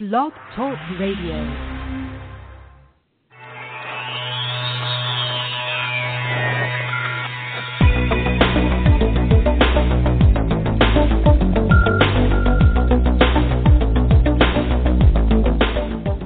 Blog 0.00 0.32
Talk 0.56 0.78
Radio. 0.98 1.36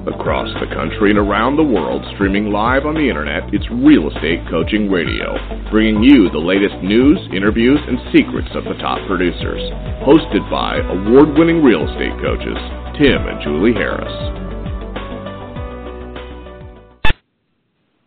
Across 0.07 0.53
the 0.61 0.73
country 0.73 1.09
and 1.09 1.19
around 1.19 1.57
the 1.57 1.63
world, 1.63 2.01
streaming 2.13 2.51
live 2.53 2.85
on 2.85 2.95
the 2.95 3.01
internet, 3.01 3.43
it's 3.53 3.67
Real 3.69 4.09
Estate 4.09 4.39
Coaching 4.49 4.89
Radio, 4.89 5.35
bringing 5.69 6.01
you 6.01 6.29
the 6.29 6.39
latest 6.39 6.81
news, 6.81 7.19
interviews, 7.35 7.81
and 7.89 7.99
secrets 8.15 8.55
of 8.55 8.63
the 8.63 8.79
top 8.79 9.05
producers. 9.05 9.59
Hosted 10.07 10.49
by 10.49 10.77
award 10.77 11.37
winning 11.37 11.61
real 11.61 11.83
estate 11.83 12.15
coaches, 12.23 12.55
Tim 12.97 13.27
and 13.27 13.43
Julie 13.43 13.73
Harris. 13.73 14.07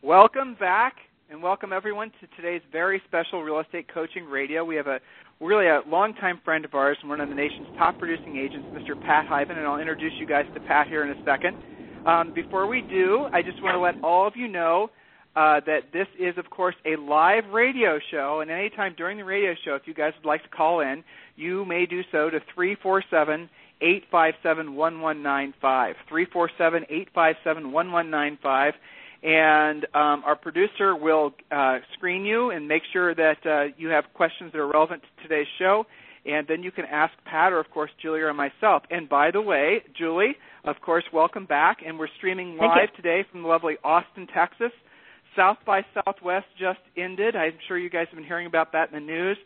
Welcome 0.02 0.56
back, 0.58 0.94
and 1.28 1.42
welcome 1.42 1.74
everyone 1.74 2.10
to 2.22 2.26
today's 2.36 2.62
very 2.72 3.02
special 3.06 3.42
Real 3.42 3.60
Estate 3.60 3.92
Coaching 3.92 4.24
Radio. 4.24 4.64
We 4.64 4.76
have 4.76 4.86
a 4.86 4.98
really 5.40 5.66
a 5.66 5.82
longtime 5.86 6.40
friend 6.42 6.64
of 6.64 6.72
ours 6.72 6.96
and 7.02 7.10
one 7.10 7.20
of 7.20 7.28
the 7.28 7.34
nation's 7.34 7.68
top 7.76 7.98
producing 7.98 8.38
agents, 8.38 8.66
Mr. 8.72 8.98
Pat 8.98 9.26
Hiban, 9.26 9.58
and 9.58 9.66
I'll 9.66 9.78
introduce 9.78 10.12
you 10.18 10.26
guys 10.26 10.46
to 10.54 10.60
Pat 10.60 10.88
here 10.88 11.04
in 11.04 11.10
a 11.10 11.22
second. 11.22 11.58
Um, 12.06 12.32
before 12.32 12.66
we 12.66 12.80
do, 12.80 13.26
I 13.30 13.42
just 13.42 13.62
want 13.62 13.74
to 13.74 13.80
let 13.80 14.02
all 14.02 14.26
of 14.26 14.36
you 14.36 14.48
know 14.48 14.88
uh, 15.36 15.60
that 15.66 15.92
this 15.92 16.06
is, 16.18 16.38
of 16.38 16.48
course, 16.48 16.76
a 16.86 16.96
live 16.98 17.44
radio 17.52 17.98
show, 18.10 18.40
and 18.40 18.50
anytime 18.50 18.94
during 18.96 19.18
the 19.18 19.24
radio 19.24 19.54
show, 19.66 19.74
if 19.74 19.82
you 19.84 19.92
guys 19.92 20.14
would 20.16 20.26
like 20.26 20.42
to 20.44 20.48
call 20.48 20.80
in, 20.80 21.04
you 21.36 21.66
may 21.66 21.84
do 21.84 22.00
so 22.10 22.30
to 22.30 22.40
347 22.54 23.50
857 23.80 24.74
1195. 24.74 25.96
347 26.08 26.82
857 26.88 27.72
1195. 27.72 28.74
And 29.22 29.84
um, 29.94 30.22
our 30.24 30.36
producer 30.36 30.94
will 30.94 31.32
uh, 31.50 31.78
screen 31.94 32.24
you 32.24 32.50
and 32.50 32.68
make 32.68 32.82
sure 32.92 33.14
that 33.14 33.38
uh, 33.44 33.74
you 33.76 33.88
have 33.88 34.04
questions 34.14 34.52
that 34.52 34.58
are 34.58 34.68
relevant 34.68 35.02
to 35.02 35.22
today's 35.22 35.48
show. 35.58 35.84
And 36.24 36.46
then 36.46 36.62
you 36.62 36.70
can 36.70 36.84
ask 36.84 37.12
Pat 37.24 37.52
or, 37.52 37.58
of 37.58 37.70
course, 37.70 37.90
Julie 38.00 38.20
or 38.20 38.32
myself. 38.34 38.82
And 38.90 39.08
by 39.08 39.30
the 39.30 39.40
way, 39.40 39.82
Julie, 39.96 40.36
of 40.64 40.76
course, 40.84 41.04
welcome 41.12 41.46
back. 41.46 41.78
And 41.84 41.98
we're 41.98 42.08
streaming 42.18 42.56
live 42.56 42.94
today 42.96 43.24
from 43.30 43.44
lovely 43.44 43.76
Austin, 43.82 44.26
Texas. 44.32 44.72
South 45.36 45.58
by 45.64 45.82
Southwest 45.94 46.46
just 46.58 46.80
ended. 46.96 47.36
I'm 47.36 47.52
sure 47.66 47.78
you 47.78 47.90
guys 47.90 48.06
have 48.10 48.16
been 48.16 48.26
hearing 48.26 48.46
about 48.46 48.72
that 48.72 48.92
in 48.92 48.94
the 48.94 49.00
news. 49.00 49.38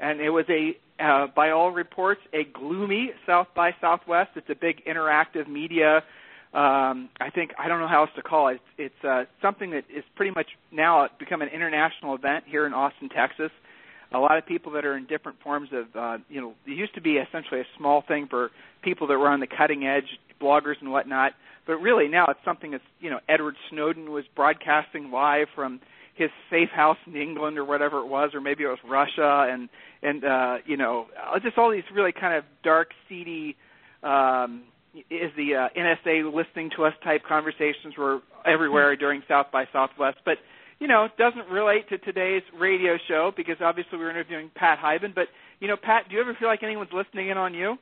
And 0.00 0.20
it 0.20 0.30
was 0.30 0.46
a, 0.48 0.76
uh, 1.02 1.26
by 1.36 1.50
all 1.50 1.70
reports, 1.70 2.20
a 2.32 2.44
gloomy 2.44 3.10
South 3.26 3.48
by 3.54 3.74
Southwest. 3.80 4.30
It's 4.34 4.48
a 4.48 4.54
big 4.54 4.84
interactive 4.86 5.46
media. 5.46 6.02
Um, 6.52 7.10
I 7.20 7.30
think 7.32 7.52
I 7.58 7.68
don't 7.68 7.78
know 7.78 7.86
how 7.86 8.02
else 8.02 8.10
to 8.16 8.22
call 8.22 8.48
it. 8.48 8.60
It's, 8.76 8.92
it's 8.94 9.04
uh, 9.04 9.24
something 9.40 9.70
that 9.70 9.84
is 9.94 10.02
pretty 10.16 10.32
much 10.34 10.48
now 10.72 11.06
become 11.18 11.42
an 11.42 11.48
international 11.48 12.14
event 12.14 12.44
here 12.46 12.66
in 12.66 12.72
Austin, 12.72 13.08
Texas. 13.08 13.50
A 14.12 14.18
lot 14.18 14.36
of 14.36 14.44
people 14.46 14.72
that 14.72 14.84
are 14.84 14.96
in 14.96 15.06
different 15.06 15.38
forms 15.44 15.68
of, 15.72 15.84
uh, 15.94 16.18
you 16.28 16.40
know, 16.40 16.54
it 16.66 16.72
used 16.72 16.94
to 16.94 17.00
be 17.00 17.18
essentially 17.18 17.60
a 17.60 17.66
small 17.78 18.02
thing 18.08 18.26
for 18.28 18.50
people 18.82 19.06
that 19.06 19.16
were 19.16 19.28
on 19.28 19.38
the 19.38 19.46
cutting 19.46 19.86
edge, 19.86 20.18
bloggers 20.42 20.74
and 20.80 20.90
whatnot. 20.90 21.32
But 21.66 21.76
really 21.76 22.08
now 22.08 22.26
it's 22.28 22.40
something 22.44 22.72
that's, 22.72 22.82
you 22.98 23.10
know, 23.10 23.20
Edward 23.28 23.54
Snowden 23.70 24.10
was 24.10 24.24
broadcasting 24.34 25.12
live 25.12 25.46
from 25.54 25.80
his 26.20 26.30
safe 26.50 26.68
house 26.68 26.98
in 27.06 27.16
England 27.16 27.58
or 27.58 27.64
whatever 27.64 27.98
it 28.00 28.06
was, 28.06 28.30
or 28.34 28.40
maybe 28.40 28.64
it 28.64 28.68
was 28.68 28.78
Russia, 28.88 29.48
and 29.50 29.68
and 30.02 30.24
uh, 30.24 30.56
you 30.66 30.76
know, 30.76 31.06
just 31.42 31.58
all 31.58 31.70
these 31.70 31.84
really 31.94 32.12
kind 32.12 32.36
of 32.36 32.44
dark, 32.62 32.90
seedy. 33.08 33.56
Um, 34.02 34.64
is 35.08 35.30
the 35.36 35.54
uh, 35.54 35.68
NSA 35.78 36.34
listening 36.34 36.68
to 36.74 36.84
us 36.84 36.92
type 37.04 37.22
conversations 37.28 37.96
were 37.96 38.18
everywhere 38.44 38.96
during 38.96 39.22
South 39.28 39.46
by 39.52 39.64
Southwest, 39.72 40.18
but 40.24 40.38
you 40.80 40.88
know, 40.88 41.04
it 41.04 41.16
doesn't 41.16 41.48
relate 41.52 41.88
to 41.90 41.98
today's 41.98 42.42
radio 42.58 42.96
show 43.06 43.30
because 43.36 43.56
obviously 43.60 43.98
we're 43.98 44.10
interviewing 44.10 44.50
Pat 44.56 44.78
Hiban. 44.78 45.14
But 45.14 45.28
you 45.60 45.68
know, 45.68 45.76
Pat, 45.76 46.08
do 46.08 46.16
you 46.16 46.20
ever 46.20 46.34
feel 46.40 46.48
like 46.48 46.62
anyone's 46.62 46.90
listening 46.92 47.28
in 47.28 47.36
on 47.36 47.54
you? 47.54 47.76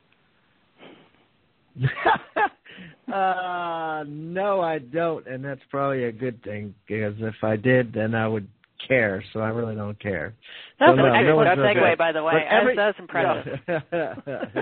uh, 3.12 4.04
no, 4.06 4.60
I 4.60 4.78
don't, 4.78 5.26
and 5.26 5.44
that's 5.44 5.60
probably 5.70 6.04
a 6.04 6.12
good 6.12 6.42
thing 6.42 6.74
because 6.86 7.14
if 7.18 7.34
I 7.42 7.56
did, 7.56 7.92
then 7.92 8.14
I 8.14 8.28
would 8.28 8.48
care. 8.86 9.24
So 9.32 9.40
I 9.40 9.48
really 9.48 9.74
don't 9.74 9.98
care. 10.00 10.34
That's 10.78 10.92
so, 10.92 10.94
no, 10.94 11.06
an 11.06 11.14
excellent 11.16 11.58
no 11.58 11.64
segue, 11.64 11.98
by 11.98 12.12
the 12.12 12.22
way. 12.22 12.34
every, 12.48 12.76
that's, 12.76 12.96
that's 12.96 13.00
impressive. 13.00 13.58
Yeah. 13.68 14.14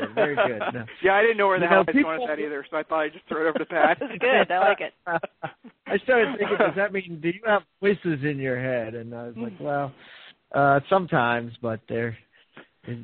Very 0.15 0.37
good. 0.37 0.60
No. 0.72 0.84
Yeah, 1.03 1.15
I 1.15 1.22
didn't 1.22 1.37
know 1.37 1.49
where 1.49 1.59
the 1.59 1.66
You 1.66 1.71
hell 1.71 1.78
I 1.78 1.81
was 1.81 1.87
going 1.93 2.04
people- 2.04 2.19
with 2.21 2.28
that 2.28 2.43
either, 2.43 2.65
so 2.71 2.77
I 2.78 2.82
thought 2.82 3.00
I'd 3.00 3.12
just 3.12 3.27
throw 3.28 3.47
it 3.47 3.48
over 3.50 3.59
to 3.59 3.66
Pat. 3.66 3.98
That's 4.00 4.19
good. 4.19 4.50
I 4.50 4.59
like 4.60 4.81
it. 4.81 4.94
I 5.87 5.98
started 5.98 6.37
thinking, 6.38 6.56
does 6.59 6.77
that 6.77 6.93
mean 6.93 7.21
do 7.21 7.28
you 7.28 7.41
have 7.47 7.62
voices 7.81 8.25
in 8.25 8.38
your 8.38 8.59
head? 8.60 8.94
And 8.94 9.15
I 9.15 9.27
was 9.27 9.34
like, 9.37 9.53
well, 9.60 9.93
uh 10.54 10.81
sometimes, 10.88 11.53
but 11.60 11.81
they're 11.88 12.16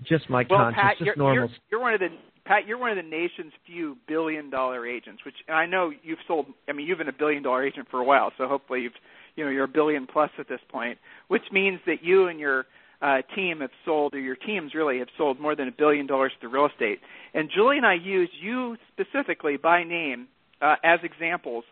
just 0.08 0.30
my 0.30 0.44
well, 0.48 0.60
conscience, 0.60 0.80
Pat, 0.80 0.98
just 0.98 1.06
you're, 1.06 1.16
normal. 1.16 1.48
you're, 1.48 1.56
you're 1.70 1.80
one 1.80 1.92
of 1.94 2.00
the 2.00 2.08
Pat, 2.44 2.66
you're 2.66 2.78
one 2.78 2.90
of 2.90 2.96
the 2.96 3.08
nation's 3.08 3.52
few 3.64 3.96
billion-dollar 4.08 4.86
agents, 4.86 5.24
which 5.24 5.36
I 5.48 5.66
know 5.66 5.92
you've 6.02 6.18
sold. 6.26 6.46
I 6.68 6.72
mean, 6.72 6.86
you've 6.86 6.98
been 6.98 7.08
a 7.08 7.12
billion-dollar 7.12 7.64
agent 7.64 7.86
for 7.90 8.00
a 8.00 8.04
while, 8.04 8.32
so 8.36 8.48
hopefully 8.48 8.80
you've, 8.80 8.92
you 9.36 9.44
know, 9.44 9.50
you're 9.50 9.64
a 9.64 9.68
billion 9.68 10.06
plus 10.06 10.30
at 10.38 10.48
this 10.48 10.60
point, 10.68 10.98
which 11.28 11.42
means 11.52 11.80
that 11.86 12.02
you 12.02 12.26
and 12.26 12.40
your 12.40 12.66
uh, 13.00 13.18
team 13.34 13.60
have 13.60 13.70
sold, 13.84 14.14
or 14.14 14.20
your 14.20 14.36
teams 14.36 14.74
really 14.74 14.98
have 14.98 15.08
sold 15.16 15.40
more 15.40 15.54
than 15.54 15.68
a 15.68 15.72
billion 15.72 16.06
dollars 16.06 16.32
to 16.40 16.48
real 16.48 16.66
estate. 16.66 16.98
And 17.32 17.48
Julie 17.54 17.76
and 17.76 17.86
I 17.86 17.94
use 17.94 18.30
you 18.40 18.76
specifically 18.92 19.56
by 19.56 19.84
name 19.84 20.28
uh, 20.60 20.76
as 20.84 21.00
examples 21.02 21.64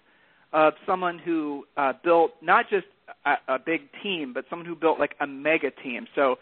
of 0.52 0.72
someone 0.86 1.18
who 1.18 1.64
uh, 1.76 1.92
built 2.02 2.32
not 2.42 2.66
just 2.70 2.86
a, 3.24 3.54
a 3.54 3.58
big 3.58 3.82
team, 4.02 4.32
but 4.32 4.44
someone 4.48 4.66
who 4.66 4.74
built 4.74 4.98
like 4.98 5.14
a 5.20 5.26
mega 5.26 5.70
team. 5.70 6.06
So 6.14 6.36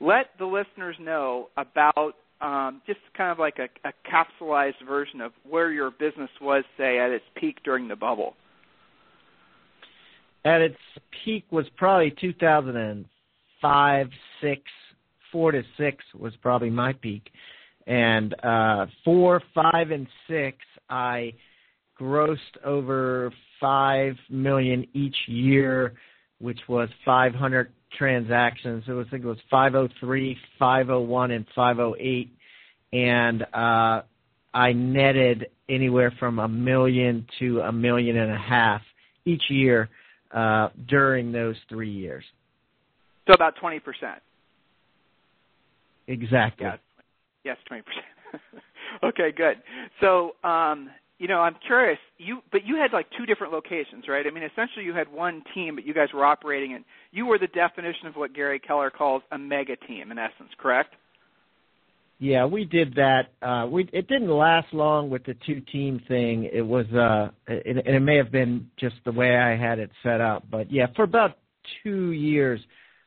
let 0.00 0.26
the 0.38 0.46
listeners 0.46 0.96
know 1.00 1.48
about 1.56 2.14
um, 2.42 2.82
just 2.86 2.98
kind 3.16 3.30
of 3.30 3.38
like 3.38 3.58
a, 3.58 3.68
a 3.88 3.92
capsulized 4.10 4.84
version 4.86 5.20
of 5.20 5.32
where 5.48 5.70
your 5.70 5.90
business 5.90 6.30
was, 6.40 6.64
say, 6.76 6.98
at 6.98 7.10
its 7.10 7.24
peak 7.36 7.58
during 7.64 7.88
the 7.88 7.96
bubble. 7.96 8.34
At 10.44 10.60
its 10.60 10.76
peak 11.24 11.44
was 11.50 11.66
probably 11.76 12.12
2005, 12.20 14.06
six, 14.40 14.62
four 15.30 15.52
to 15.52 15.62
six 15.78 16.04
was 16.18 16.34
probably 16.42 16.70
my 16.70 16.92
peak, 16.94 17.30
and 17.86 18.34
uh, 18.42 18.86
four, 19.04 19.40
five, 19.54 19.92
and 19.92 20.08
six 20.28 20.58
I 20.90 21.34
grossed 22.00 22.36
over 22.64 23.32
five 23.60 24.16
million 24.28 24.84
each 24.92 25.16
year, 25.28 25.94
which 26.40 26.58
was 26.68 26.88
500 27.04 27.72
transactions. 27.98 28.84
It 28.86 28.92
was 28.92 29.06
I 29.08 29.10
think 29.10 29.24
it 29.24 29.28
was 29.28 29.38
503, 29.50 30.36
501, 30.58 31.30
and 31.30 31.46
508, 31.54 32.30
and 32.92 33.42
uh, 33.42 34.02
I 34.54 34.72
netted 34.72 35.46
anywhere 35.68 36.12
from 36.18 36.38
a 36.38 36.48
million 36.48 37.26
to 37.38 37.60
a 37.60 37.72
million 37.72 38.16
and 38.16 38.32
a 38.32 38.38
half 38.38 38.82
each 39.24 39.44
year 39.48 39.88
uh, 40.32 40.68
during 40.88 41.32
those 41.32 41.56
three 41.68 41.90
years. 41.90 42.24
So 43.26 43.34
about 43.34 43.54
20%. 43.56 43.80
Exactly. 46.08 46.66
Yeah. 46.66 46.76
Yes, 47.44 47.56
20%. 47.70 47.82
okay, 49.04 49.32
good. 49.36 49.62
So, 50.00 50.34
um, 50.44 50.90
you 51.18 51.28
know, 51.28 51.40
I'm 51.40 51.56
curious. 51.66 51.98
You, 52.18 52.40
but 52.50 52.64
you 52.64 52.76
had 52.76 52.92
like 52.92 53.06
two 53.16 53.26
different 53.26 53.52
locations, 53.52 54.04
right? 54.08 54.26
I 54.26 54.30
mean, 54.30 54.42
essentially, 54.44 54.84
you 54.84 54.94
had 54.94 55.12
one 55.12 55.42
team, 55.54 55.76
but 55.76 55.86
you 55.86 55.94
guys 55.94 56.08
were 56.12 56.24
operating, 56.24 56.74
and 56.74 56.84
you 57.12 57.26
were 57.26 57.38
the 57.38 57.46
definition 57.48 58.06
of 58.06 58.14
what 58.14 58.34
Gary 58.34 58.58
Keller 58.58 58.90
calls 58.90 59.22
a 59.30 59.38
mega 59.38 59.76
team, 59.76 60.10
in 60.10 60.18
essence, 60.18 60.50
correct? 60.58 60.94
Yeah, 62.18 62.46
we 62.46 62.64
did 62.64 62.94
that. 62.94 63.32
Uh, 63.42 63.66
we 63.66 63.88
it 63.92 64.06
didn't 64.06 64.30
last 64.30 64.72
long 64.72 65.10
with 65.10 65.24
the 65.24 65.34
two 65.44 65.60
team 65.60 66.00
thing. 66.06 66.48
It 66.52 66.62
was, 66.62 66.86
uh, 66.92 67.30
it, 67.48 67.84
and 67.84 67.96
it 67.96 68.00
may 68.00 68.16
have 68.16 68.30
been 68.30 68.70
just 68.78 68.94
the 69.04 69.10
way 69.10 69.36
I 69.36 69.56
had 69.56 69.80
it 69.80 69.90
set 70.04 70.20
up. 70.20 70.44
But 70.48 70.70
yeah, 70.70 70.86
for 70.94 71.02
about 71.02 71.38
two 71.82 72.12
years, 72.12 72.60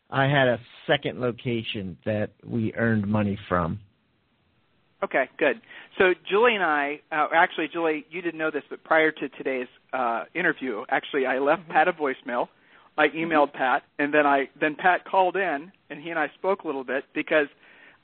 I 0.10 0.26
had 0.26 0.48
a 0.48 0.60
second 0.86 1.22
location 1.22 1.98
that 2.06 2.32
we 2.46 2.74
earned 2.74 3.08
money 3.08 3.38
from. 3.48 3.80
Okay, 5.06 5.30
good. 5.38 5.62
So 6.00 6.16
Julie 6.28 6.56
and 6.56 6.64
I, 6.64 7.00
uh, 7.12 7.28
actually, 7.32 7.68
Julie, 7.68 8.06
you 8.10 8.24
didn't 8.24 8.40
know 8.40 8.50
this, 8.50 8.64
but 8.72 8.84
prior 8.84 9.12
to 9.12 9.30
today's 9.30 9.68
uh, 9.94 10.24
interview, 10.34 10.84
actually, 10.90 11.28
I 11.28 11.38
left 11.38 11.70
Pat 11.70 11.88
a 11.88 11.94
voicemail. 11.94 12.48
I 12.98 13.10
emailed 13.10 13.54
Pat, 13.54 13.84
and 14.00 14.12
then 14.12 14.26
I 14.26 14.50
then 14.60 14.74
Pat 14.74 15.06
called 15.06 15.36
in, 15.36 15.72
and 15.92 16.02
he 16.02 16.10
and 16.10 16.18
I 16.18 16.30
spoke 16.40 16.64
a 16.64 16.66
little 16.66 16.84
bit 16.84 17.04
because 17.14 17.48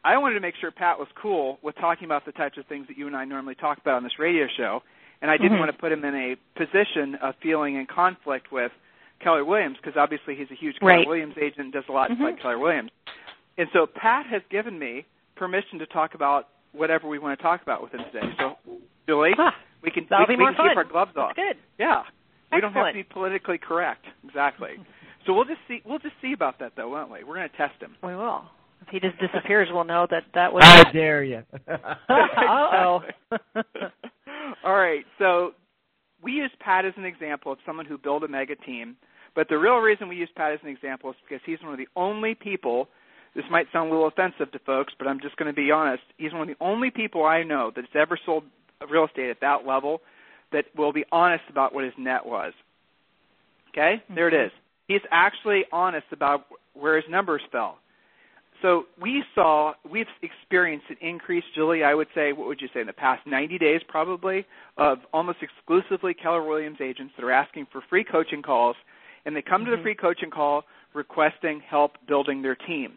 I 0.03 0.15
wanted 0.17 0.35
to 0.35 0.41
make 0.41 0.53
sure 0.61 0.69
Pat 0.69 0.99
was 0.99 1.07
cool 1.19 1.57
with 1.63 1.75
talking 1.77 2.05
about 2.05 2.23
the 2.25 2.33
types 2.33 2.57
of 2.59 2.67
things 2.67 2.85
that 2.87 2.97
you 2.97 3.07
and 3.07 3.15
I 3.15 3.25
normally 3.25 3.55
talk 3.55 3.79
about 3.79 3.95
on 3.95 4.03
this 4.03 4.19
radio 4.19 4.45
show, 4.55 4.83
and 5.23 5.31
I 5.31 5.37
didn't 5.37 5.53
Mhm. 5.57 5.59
want 5.59 5.71
to 5.71 5.77
put 5.77 5.91
him 5.91 6.05
in 6.05 6.13
a 6.13 6.35
position 6.55 7.15
of 7.15 7.35
feeling 7.37 7.75
in 7.77 7.87
conflict 7.87 8.51
with 8.51 8.71
Keller 9.21 9.43
Williams 9.45 9.77
because 9.77 9.97
obviously 9.97 10.35
he's 10.35 10.51
a 10.51 10.55
huge 10.55 10.77
Keller 10.79 10.97
Right. 10.97 11.07
Williams 11.07 11.37
agent 11.37 11.59
and 11.59 11.73
does 11.73 11.87
a 11.87 11.93
lot 11.93 12.11
Mhm. 12.11 12.19
like 12.19 12.39
Keller 12.39 12.59
Williams. 12.59 12.91
And 13.57 13.69
so 13.71 13.87
Pat 13.87 14.27
has 14.27 14.43
given 14.49 14.77
me 14.77 15.05
permission 15.35 15.79
to 15.79 15.87
talk 15.87 16.13
about 16.13 16.49
whatever 16.73 17.07
we 17.07 17.19
want 17.19 17.37
to 17.37 17.43
talk 17.43 17.61
about 17.61 17.81
with 17.81 17.91
him 17.93 18.01
today. 18.11 18.27
So, 18.37 18.55
Julie, 19.07 19.31
Ah, 19.37 19.53
We 19.83 19.91
can 19.91 20.05
That'll 20.09 20.25
we, 20.27 20.35
be 20.35 20.37
we 20.37 20.43
more 20.43 20.49
can 20.53 20.57
fun. 20.57 20.69
keep 20.69 20.77
our 20.77 20.83
gloves 20.83 21.11
off. 21.17 21.33
That's 21.35 21.47
good. 21.47 21.57
Yeah. 21.79 22.03
We 22.51 22.59
don't 22.61 22.73
have 22.73 22.87
to 22.87 22.93
be 22.93 23.03
politically 23.03 23.57
correct. 23.57 24.05
Exactly. 24.27 24.71
So 25.27 25.33
we'll 25.35 25.45
just 25.45 25.59
see 25.67 25.81
we'll 25.85 25.99
just 25.99 26.15
see 26.19 26.33
about 26.33 26.57
that 26.61 26.71
though, 26.75 26.89
won't 26.89 27.11
we? 27.11 27.23
We're 27.23 27.35
going 27.35 27.47
to 27.47 27.55
test 27.55 27.79
him. 27.79 27.95
We 28.03 28.15
will. 28.15 28.41
If 28.81 28.87
he 28.87 28.99
just 28.99 29.19
disappears, 29.19 29.67
we'll 29.71 29.83
know 29.83 30.07
that 30.09 30.23
that 30.33 30.51
was. 30.51 30.63
How 30.63 30.91
dare 30.91 31.23
you? 31.23 31.43
Uh-oh. 32.09 33.01
All 34.65 34.73
right. 34.75 35.05
So 35.19 35.51
we 36.23 36.31
use 36.31 36.49
Pat 36.59 36.85
as 36.85 36.93
an 36.97 37.05
example 37.05 37.51
of 37.51 37.59
someone 37.67 37.85
who 37.85 37.99
built 37.99 38.23
a 38.23 38.27
mega 38.27 38.55
team, 38.55 38.95
but 39.35 39.47
the 39.47 39.57
real 39.59 39.77
reason 39.77 40.07
we 40.07 40.15
use 40.15 40.29
Pat 40.35 40.53
as 40.53 40.59
an 40.63 40.69
example 40.69 41.11
is 41.11 41.15
because 41.29 41.41
he's 41.45 41.61
one 41.61 41.71
of 41.71 41.77
the 41.77 41.87
only 41.95 42.33
people. 42.33 42.87
This 43.35 43.45
might 43.49 43.67
sound 43.71 43.89
a 43.89 43.93
little 43.93 44.07
offensive 44.07 44.51
to 44.51 44.59
folks, 44.59 44.93
but 44.97 45.07
I'm 45.07 45.21
just 45.21 45.37
going 45.37 45.53
to 45.53 45.55
be 45.55 45.71
honest. 45.71 46.03
He's 46.17 46.33
one 46.33 46.41
of 46.41 46.47
the 46.47 46.63
only 46.63 46.91
people 46.91 47.25
I 47.25 47.43
know 47.43 47.71
that's 47.73 47.87
ever 47.95 48.19
sold 48.25 48.43
real 48.89 49.05
estate 49.05 49.29
at 49.29 49.39
that 49.41 49.65
level 49.65 50.01
that 50.51 50.65
will 50.75 50.91
be 50.91 51.05
honest 51.11 51.43
about 51.49 51.73
what 51.73 51.83
his 51.83 51.93
net 51.97 52.25
was. 52.25 52.53
Okay? 53.69 54.01
Mm-hmm. 54.03 54.15
There 54.15 54.27
it 54.27 54.45
is. 54.45 54.51
He's 54.87 55.01
actually 55.11 55.63
honest 55.71 56.07
about 56.11 56.45
where 56.73 56.95
his 56.95 57.05
numbers 57.09 57.41
fell. 57.51 57.77
So 58.61 58.83
we 59.01 59.23
saw, 59.33 59.73
we've 59.89 60.05
experienced 60.21 60.85
an 60.89 60.97
increase, 61.01 61.43
Julie, 61.55 61.83
I 61.83 61.95
would 61.95 62.09
say, 62.13 62.31
what 62.31 62.47
would 62.47 62.61
you 62.61 62.67
say, 62.73 62.81
in 62.81 62.87
the 62.87 62.93
past 62.93 63.25
90 63.25 63.57
days 63.57 63.81
probably, 63.87 64.45
of 64.77 64.99
almost 65.13 65.39
exclusively 65.41 66.13
Keller 66.13 66.43
Williams 66.43 66.77
agents 66.79 67.13
that 67.17 67.23
are 67.23 67.31
asking 67.31 67.67
for 67.71 67.81
free 67.89 68.03
coaching 68.03 68.43
calls, 68.43 68.75
and 69.25 69.35
they 69.35 69.41
come 69.41 69.65
to 69.65 69.71
the 69.71 69.77
mm-hmm. 69.77 69.83
free 69.83 69.95
coaching 69.95 70.29
call 70.29 70.63
requesting 70.93 71.61
help 71.67 71.93
building 72.07 72.41
their 72.41 72.55
team. 72.55 72.93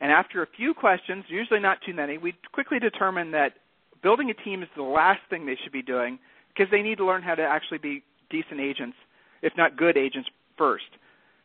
And 0.00 0.12
after 0.12 0.42
a 0.42 0.46
few 0.56 0.74
questions, 0.74 1.24
usually 1.28 1.60
not 1.60 1.78
too 1.84 1.94
many, 1.94 2.18
we 2.18 2.34
quickly 2.52 2.78
determine 2.78 3.30
that 3.32 3.54
building 4.02 4.30
a 4.30 4.34
team 4.34 4.62
is 4.62 4.68
the 4.76 4.82
last 4.82 5.20
thing 5.30 5.46
they 5.46 5.56
should 5.62 5.72
be 5.72 5.82
doing 5.82 6.18
because 6.48 6.70
they 6.70 6.82
need 6.82 6.98
to 6.98 7.06
learn 7.06 7.22
how 7.22 7.34
to 7.34 7.42
actually 7.42 7.78
be 7.78 8.02
decent 8.30 8.60
agents, 8.60 8.96
if 9.42 9.52
not 9.56 9.76
good 9.76 9.96
agents, 9.96 10.28
first. 10.58 10.84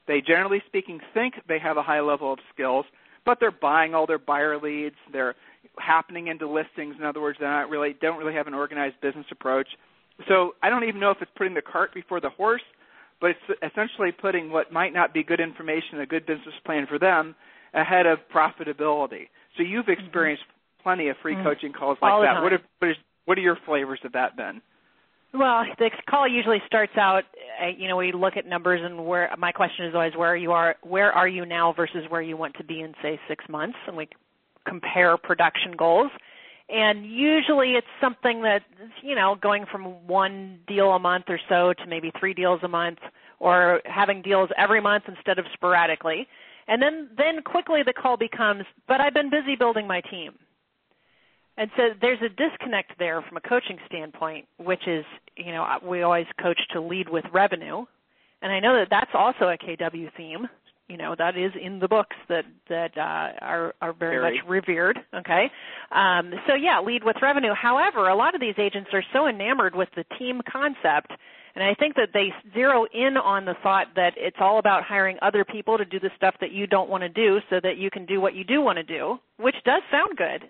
They 0.08 0.22
generally 0.22 0.62
speaking 0.68 1.00
think 1.14 1.36
they 1.48 1.60
have 1.60 1.78
a 1.78 1.84
high 1.84 2.02
level 2.02 2.34
of 2.34 2.40
skills, 2.54 2.86
but 3.26 3.38
they're 3.40 3.52
buying 3.52 3.94
all 3.94 4.08
their 4.08 4.20
buyer 4.20 4.60
leads. 4.60 4.96
They're 5.12 5.36
happening 5.78 6.28
into 6.28 6.48
listings. 6.48 6.96
In 6.98 7.06
other 7.06 7.22
words, 7.22 7.38
they're 7.40 7.50
not 7.50 7.70
really 7.70 7.96
don't 8.02 8.18
really 8.18 8.34
have 8.34 8.48
an 8.48 8.54
organized 8.54 9.00
business 9.02 9.26
approach. 9.32 9.68
So 10.28 10.56
I 10.62 10.70
don't 10.70 10.84
even 10.84 11.00
know 11.00 11.12
if 11.12 11.18
it's 11.22 11.32
putting 11.38 11.54
the 11.54 11.62
cart 11.62 11.94
before 11.94 12.20
the 12.20 12.30
horse, 12.30 12.64
but 13.20 13.32
it's 13.32 13.60
essentially 13.72 14.12
putting 14.12 14.52
what 14.52 14.72
might 14.72 14.94
not 14.94 15.14
be 15.14 15.24
good 15.24 15.40
information, 15.40 16.00
a 16.02 16.06
good 16.06 16.26
business 16.26 16.56
plan 16.66 16.88
for 16.88 17.00
them, 17.00 17.36
ahead 17.74 18.06
of 18.06 18.20
profitability. 18.34 19.30
So 19.58 19.64
you've 19.64 19.90
experienced 19.90 20.44
plenty 20.84 21.10
of 21.10 21.18
free 21.18 21.36
Mhm. 21.36 21.44
coaching 21.44 21.74
calls 21.74 21.98
like 22.02 22.12
All 22.12 22.22
that. 22.22 22.42
What 22.42 22.54
are, 22.54 22.62
what, 22.80 22.92
is, 22.92 22.98
what 23.26 23.38
are 23.38 23.42
your 23.42 23.56
flavors 23.56 24.00
of 24.04 24.12
that, 24.14 24.36
Ben? 24.36 24.62
Well, 25.34 25.66
the 25.78 25.90
call 26.10 26.28
usually 26.28 26.62
starts 26.66 26.98
out. 26.98 27.24
Uh, 27.62 27.68
you 27.68 27.88
know, 27.88 27.96
we 27.96 28.12
look 28.12 28.36
at 28.36 28.46
numbers, 28.46 28.82
and 28.84 29.06
where 29.06 29.34
my 29.38 29.52
question 29.54 29.86
is 29.86 29.96
always 29.96 30.16
where 30.16 30.36
you 30.36 30.52
are, 30.52 30.76
where 30.82 31.14
are 31.14 31.28
you 31.28 31.46
now 31.46 31.72
versus 31.72 32.04
where 32.10 32.22
you 32.22 32.36
want 32.36 32.56
to 32.56 32.64
be 32.66 32.82
in 32.82 32.94
say 33.02 33.20
six 33.30 33.48
months, 33.48 33.78
and 33.88 33.96
we 33.96 34.10
compare 34.66 35.16
production 35.18 35.72
goals. 35.72 36.12
And 36.68 37.06
usually, 37.06 37.76
it's 37.76 37.88
something 38.02 38.42
that 38.42 38.64
you 39.02 39.16
know, 39.16 39.36
going 39.36 39.66
from 39.66 40.06
one 40.06 40.60
deal 40.68 40.92
a 40.92 41.00
month 41.00 41.26
or 41.30 41.40
so 41.48 41.74
to 41.74 41.86
maybe 41.86 42.12
three 42.20 42.34
deals 42.34 42.60
a 42.64 42.68
month, 42.68 43.00
or 43.40 43.82
having 43.86 44.22
deals 44.22 44.50
every 44.58 44.82
month 44.82 45.06
instead 45.08 45.40
of 45.40 45.46
sporadically. 45.54 46.28
And 46.72 46.82
then, 46.82 47.10
then 47.18 47.42
quickly 47.44 47.82
the 47.86 47.92
call 47.92 48.16
becomes, 48.16 48.64
but 48.88 49.02
I've 49.02 49.14
been 49.14 49.30
busy 49.30 49.58
building 49.58 49.88
my 49.88 50.00
team. 50.10 50.36
And 51.58 51.70
so 51.76 51.90
there's 52.00 52.22
a 52.22 52.30
disconnect 52.30 52.98
there 52.98 53.22
from 53.22 53.36
a 53.36 53.42
coaching 53.42 53.78
standpoint, 53.88 54.46
which 54.56 54.88
is, 54.88 55.04
you 55.36 55.52
know, 55.52 55.68
we 55.86 56.02
always 56.02 56.28
coach 56.42 56.62
to 56.72 56.80
lead 56.80 57.10
with 57.10 57.26
revenue. 57.34 57.84
And 58.42 58.54
I 58.54 58.62
know 58.62 58.78
that 58.78 58.88
that's 58.90 59.12
also 59.14 59.50
a 59.50 59.58
KW 59.58 60.16
theme. 60.16 60.48
You 60.88 60.96
know, 60.96 61.14
that 61.18 61.38
is 61.38 61.52
in 61.62 61.80
the 61.80 61.90
books 61.90 62.16
that 62.30 62.46
that 62.70 62.98
uh, 62.98 63.46
are 63.46 63.76
are 63.82 63.94
very, 63.94 64.18
Very. 64.18 64.38
much 64.38 64.48
revered. 64.48 65.00
Okay, 65.14 65.52
um, 65.92 66.34
so 66.48 66.54
yeah, 66.56 66.80
lead 66.82 67.04
with 67.04 67.18
revenue. 67.22 67.54
However, 67.54 68.08
a 68.10 68.16
lot 68.16 68.34
of 68.34 68.42
these 68.42 68.56
agents 68.58 68.90
are 68.94 69.04
so 69.14 69.28
enamored 69.28 69.76
with 69.76 69.90
the 69.96 70.04
team 70.18 70.42
concept, 70.52 71.12
and 71.56 71.64
I 71.64 71.74
think 71.74 71.96
that 71.96 72.10
they 72.14 72.34
zero 72.54 72.86
in 72.94 73.18
on 73.18 73.46
the 73.46 73.56
thought 73.62 73.88
that 73.96 74.14
it's 74.18 74.38
all 74.40 74.60
about 74.60 74.84
hiring 74.84 75.18
other 75.22 75.44
people 75.44 75.78
to 75.78 75.86
do 75.86 76.00
the 76.00 76.12
stuff 76.16 76.36
that 76.42 76.52
you 76.52 76.68
don't 76.68 76.90
want 76.90 77.04
to 77.04 77.10
do, 77.10 77.40
so 77.50 77.60
that 77.62 77.78
you 77.78 77.90
can 77.90 78.06
do 78.06 78.22
what 78.22 78.36
you 78.36 78.44
do 78.44 78.62
want 78.62 78.78
to 78.78 78.84
do, 78.84 79.20
which 79.38 79.56
does 79.66 79.82
sound 79.92 80.18
good. 80.18 80.50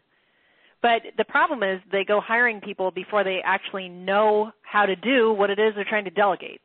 But 0.82 1.02
the 1.18 1.26
problem 1.26 1.62
is 1.62 1.80
they 1.92 2.04
go 2.04 2.20
hiring 2.20 2.60
people 2.60 2.92
before 2.92 3.24
they 3.24 3.40
actually 3.44 3.88
know 3.88 4.52
how 4.64 4.86
to 4.86 4.96
do 4.96 5.32
what 5.32 5.50
it 5.50 5.60
is 5.60 5.74
they're 5.76 5.86
trying 5.86 6.06
to 6.06 6.12
delegate. 6.12 6.62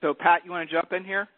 So 0.00 0.14
Pat, 0.14 0.42
you 0.44 0.50
want 0.50 0.68
to 0.68 0.74
jump 0.74 0.92
in 0.92 1.04
here? 1.04 1.28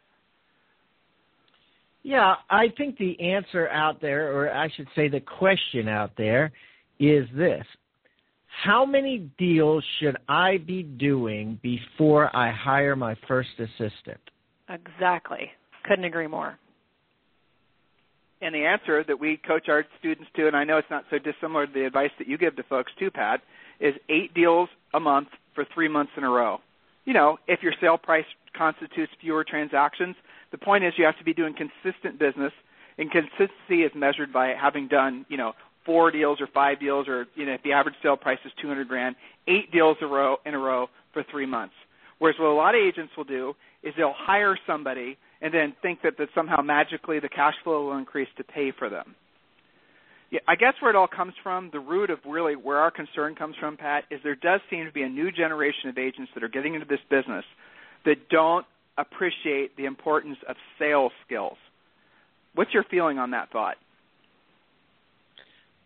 Yeah, 2.02 2.34
I 2.50 2.66
think 2.76 2.98
the 2.98 3.18
answer 3.18 3.68
out 3.68 4.02
there, 4.02 4.36
or 4.36 4.52
I 4.52 4.68
should 4.76 4.88
say 4.94 5.08
the 5.08 5.20
question 5.20 5.88
out 5.88 6.12
there, 6.18 6.52
is 7.00 7.26
this. 7.34 7.64
How 8.62 8.86
many 8.86 9.30
deals 9.38 9.84
should 10.00 10.16
I 10.28 10.58
be 10.58 10.82
doing 10.82 11.58
before 11.62 12.34
I 12.34 12.50
hire 12.50 12.96
my 12.96 13.16
first 13.26 13.50
assistant? 13.58 14.20
Exactly. 14.68 15.50
Couldn't 15.84 16.04
agree 16.04 16.26
more. 16.26 16.58
And 18.40 18.54
the 18.54 18.64
answer 18.64 19.04
that 19.04 19.18
we 19.18 19.38
coach 19.46 19.68
our 19.68 19.84
students 19.98 20.30
to, 20.36 20.46
and 20.46 20.56
I 20.56 20.64
know 20.64 20.76
it's 20.76 20.90
not 20.90 21.04
so 21.10 21.18
dissimilar 21.18 21.66
to 21.66 21.72
the 21.72 21.86
advice 21.86 22.10
that 22.18 22.28
you 22.28 22.36
give 22.36 22.56
to 22.56 22.62
folks 22.64 22.92
too, 22.98 23.10
Pat, 23.10 23.40
is 23.80 23.94
eight 24.08 24.34
deals 24.34 24.68
a 24.92 25.00
month 25.00 25.28
for 25.54 25.64
three 25.74 25.88
months 25.88 26.12
in 26.16 26.24
a 26.24 26.30
row. 26.30 26.58
You 27.04 27.12
know, 27.12 27.38
if 27.46 27.62
your 27.62 27.72
sale 27.80 27.98
price 27.98 28.24
constitutes 28.56 29.12
fewer 29.20 29.44
transactions, 29.44 30.16
the 30.52 30.58
point 30.58 30.84
is 30.84 30.92
you 30.96 31.04
have 31.04 31.18
to 31.18 31.24
be 31.24 31.34
doing 31.34 31.54
consistent 31.54 32.18
business, 32.18 32.52
and 32.98 33.10
consistency 33.10 33.82
is 33.82 33.92
measured 33.94 34.32
by 34.32 34.54
having 34.60 34.88
done, 34.88 35.26
you 35.28 35.36
know, 35.36 35.52
four 35.84 36.10
deals 36.10 36.40
or 36.40 36.48
five 36.52 36.80
deals, 36.80 37.08
or 37.08 37.26
you 37.34 37.46
know, 37.46 37.52
if 37.52 37.62
the 37.62 37.72
average 37.72 37.94
sale 38.02 38.16
price 38.16 38.38
is 38.44 38.52
200 38.60 38.88
grand, 38.88 39.16
eight 39.48 39.70
deals 39.72 39.96
a 40.00 40.06
row 40.06 40.36
in 40.44 40.54
a 40.54 40.58
row 40.58 40.88
for 41.12 41.24
three 41.30 41.46
months. 41.46 41.74
Whereas 42.18 42.36
what 42.38 42.48
a 42.48 42.54
lot 42.54 42.74
of 42.74 42.80
agents 42.80 43.12
will 43.16 43.24
do 43.24 43.54
is 43.82 43.92
they'll 43.96 44.14
hire 44.16 44.58
somebody 44.66 45.18
and 45.40 45.52
then 45.52 45.74
think 45.82 46.00
that, 46.02 46.16
that 46.18 46.28
somehow 46.34 46.62
magically 46.62 47.20
the 47.20 47.28
cash 47.28 47.54
flow 47.62 47.86
will 47.86 47.98
increase 47.98 48.28
to 48.36 48.44
pay 48.44 48.72
for 48.76 48.88
them. 48.88 49.14
Yeah, 50.30 50.40
I 50.48 50.56
guess 50.56 50.74
where 50.80 50.90
it 50.90 50.96
all 50.96 51.06
comes 51.06 51.34
from, 51.42 51.70
the 51.72 51.80
root 51.80 52.10
of 52.10 52.18
really 52.26 52.56
where 52.56 52.78
our 52.78 52.90
concern 52.90 53.34
comes 53.34 53.54
from, 53.60 53.76
Pat, 53.76 54.04
is 54.10 54.20
there 54.24 54.34
does 54.34 54.60
seem 54.70 54.86
to 54.86 54.92
be 54.92 55.02
a 55.02 55.08
new 55.08 55.30
generation 55.30 55.90
of 55.90 55.98
agents 55.98 56.30
that 56.34 56.42
are 56.42 56.48
getting 56.48 56.74
into 56.74 56.86
this 56.86 57.00
business 57.10 57.44
that 58.04 58.28
don't 58.30 58.66
appreciate 58.96 59.76
the 59.76 59.84
importance 59.84 60.38
of 60.48 60.56
sales 60.78 61.12
skills. 61.26 61.56
What's 62.54 62.72
your 62.72 62.84
feeling 62.90 63.18
on 63.18 63.32
that 63.32 63.50
thought? 63.50 63.76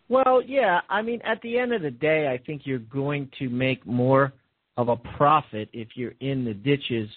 Well, 0.09 0.41
yeah, 0.45 0.81
I 0.89 1.03
mean, 1.03 1.21
at 1.23 1.39
the 1.43 1.59
end 1.59 1.71
of 1.71 1.83
the 1.83 1.91
day, 1.91 2.27
I 2.27 2.43
think 2.43 2.63
you're 2.65 2.79
going 2.79 3.29
to 3.37 3.47
make 3.47 3.85
more 3.85 4.33
of 4.75 4.89
a 4.89 4.95
profit 4.95 5.69
if 5.71 5.89
you're 5.93 6.15
in 6.19 6.43
the 6.43 6.53
ditches 6.53 7.07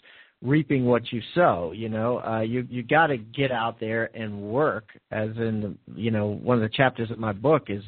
reaping 0.43 0.85
what 0.85 1.11
you 1.11 1.23
sow. 1.35 1.73
You 1.75 1.89
know, 1.89 2.19
uh, 2.19 2.41
you 2.41 2.67
you 2.69 2.83
got 2.83 3.07
to 3.07 3.17
get 3.17 3.51
out 3.51 3.81
there 3.81 4.11
and 4.15 4.43
work. 4.43 4.89
As 5.11 5.31
in, 5.39 5.79
the, 5.89 6.01
you 6.01 6.11
know, 6.11 6.27
one 6.27 6.57
of 6.59 6.63
the 6.63 6.77
chapters 6.77 7.11
of 7.11 7.19
my 7.19 7.33
book 7.33 7.65
is 7.69 7.83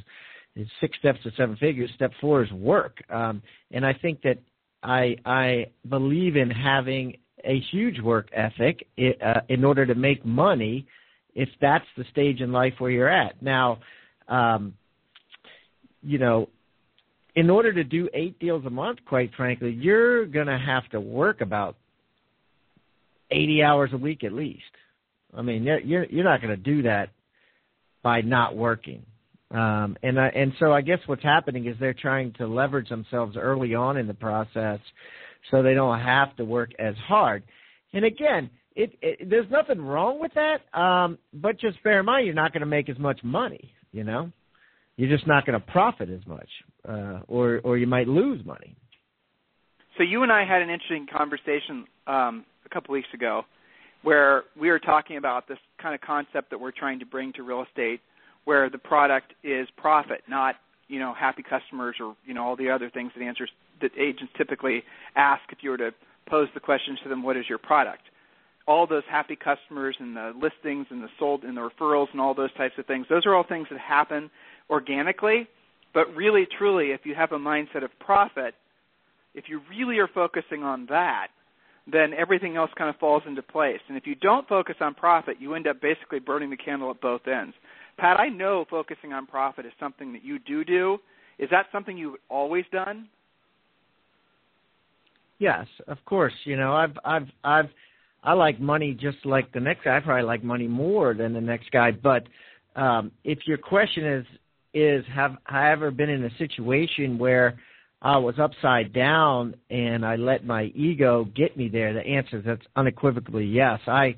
is 0.56 0.66
six 0.80 0.96
steps 0.98 1.18
to 1.24 1.30
seven 1.36 1.56
figures. 1.56 1.90
Step 1.96 2.12
four 2.20 2.42
is 2.42 2.50
work, 2.52 2.96
um, 3.10 3.42
and 3.72 3.84
I 3.84 3.92
think 3.92 4.22
that 4.22 4.38
I 4.82 5.16
I 5.26 5.66
believe 5.86 6.36
in 6.36 6.48
having 6.50 7.18
a 7.44 7.60
huge 7.72 8.00
work 8.00 8.30
ethic 8.32 8.86
i 8.98 9.12
uh, 9.22 9.40
in 9.50 9.64
order 9.64 9.84
to 9.84 9.94
make 9.94 10.24
money. 10.24 10.86
If 11.34 11.50
that's 11.60 11.84
the 11.98 12.04
stage 12.10 12.40
in 12.40 12.52
life 12.52 12.74
where 12.78 12.90
you're 12.90 13.08
at 13.08 13.42
now. 13.42 13.80
Um, 14.28 14.72
you 16.04 16.18
know, 16.18 16.48
in 17.34 17.50
order 17.50 17.72
to 17.72 17.82
do 17.82 18.08
eight 18.14 18.38
deals 18.38 18.64
a 18.64 18.70
month, 18.70 19.00
quite 19.06 19.30
frankly, 19.36 19.72
you're 19.72 20.26
going 20.26 20.46
to 20.46 20.58
have 20.58 20.88
to 20.90 21.00
work 21.00 21.40
about 21.40 21.76
80 23.30 23.62
hours 23.62 23.90
a 23.92 23.96
week 23.96 24.22
at 24.22 24.32
least. 24.32 24.62
I 25.36 25.42
mean, 25.42 25.64
you're 25.64 26.04
you're, 26.04 26.24
not 26.24 26.40
going 26.40 26.56
to 26.56 26.62
do 26.62 26.82
that 26.82 27.08
by 28.02 28.20
not 28.20 28.54
working. 28.54 29.04
Um, 29.50 29.96
and 30.02 30.20
I, 30.20 30.28
and 30.28 30.52
so 30.60 30.72
I 30.72 30.80
guess 30.80 31.00
what's 31.06 31.24
happening 31.24 31.66
is 31.66 31.76
they're 31.80 31.92
trying 31.92 32.32
to 32.34 32.46
leverage 32.46 32.88
themselves 32.88 33.36
early 33.36 33.74
on 33.74 33.96
in 33.96 34.06
the 34.06 34.14
process, 34.14 34.78
so 35.50 35.62
they 35.62 35.74
don't 35.74 35.98
have 35.98 36.36
to 36.36 36.44
work 36.44 36.70
as 36.78 36.94
hard. 37.08 37.42
And 37.92 38.04
again, 38.04 38.48
it, 38.76 38.96
it 39.02 39.28
there's 39.28 39.50
nothing 39.50 39.80
wrong 39.80 40.20
with 40.20 40.32
that, 40.34 40.78
um, 40.78 41.18
but 41.32 41.58
just 41.58 41.82
bear 41.82 42.00
in 42.00 42.06
mind 42.06 42.26
you're 42.26 42.34
not 42.34 42.52
going 42.52 42.60
to 42.60 42.66
make 42.66 42.88
as 42.88 42.98
much 42.98 43.20
money. 43.24 43.72
You 43.90 44.04
know 44.04 44.32
you're 44.96 45.10
just 45.10 45.26
not 45.26 45.44
going 45.46 45.58
to 45.58 45.66
profit 45.66 46.08
as 46.08 46.24
much, 46.26 46.48
uh, 46.88 47.20
or 47.28 47.60
or 47.64 47.78
you 47.78 47.86
might 47.86 48.08
lose 48.08 48.44
money. 48.44 48.76
So 49.96 50.02
you 50.02 50.22
and 50.22 50.32
I 50.32 50.44
had 50.44 50.62
an 50.62 50.70
interesting 50.70 51.06
conversation 51.12 51.86
um, 52.06 52.44
a 52.64 52.68
couple 52.72 52.92
weeks 52.92 53.08
ago, 53.14 53.42
where 54.02 54.44
we 54.60 54.68
were 54.68 54.80
talking 54.80 55.16
about 55.16 55.48
this 55.48 55.58
kind 55.80 55.94
of 55.94 56.00
concept 56.00 56.50
that 56.50 56.58
we're 56.58 56.72
trying 56.72 56.98
to 57.00 57.06
bring 57.06 57.32
to 57.34 57.42
real 57.42 57.64
estate, 57.68 58.00
where 58.44 58.68
the 58.70 58.78
product 58.78 59.34
is 59.42 59.68
profit, 59.76 60.22
not 60.28 60.56
you 60.88 60.98
know 60.98 61.14
happy 61.14 61.42
customers 61.42 61.96
or 62.00 62.16
you 62.26 62.34
know 62.34 62.44
all 62.44 62.56
the 62.56 62.70
other 62.70 62.90
things 62.90 63.12
that 63.16 63.24
answers 63.24 63.50
that 63.80 63.90
agents 63.98 64.32
typically 64.36 64.82
ask 65.16 65.42
if 65.50 65.58
you 65.62 65.70
were 65.70 65.76
to 65.76 65.90
pose 66.28 66.48
the 66.54 66.60
question 66.60 66.96
to 67.02 67.08
them 67.08 67.22
what 67.22 67.36
is 67.36 67.44
your 67.48 67.58
product 67.58 68.02
all 68.66 68.86
those 68.86 69.02
happy 69.10 69.36
customers 69.36 69.96
and 69.98 70.16
the 70.16 70.32
listings 70.34 70.86
and 70.90 71.02
the 71.02 71.08
sold 71.18 71.44
and 71.44 71.56
the 71.56 71.60
referrals 71.60 72.06
and 72.12 72.20
all 72.20 72.34
those 72.34 72.52
types 72.54 72.74
of 72.78 72.86
things 72.86 73.06
those 73.08 73.26
are 73.26 73.34
all 73.34 73.44
things 73.46 73.66
that 73.70 73.80
happen 73.80 74.30
organically 74.70 75.46
but 75.92 76.06
really 76.14 76.46
truly 76.58 76.86
if 76.86 77.00
you 77.04 77.14
have 77.14 77.32
a 77.32 77.38
mindset 77.38 77.84
of 77.84 77.90
profit 78.00 78.54
if 79.34 79.44
you 79.48 79.60
really 79.70 79.98
are 79.98 80.08
focusing 80.14 80.62
on 80.62 80.86
that 80.88 81.28
then 81.90 82.14
everything 82.14 82.56
else 82.56 82.70
kind 82.78 82.88
of 82.88 82.96
falls 82.96 83.22
into 83.26 83.42
place 83.42 83.80
and 83.88 83.96
if 83.96 84.06
you 84.06 84.14
don't 84.14 84.48
focus 84.48 84.76
on 84.80 84.94
profit 84.94 85.36
you 85.38 85.54
end 85.54 85.66
up 85.66 85.80
basically 85.80 86.18
burning 86.18 86.50
the 86.50 86.56
candle 86.56 86.90
at 86.90 87.00
both 87.00 87.26
ends 87.26 87.54
Pat, 87.98 88.18
I 88.18 88.28
know 88.28 88.64
focusing 88.68 89.12
on 89.12 89.26
profit 89.26 89.66
is 89.66 89.72
something 89.78 90.12
that 90.12 90.24
you 90.24 90.38
do 90.38 90.64
do. 90.64 90.98
Is 91.38 91.48
that 91.50 91.66
something 91.72 91.96
you've 91.96 92.16
always 92.28 92.64
done? 92.72 93.08
Yes, 95.38 95.66
of 95.88 95.98
course. 96.04 96.32
You 96.44 96.56
know, 96.56 96.74
I've 96.74 96.96
I've 97.04 97.28
I've 97.42 97.68
I 98.22 98.32
like 98.32 98.60
money 98.60 98.96
just 98.98 99.18
like 99.24 99.52
the 99.52 99.60
next 99.60 99.84
guy. 99.84 99.96
I 99.96 100.00
probably 100.00 100.24
like 100.24 100.42
money 100.42 100.68
more 100.68 101.14
than 101.14 101.32
the 101.32 101.40
next 101.40 101.70
guy. 101.70 101.90
But 101.90 102.24
um, 102.76 103.10
if 103.24 103.40
your 103.46 103.58
question 103.58 104.06
is 104.06 104.26
is 104.74 105.04
have 105.14 105.36
I 105.46 105.70
ever 105.70 105.90
been 105.90 106.10
in 106.10 106.24
a 106.24 106.36
situation 106.38 107.18
where 107.18 107.58
I 108.02 108.18
was 108.18 108.34
upside 108.38 108.92
down 108.92 109.54
and 109.70 110.04
I 110.04 110.16
let 110.16 110.44
my 110.44 110.64
ego 110.74 111.24
get 111.34 111.56
me 111.56 111.68
there? 111.68 111.94
The 111.94 112.00
answer 112.00 112.38
is 112.38 112.44
that's 112.44 112.66
unequivocally 112.76 113.46
yes. 113.46 113.80
I 113.86 114.16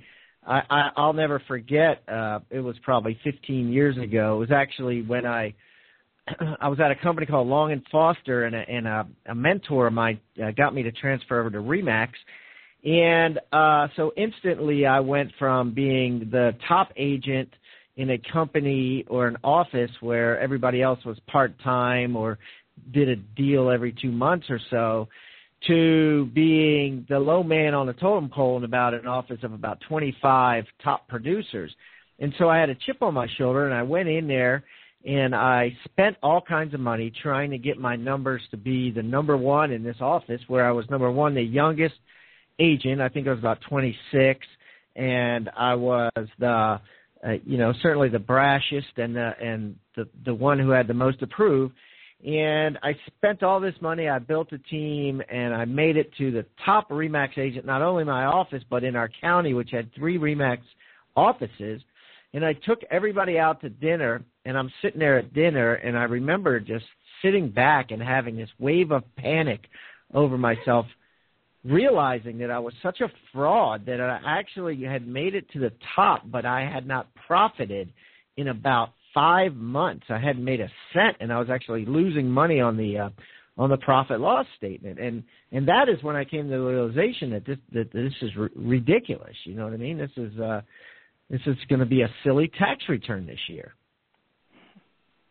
I, 0.48 0.90
I'll 0.96 1.12
never 1.12 1.42
forget. 1.48 2.02
Uh, 2.08 2.38
it 2.50 2.60
was 2.60 2.76
probably 2.84 3.18
15 3.24 3.72
years 3.72 3.96
ago. 3.98 4.36
It 4.36 4.38
was 4.38 4.50
actually 4.52 5.02
when 5.02 5.26
I 5.26 5.54
I 6.60 6.68
was 6.68 6.78
at 6.80 6.90
a 6.90 6.96
company 6.96 7.26
called 7.26 7.48
Long 7.48 7.72
and 7.72 7.82
Foster, 7.90 8.44
and 8.44 8.54
a, 8.54 8.58
and 8.58 8.86
a, 8.86 9.06
a 9.26 9.34
mentor 9.34 9.88
of 9.88 9.92
mine 9.92 10.20
uh, 10.42 10.50
got 10.52 10.74
me 10.74 10.82
to 10.82 10.92
transfer 10.92 11.40
over 11.40 11.50
to 11.50 11.58
Remax. 11.58 12.10
And 12.84 13.40
uh, 13.52 13.88
so 13.96 14.12
instantly, 14.16 14.86
I 14.86 15.00
went 15.00 15.32
from 15.38 15.74
being 15.74 16.28
the 16.30 16.52
top 16.68 16.92
agent 16.96 17.48
in 17.96 18.10
a 18.10 18.18
company 18.32 19.04
or 19.08 19.26
an 19.26 19.36
office 19.42 19.90
where 20.00 20.38
everybody 20.38 20.82
else 20.82 21.02
was 21.04 21.18
part 21.26 21.58
time 21.60 22.16
or 22.16 22.38
did 22.92 23.08
a 23.08 23.16
deal 23.16 23.70
every 23.70 23.92
two 23.92 24.12
months 24.12 24.46
or 24.50 24.60
so 24.70 25.08
to 25.66 26.26
being 26.34 27.06
the 27.08 27.18
low 27.18 27.42
man 27.42 27.74
on 27.74 27.86
the 27.86 27.94
totem 27.94 28.28
pole 28.28 28.58
in 28.58 28.64
about 28.64 28.94
an 28.94 29.06
office 29.06 29.38
of 29.42 29.52
about 29.52 29.80
25 29.88 30.64
top 30.82 31.08
producers. 31.08 31.74
And 32.18 32.34
so 32.38 32.48
I 32.48 32.58
had 32.58 32.70
a 32.70 32.74
chip 32.74 33.02
on 33.02 33.14
my 33.14 33.26
shoulder 33.38 33.64
and 33.64 33.74
I 33.74 33.82
went 33.82 34.08
in 34.08 34.28
there 34.28 34.64
and 35.04 35.34
I 35.34 35.76
spent 35.84 36.16
all 36.22 36.40
kinds 36.40 36.74
of 36.74 36.80
money 36.80 37.12
trying 37.22 37.50
to 37.50 37.58
get 37.58 37.78
my 37.78 37.96
numbers 37.96 38.42
to 38.50 38.56
be 38.56 38.90
the 38.90 39.02
number 39.02 39.36
one 39.36 39.70
in 39.70 39.82
this 39.82 39.96
office 40.00 40.40
where 40.48 40.66
I 40.66 40.72
was 40.72 40.88
number 40.90 41.10
one, 41.10 41.34
the 41.34 41.42
youngest 41.42 41.94
agent. 42.58 43.00
I 43.00 43.08
think 43.08 43.26
I 43.26 43.30
was 43.30 43.38
about 43.38 43.60
26 43.68 44.46
and 44.96 45.50
I 45.56 45.74
was 45.74 46.10
the, 46.38 46.80
uh, 47.26 47.32
you 47.44 47.58
know, 47.58 47.72
certainly 47.82 48.08
the 48.08 48.18
brashest 48.18 48.98
and 48.98 49.16
the, 49.16 49.32
and 49.42 49.76
the, 49.96 50.08
the 50.24 50.34
one 50.34 50.58
who 50.58 50.70
had 50.70 50.86
the 50.86 50.94
most 50.94 51.18
to 51.20 51.26
prove 51.26 51.72
and 52.24 52.78
I 52.82 52.96
spent 53.06 53.42
all 53.42 53.60
this 53.60 53.74
money. 53.80 54.08
I 54.08 54.18
built 54.18 54.52
a 54.52 54.58
team, 54.58 55.22
and 55.30 55.54
I 55.54 55.64
made 55.64 55.96
it 55.96 56.10
to 56.16 56.30
the 56.30 56.46
top 56.64 56.88
Remax 56.90 57.36
agent, 57.36 57.66
not 57.66 57.82
only 57.82 58.02
in 58.02 58.08
my 58.08 58.24
office, 58.24 58.62
but 58.70 58.84
in 58.84 58.96
our 58.96 59.10
county, 59.20 59.52
which 59.54 59.70
had 59.70 59.94
three 59.94 60.18
Remax 60.18 60.58
offices. 61.14 61.82
And 62.32 62.44
I 62.44 62.54
took 62.54 62.80
everybody 62.90 63.38
out 63.38 63.60
to 63.60 63.68
dinner, 63.68 64.24
and 64.44 64.56
I'm 64.56 64.72
sitting 64.80 64.98
there 64.98 65.18
at 65.18 65.34
dinner, 65.34 65.74
and 65.74 65.96
I 65.96 66.04
remember 66.04 66.58
just 66.58 66.86
sitting 67.22 67.50
back 67.50 67.90
and 67.90 68.02
having 68.02 68.36
this 68.36 68.50
wave 68.58 68.92
of 68.92 69.04
panic 69.16 69.60
over 70.14 70.38
myself, 70.38 70.86
realizing 71.66 72.38
that 72.38 72.50
I 72.50 72.58
was 72.58 72.74
such 72.82 73.00
a 73.00 73.10
fraud 73.32 73.86
that 73.86 74.00
I 74.00 74.20
actually 74.24 74.82
had 74.82 75.06
made 75.06 75.34
it 75.34 75.50
to 75.52 75.58
the 75.58 75.72
top, 75.94 76.22
but 76.26 76.44
I 76.44 76.62
had 76.62 76.86
not 76.86 77.08
profited 77.26 77.92
in 78.36 78.48
about 78.48 78.90
five 79.12 79.54
months. 79.54 80.06
I 80.08 80.18
hadn't 80.18 80.44
made 80.44 80.60
a 80.60 80.70
cent, 80.92 81.16
and 81.20 81.32
I 81.32 81.38
was 81.38 81.48
actually 81.50 81.84
losing 81.86 82.28
money 82.28 82.60
on 82.60 82.76
the 82.76 82.98
uh, 82.98 83.10
on 83.58 83.70
the 83.70 83.78
profit 83.78 84.20
loss 84.20 84.46
statement. 84.56 84.98
And 84.98 85.24
and 85.52 85.66
that 85.68 85.88
is 85.88 86.02
when 86.02 86.16
I 86.16 86.24
came 86.24 86.44
to 86.44 86.50
the 86.50 86.60
realization 86.60 87.30
that 87.30 87.44
this 87.46 87.58
that 87.72 87.92
this 87.92 88.12
is 88.22 88.30
r- 88.38 88.50
ridiculous. 88.54 89.34
You 89.44 89.54
know 89.54 89.64
what 89.64 89.72
I 89.72 89.78
mean? 89.78 89.98
This 89.98 90.10
is 90.16 90.38
uh, 90.38 90.60
this 91.30 91.40
is 91.46 91.56
going 91.68 91.80
to 91.80 91.86
be 91.86 92.02
a 92.02 92.10
silly 92.24 92.50
tax 92.58 92.84
return 92.88 93.26
this 93.26 93.40
year. 93.48 93.74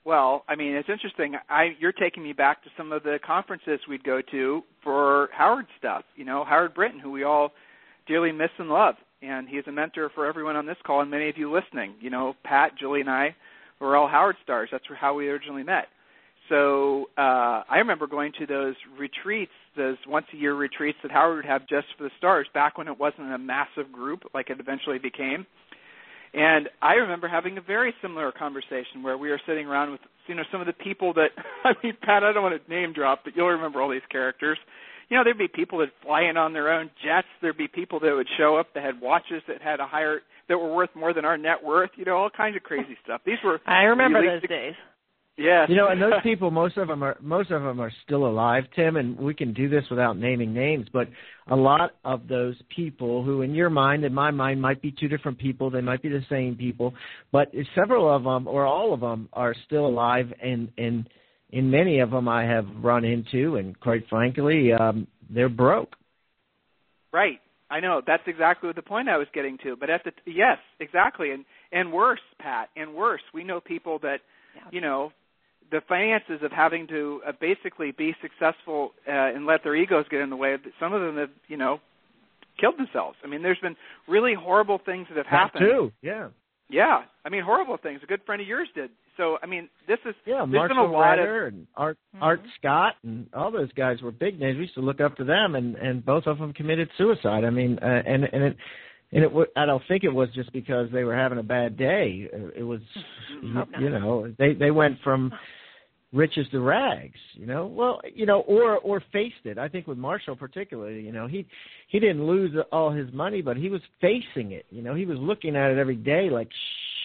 Well, 0.06 0.44
I 0.48 0.56
mean, 0.56 0.76
it's 0.76 0.90
interesting. 0.90 1.36
I 1.50 1.76
you're 1.80 1.92
taking 1.92 2.24
me 2.24 2.32
back 2.32 2.64
to 2.64 2.70
some 2.78 2.92
of 2.92 3.04
the 3.04 3.20
conferences 3.26 3.80
we'd 3.90 4.04
go 4.04 4.22
to 4.32 4.62
for 4.84 5.30
Howard 5.34 5.66
stuff. 5.80 6.04
You 6.16 6.26
know, 6.26 6.46
Howard 6.46 6.76
Brinton, 6.76 7.00
who 7.00 7.12
we 7.12 7.24
all 7.24 7.52
dearly 8.08 8.32
miss 8.32 8.52
and 8.60 8.70
love, 8.70 8.96
and 9.24 9.50
he's 9.50 9.64
a 9.68 9.72
mentor 9.72 10.12
for 10.14 10.28
everyone 10.28 10.56
on 10.56 10.68
this 10.68 10.78
call 10.86 11.02
and 11.02 11.10
many 11.10 11.28
of 11.28 11.38
you 11.40 11.52
listening. 11.52 11.96
You 12.00 12.12
know, 12.12 12.36
Pat, 12.44 12.74
Julie, 12.80 13.02
and 13.02 13.10
I 13.10 13.36
we're 13.80 13.98
all 13.98 14.08
Howard 14.08 14.38
stars. 14.44 14.70
That's 14.72 14.86
how 15.00 15.16
we 15.16 15.28
originally 15.28 15.64
met. 15.64 15.88
So 16.50 17.06
uh, 17.18 17.64
I 17.68 17.78
remember 17.78 18.06
going 18.06 18.32
to 18.40 18.46
those 18.46 18.76
retreats, 18.98 19.52
those 19.76 19.98
once 20.08 20.28
a 20.34 20.38
year 20.38 20.54
retreats 20.54 20.98
that 21.02 21.12
Howard 21.12 21.38
would 21.38 21.46
have 21.46 21.68
just 21.68 21.88
for 21.98 22.04
the 22.04 22.12
stars, 22.18 22.48
back 22.54 22.78
when 22.78 22.88
it 22.88 23.00
wasn't 23.00 23.34
a 23.34 23.38
massive 23.38 23.92
group 23.92 24.22
like 24.34 24.50
it 24.50 24.60
eventually 24.60 25.00
became. 25.00 25.46
And 26.36 26.68
I 26.82 26.96
remember 26.96 27.30
having 27.30 27.58
a 27.58 27.62
very 27.62 27.94
similar 28.02 28.32
conversation 28.32 29.04
where 29.04 29.18
we 29.18 29.30
were 29.30 29.40
sitting 29.48 29.68
around 29.68 29.92
with 29.92 30.02
you 30.28 30.36
know 30.36 30.44
some 30.52 30.60
of 30.60 30.68
the 30.68 30.74
people 30.74 31.14
that 31.14 31.30
I 31.64 31.74
mean 31.82 31.96
Pat 32.02 32.24
I 32.24 32.34
don't 32.34 32.44
want 32.44 32.62
to 32.62 32.70
name 32.70 32.92
drop 32.94 33.22
but 33.24 33.36
you'll 33.36 33.48
remember 33.48 33.82
all 33.82 33.90
these 33.90 34.02
characters. 34.12 34.58
You 35.10 35.16
know 35.16 35.24
there'd 35.24 35.38
be 35.38 35.48
people 35.48 35.80
that 35.80 35.90
fly 36.04 36.24
in 36.24 36.36
on 36.36 36.52
their 36.52 36.74
own 36.74 36.90
jets. 37.04 37.28
There'd 37.42 37.58
be 37.58 37.70
people 37.70 38.02
that 38.02 38.14
would 38.14 38.28
show 38.38 38.58
up 38.58 38.68
that 38.74 38.84
had 38.84 39.00
watches 39.00 39.44
that 39.48 39.62
had 39.62 39.80
a 39.80 39.88
higher 39.88 40.22
that 40.50 40.58
were 40.58 40.76
worth 40.76 40.90
more 40.94 41.14
than 41.14 41.24
our 41.24 41.38
net 41.38 41.64
worth. 41.64 41.92
You 41.96 42.04
know, 42.04 42.18
all 42.18 42.30
kinds 42.30 42.58
of 42.58 42.64
crazy 42.64 42.98
stuff. 43.04 43.22
These 43.26 43.38
were 43.44 43.62
I 43.66 43.84
remember 43.84 44.22
those 44.22 44.50
days. 44.50 44.74
Yeah. 45.38 45.66
You 45.68 45.76
know, 45.76 45.90
and 45.90 46.02
those 46.02 46.14
people, 46.24 46.50
most 46.50 46.78
of 46.78 46.88
them 46.88 47.04
are 47.04 47.18
most 47.22 47.52
of 47.52 47.62
them 47.62 47.80
are 47.80 47.92
still 48.06 48.26
alive, 48.26 48.64
Tim, 48.76 48.96
and 48.96 49.18
we 49.18 49.34
can 49.34 49.54
do 49.54 49.68
this 49.68 49.84
without 49.90 50.18
naming 50.18 50.54
names. 50.54 50.88
But 50.92 51.10
a 51.48 51.56
lot 51.56 51.92
of 52.06 52.28
those 52.28 52.56
people, 52.74 53.24
who 53.24 53.42
in 53.42 53.54
your 53.54 53.70
mind, 53.70 54.06
in 54.06 54.14
my 54.14 54.32
mind, 54.32 54.62
might 54.62 54.82
be 54.82 54.94
two 54.98 55.08
different 55.08 55.38
people, 55.38 55.70
they 55.70 55.82
might 55.82 56.02
be 56.02 56.10
the 56.10 56.26
same 56.30 56.56
people, 56.56 56.94
but 57.32 57.52
several 57.76 58.14
of 58.14 58.24
them 58.24 58.48
or 58.48 58.66
all 58.66 58.94
of 58.94 59.02
them 59.02 59.30
are 59.34 59.54
still 59.66 59.86
alive, 59.86 60.32
and 60.42 60.72
and 60.78 61.10
in 61.50 61.70
many 61.70 62.00
of 62.00 62.12
them 62.12 62.28
I 62.28 62.44
have 62.46 62.66
run 62.82 63.04
into, 63.04 63.58
and 63.58 63.78
quite 63.80 64.08
frankly, 64.10 64.72
um, 64.74 65.08
they're 65.30 65.50
broke. 65.50 65.96
Right. 67.12 67.40
I 67.70 67.80
know 67.80 68.02
that's 68.06 68.24
exactly 68.28 68.72
the 68.76 68.82
point 68.82 69.10
I 69.10 69.18
was 69.18 69.28
getting 69.34 69.58
to. 69.64 69.76
But 69.76 69.90
at 69.90 70.04
the 70.04 70.12
yes, 70.26 70.60
exactly, 70.80 71.32
and 71.32 71.44
and 71.72 71.92
worse, 71.92 72.22
Pat, 72.40 72.70
and 72.78 72.94
worse. 72.94 73.22
We 73.34 73.44
know 73.44 73.60
people 73.60 74.00
that, 74.00 74.20
you 74.72 74.82
know, 74.82 75.12
the 75.72 75.82
finances 75.88 76.40
of 76.44 76.52
having 76.52 76.88
to 76.88 77.22
uh, 77.28 77.32
basically 77.40 77.92
be 77.92 78.16
successful 78.22 78.92
uh, 79.08 79.12
and 79.12 79.46
let 79.46 79.64
their 79.64 79.76
egos 79.76 80.06
get 80.10 80.22
in 80.22 80.30
the 80.30 80.36
way. 80.36 80.54
Of 80.54 80.62
some 80.80 80.94
of 80.94 81.02
them 81.02 81.18
have, 81.18 81.30
you 81.48 81.58
know, 81.58 81.80
killed 82.60 82.78
themselves. 82.78 83.18
I 83.24 83.28
mean, 83.28 83.42
there's 83.42 83.60
been 83.60 83.76
really 84.08 84.34
horrible 84.34 84.80
things 84.86 85.08
that 85.10 85.18
have 85.18 85.26
that 85.26 85.32
happened. 85.32 85.66
Too, 85.66 85.92
yeah. 86.02 86.30
Yeah, 86.68 87.04
I 87.24 87.30
mean, 87.30 87.44
horrible 87.44 87.78
things. 87.78 88.00
A 88.04 88.08
good 88.08 88.22
friend 88.26 88.42
of 88.42 88.48
yours 88.48 88.68
did 88.74 88.90
so 89.18 89.38
I 89.42 89.46
mean, 89.46 89.70
this 89.88 90.00
is 90.06 90.16
yeah, 90.26 90.46
Marshall 90.46 90.68
been 90.68 90.78
a 90.78 90.92
lot 90.92 91.00
Ryder 91.00 91.48
of 91.48 91.54
and 91.54 91.68
Art 91.76 91.98
mm-hmm. 92.14 92.24
Art 92.24 92.42
Scott 92.60 92.94
and 93.04 93.28
all 93.34 93.52
those 93.52 93.72
guys 93.74 94.02
were 94.02 94.12
big 94.12 94.40
names. 94.40 94.58
We 94.58 94.64
used 94.64 94.76
to 94.76 94.82
look 94.82 95.02
up 95.02 95.16
to 95.18 95.24
them, 95.24 95.56
and 95.56 95.76
and 95.76 96.06
both 96.06 96.26
of 96.28 96.38
them 96.38 96.54
committed 96.54 96.90
suicide. 96.98 97.44
I 97.44 97.50
mean, 97.50 97.80
uh, 97.82 98.02
and 98.06 98.26
and 98.26 98.44
it. 98.44 98.58
And 99.16 99.24
it, 99.24 99.30
w- 99.30 99.48
I 99.56 99.66
don't 99.66 99.82
think 99.88 100.04
it 100.04 100.14
was 100.14 100.28
just 100.36 100.52
because 100.52 100.90
they 100.92 101.06
were 101.06 101.16
having 101.16 101.40
a 101.40 101.44
bad 101.44 101.78
day. 101.78 102.30
It 102.56 102.64
was, 102.64 102.82
you, 103.42 103.64
you 103.80 103.90
know, 103.90 104.32
they 104.38 104.54
they 104.54 104.72
went 104.72 104.98
from 105.06 105.32
riches 106.12 106.46
to 106.52 106.60
rags. 106.60 107.18
You 107.34 107.46
know, 107.46 107.66
well, 107.66 108.02
you 108.14 108.26
know, 108.26 108.42
or 108.42 108.78
or 108.80 109.02
faced 109.14 109.46
it. 109.46 109.58
I 109.58 109.70
think 109.70 109.88
with 109.88 109.98
Marshall 109.98 110.36
particularly, 110.36 111.00
you 111.00 111.14
know, 111.14 111.28
he 111.28 111.48
he 111.88 112.00
didn't 112.00 112.28
lose 112.28 112.54
all 112.74 112.92
his 112.92 113.12
money, 113.14 113.42
but 113.42 113.56
he 113.56 113.70
was 113.70 113.80
facing 114.02 114.52
it. 114.52 114.66
You 114.70 114.82
know, 114.82 114.94
he 114.94 115.06
was 115.06 115.18
looking 115.18 115.56
at 115.56 115.72
it 115.72 115.78
every 115.78 115.96
day, 115.96 116.30
like, 116.30 116.50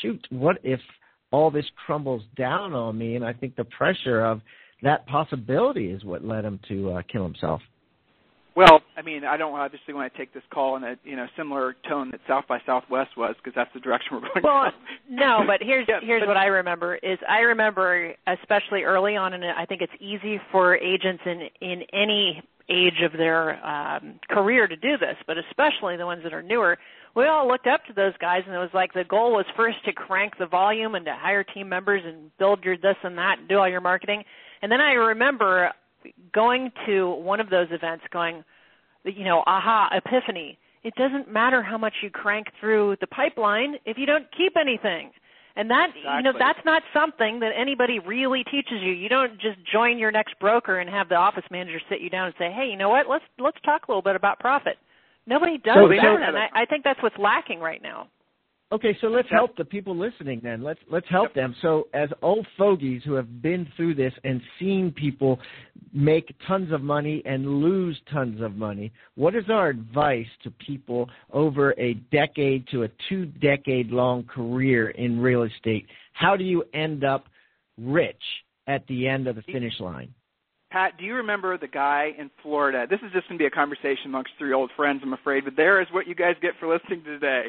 shoot, 0.03 0.27
what 0.31 0.59
if 0.65 0.81
all 1.31 1.49
this 1.53 1.67
crumbles 1.87 2.23
down 2.37 2.73
on 2.73 2.99
me, 2.99 3.15
and 3.15 3.25
I 3.25 3.33
think 3.33 3.55
the 3.55 3.65
pressure 3.65 4.25
of 4.25 4.41
that 4.83 5.07
possibility 5.07 5.93
is 5.93 6.05
what 6.05 6.25
led 6.25 6.45
him 6.45 6.59
to 6.67 6.91
uh, 6.91 7.03
kill 7.11 7.23
himself. 7.23 7.61
Well, 8.57 8.81
I 8.97 9.03
mean, 9.03 9.25
I 9.25 9.37
don't 9.37 9.59
obviously 9.59 9.95
want 9.95 10.13
to 10.13 10.19
take 10.19 10.35
this 10.35 10.43
call 10.53 10.77
in 10.77 10.85
a 10.85 10.97
you 11.05 11.17
know 11.17 11.27
similar 11.37 11.77
tone 11.89 12.11
that 12.11 12.21
South 12.27 12.45
by 12.49 12.59
Southwest 12.67 13.17
was 13.17 13.37
because 13.37 13.55
that's 13.55 13.73
the 13.73 13.81
direction 13.81 14.09
we're 14.13 14.21
going. 14.21 14.43
Well, 14.43 14.73
no, 15.09 15.41
but 15.47 15.61
here's 15.67 15.87
yeah, 15.89 16.01
here's 16.03 16.23
but, 16.23 16.29
what 16.29 16.37
I 16.37 16.47
remember 16.47 16.97
is 16.97 17.19
I 17.29 17.41
remember 17.41 18.13
especially 18.27 18.83
early 18.83 19.17
on, 19.17 19.35
and 19.35 19.45
I 19.45 19.67
think 19.67 19.83
it's 19.83 19.93
easy 20.01 20.41
for 20.51 20.77
agents 20.77 21.23
in 21.27 21.49
in 21.61 21.83
any 21.93 22.43
age 22.69 23.03
of 23.05 23.13
their 23.13 23.65
um, 23.67 24.21
career 24.31 24.67
to 24.67 24.77
do 24.77 24.97
this, 24.97 25.17
but 25.27 25.37
especially 25.39 25.97
the 25.97 26.07
ones 26.07 26.23
that 26.23 26.33
are 26.33 26.43
newer. 26.43 26.79
We 27.17 27.27
all 27.27 27.49
looked 27.49 27.67
up 27.67 27.85
to 27.87 27.93
those 27.93 28.13
guys, 28.21 28.43
and 28.47 28.55
it 28.55 28.59
was 28.59 28.71
like 28.73 28.93
the 28.93 29.03
goal 29.03 29.33
was 29.33 29.45
first 29.57 29.85
to 29.85 29.93
crank 29.93 30.35
the 30.39 30.47
volume 30.47 30.95
and 30.95 31.05
to 31.07 31.13
hire 31.13 31.43
team 31.43 31.69
members 31.69 32.03
and 32.05 32.31
build 32.39 32.63
your 32.63 32.77
this 32.77 32.97
and 33.03 33.19
that 33.19 33.41
and 33.41 33.49
do 33.49 33.59
all 33.59 33.69
your 33.69 33.81
marketing. 33.81 34.23
And 34.63 34.71
then 34.71 34.81
I 34.81 34.93
remember 34.93 35.73
going 36.35 36.73
to 36.87 37.11
one 37.11 37.41
of 37.41 37.51
those 37.51 37.69
events, 37.71 38.05
going, 38.13 38.45
you 39.05 39.25
know, 39.25 39.43
aha, 39.47 39.89
epiphany. 39.93 40.59
It 40.83 40.95
doesn't 40.95 41.31
matter 41.31 41.63
how 41.63 41.77
much 41.77 41.95
you 42.03 42.11
crank 42.11 42.47
through 42.59 42.97
the 43.01 43.07
pipeline 43.07 43.77
if 43.85 43.99
you 43.99 44.07
don't 44.07 44.27
keep 44.37 44.57
anything. 44.57 45.11
And 45.57 45.69
that 45.71 45.91
exactly. 45.91 46.13
you 46.17 46.23
know 46.23 46.33
that's 46.39 46.65
not 46.65 46.83
something 46.95 47.41
that 47.41 47.51
anybody 47.57 47.99
really 47.99 48.45
teaches 48.45 48.81
you. 48.81 48.93
You 48.93 49.09
don't 49.09 49.33
just 49.41 49.59
join 49.71 49.99
your 49.99 50.13
next 50.13 50.39
broker 50.39 50.79
and 50.79 50.89
have 50.89 51.09
the 51.09 51.17
office 51.17 51.45
manager 51.51 51.81
sit 51.89 52.01
you 52.01 52.09
down 52.09 52.27
and 52.27 52.35
say, 52.39 52.53
"Hey, 52.53 52.69
you 52.71 52.77
know 52.77 52.89
what? 52.89 53.09
Let's 53.09 53.25
let's 53.39 53.59
talk 53.63 53.89
a 53.89 53.91
little 53.91 54.01
bit 54.03 54.17
about 54.17 54.39
profit." 54.39 54.79
Nobody 55.27 55.59
does 55.59 55.75
So- 55.77 55.89
that, 55.89 56.29
and 56.29 56.39
I, 56.39 56.49
I 56.55 56.65
think 56.67 56.85
that's 56.85 57.03
what's 57.03 57.19
lacking 57.19 57.61
right 57.61 57.83
now. 57.83 58.07
Okay, 58.73 58.97
so 59.01 59.09
let's 59.09 59.29
help 59.29 59.57
the 59.57 59.65
people 59.65 59.97
listening 59.97 60.41
then. 60.45 60.63
Let's 60.63 60.79
let's 60.89 61.09
help 61.09 61.35
them. 61.35 61.57
So 61.61 61.89
as 61.93 62.09
old 62.23 62.47
fogies 62.57 63.03
who 63.05 63.15
have 63.15 63.43
been 63.43 63.67
through 63.77 63.97
this 63.97 64.13
and 64.23 64.41
seen 64.61 64.93
people 64.93 65.41
make 65.93 66.33
tons 66.47 66.73
of 66.73 66.81
money 66.81 67.21
and 67.25 67.61
lose 67.61 68.01
tons 68.13 68.41
of 68.41 68.55
money, 68.55 68.93
what 69.17 69.35
is 69.35 69.45
our 69.51 69.71
advice 69.71 70.29
to 70.45 70.53
people 70.53 71.11
over 71.33 71.75
a 71.79 71.95
decade 72.13 72.69
to 72.69 72.85
a 72.85 72.89
two 73.09 73.27
decade 73.27 73.91
long 73.91 74.23
career 74.23 74.91
in 74.91 75.19
real 75.19 75.43
estate? 75.43 75.87
How 76.13 76.37
do 76.37 76.45
you 76.45 76.63
end 76.73 77.03
up 77.03 77.25
rich 77.77 78.23
at 78.69 78.87
the 78.87 79.09
end 79.09 79.27
of 79.27 79.35
the 79.35 79.43
finish 79.43 79.81
line? 79.81 80.15
Pat, 80.71 80.93
do 80.97 81.05
you 81.05 81.17
remember 81.17 81.59
the 81.59 81.67
guy 81.67 82.11
in 82.17 82.31
Florida? 82.41 82.87
This 82.89 83.01
is 83.05 83.11
just 83.13 83.27
going 83.27 83.37
to 83.37 83.43
be 83.43 83.47
a 83.47 83.51
conversation 83.51 84.07
amongst 84.07 84.31
three 84.39 84.53
old 84.53 84.71
friends, 84.77 85.01
I'm 85.03 85.13
afraid, 85.13 85.45
but 85.45 85.57
there 85.57 85.83
is 85.83 85.89
what 85.91 86.07
you 86.07 86.15
guys 86.15 86.37
get 86.41 86.53
for 86.61 86.73
listening 86.73 87.03
today. 87.03 87.47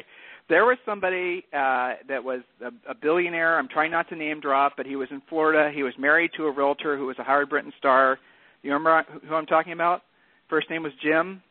There 0.48 0.64
was 0.64 0.76
somebody 0.84 1.44
uh, 1.52 1.94
that 2.08 2.22
was 2.22 2.40
a, 2.60 2.90
a 2.90 2.94
billionaire. 2.94 3.58
I'm 3.58 3.68
trying 3.68 3.90
not 3.90 4.08
to 4.10 4.16
name 4.16 4.40
drop, 4.40 4.74
but 4.76 4.86
he 4.86 4.96
was 4.96 5.08
in 5.10 5.22
Florida. 5.28 5.70
He 5.74 5.82
was 5.82 5.94
married 5.98 6.32
to 6.36 6.44
a 6.44 6.50
realtor 6.50 6.96
who 6.96 7.06
was 7.06 7.16
a 7.18 7.22
Howard 7.22 7.48
Brinton 7.48 7.72
star. 7.78 8.18
You 8.62 8.72
remember 8.72 9.04
who 9.28 9.34
I'm 9.34 9.46
talking 9.46 9.72
about? 9.72 10.02
First 10.48 10.68
name 10.68 10.82
was 10.82 10.92
Jim. 11.02 11.42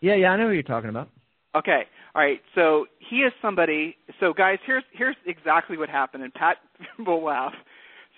Yeah, 0.00 0.14
yeah, 0.14 0.30
I 0.30 0.36
know 0.36 0.48
who 0.48 0.52
you're 0.52 0.62
talking 0.62 0.90
about. 0.90 1.08
Okay. 1.54 1.82
All 2.14 2.22
right. 2.22 2.40
So 2.54 2.86
he 2.98 3.18
is 3.18 3.32
somebody. 3.42 3.96
So 4.18 4.32
guys, 4.32 4.58
here's 4.64 4.84
here's 4.92 5.16
exactly 5.26 5.76
what 5.76 5.88
happened, 5.88 6.22
and 6.22 6.32
Pat 6.32 6.58
will 7.06 7.24
laugh. 7.24 7.54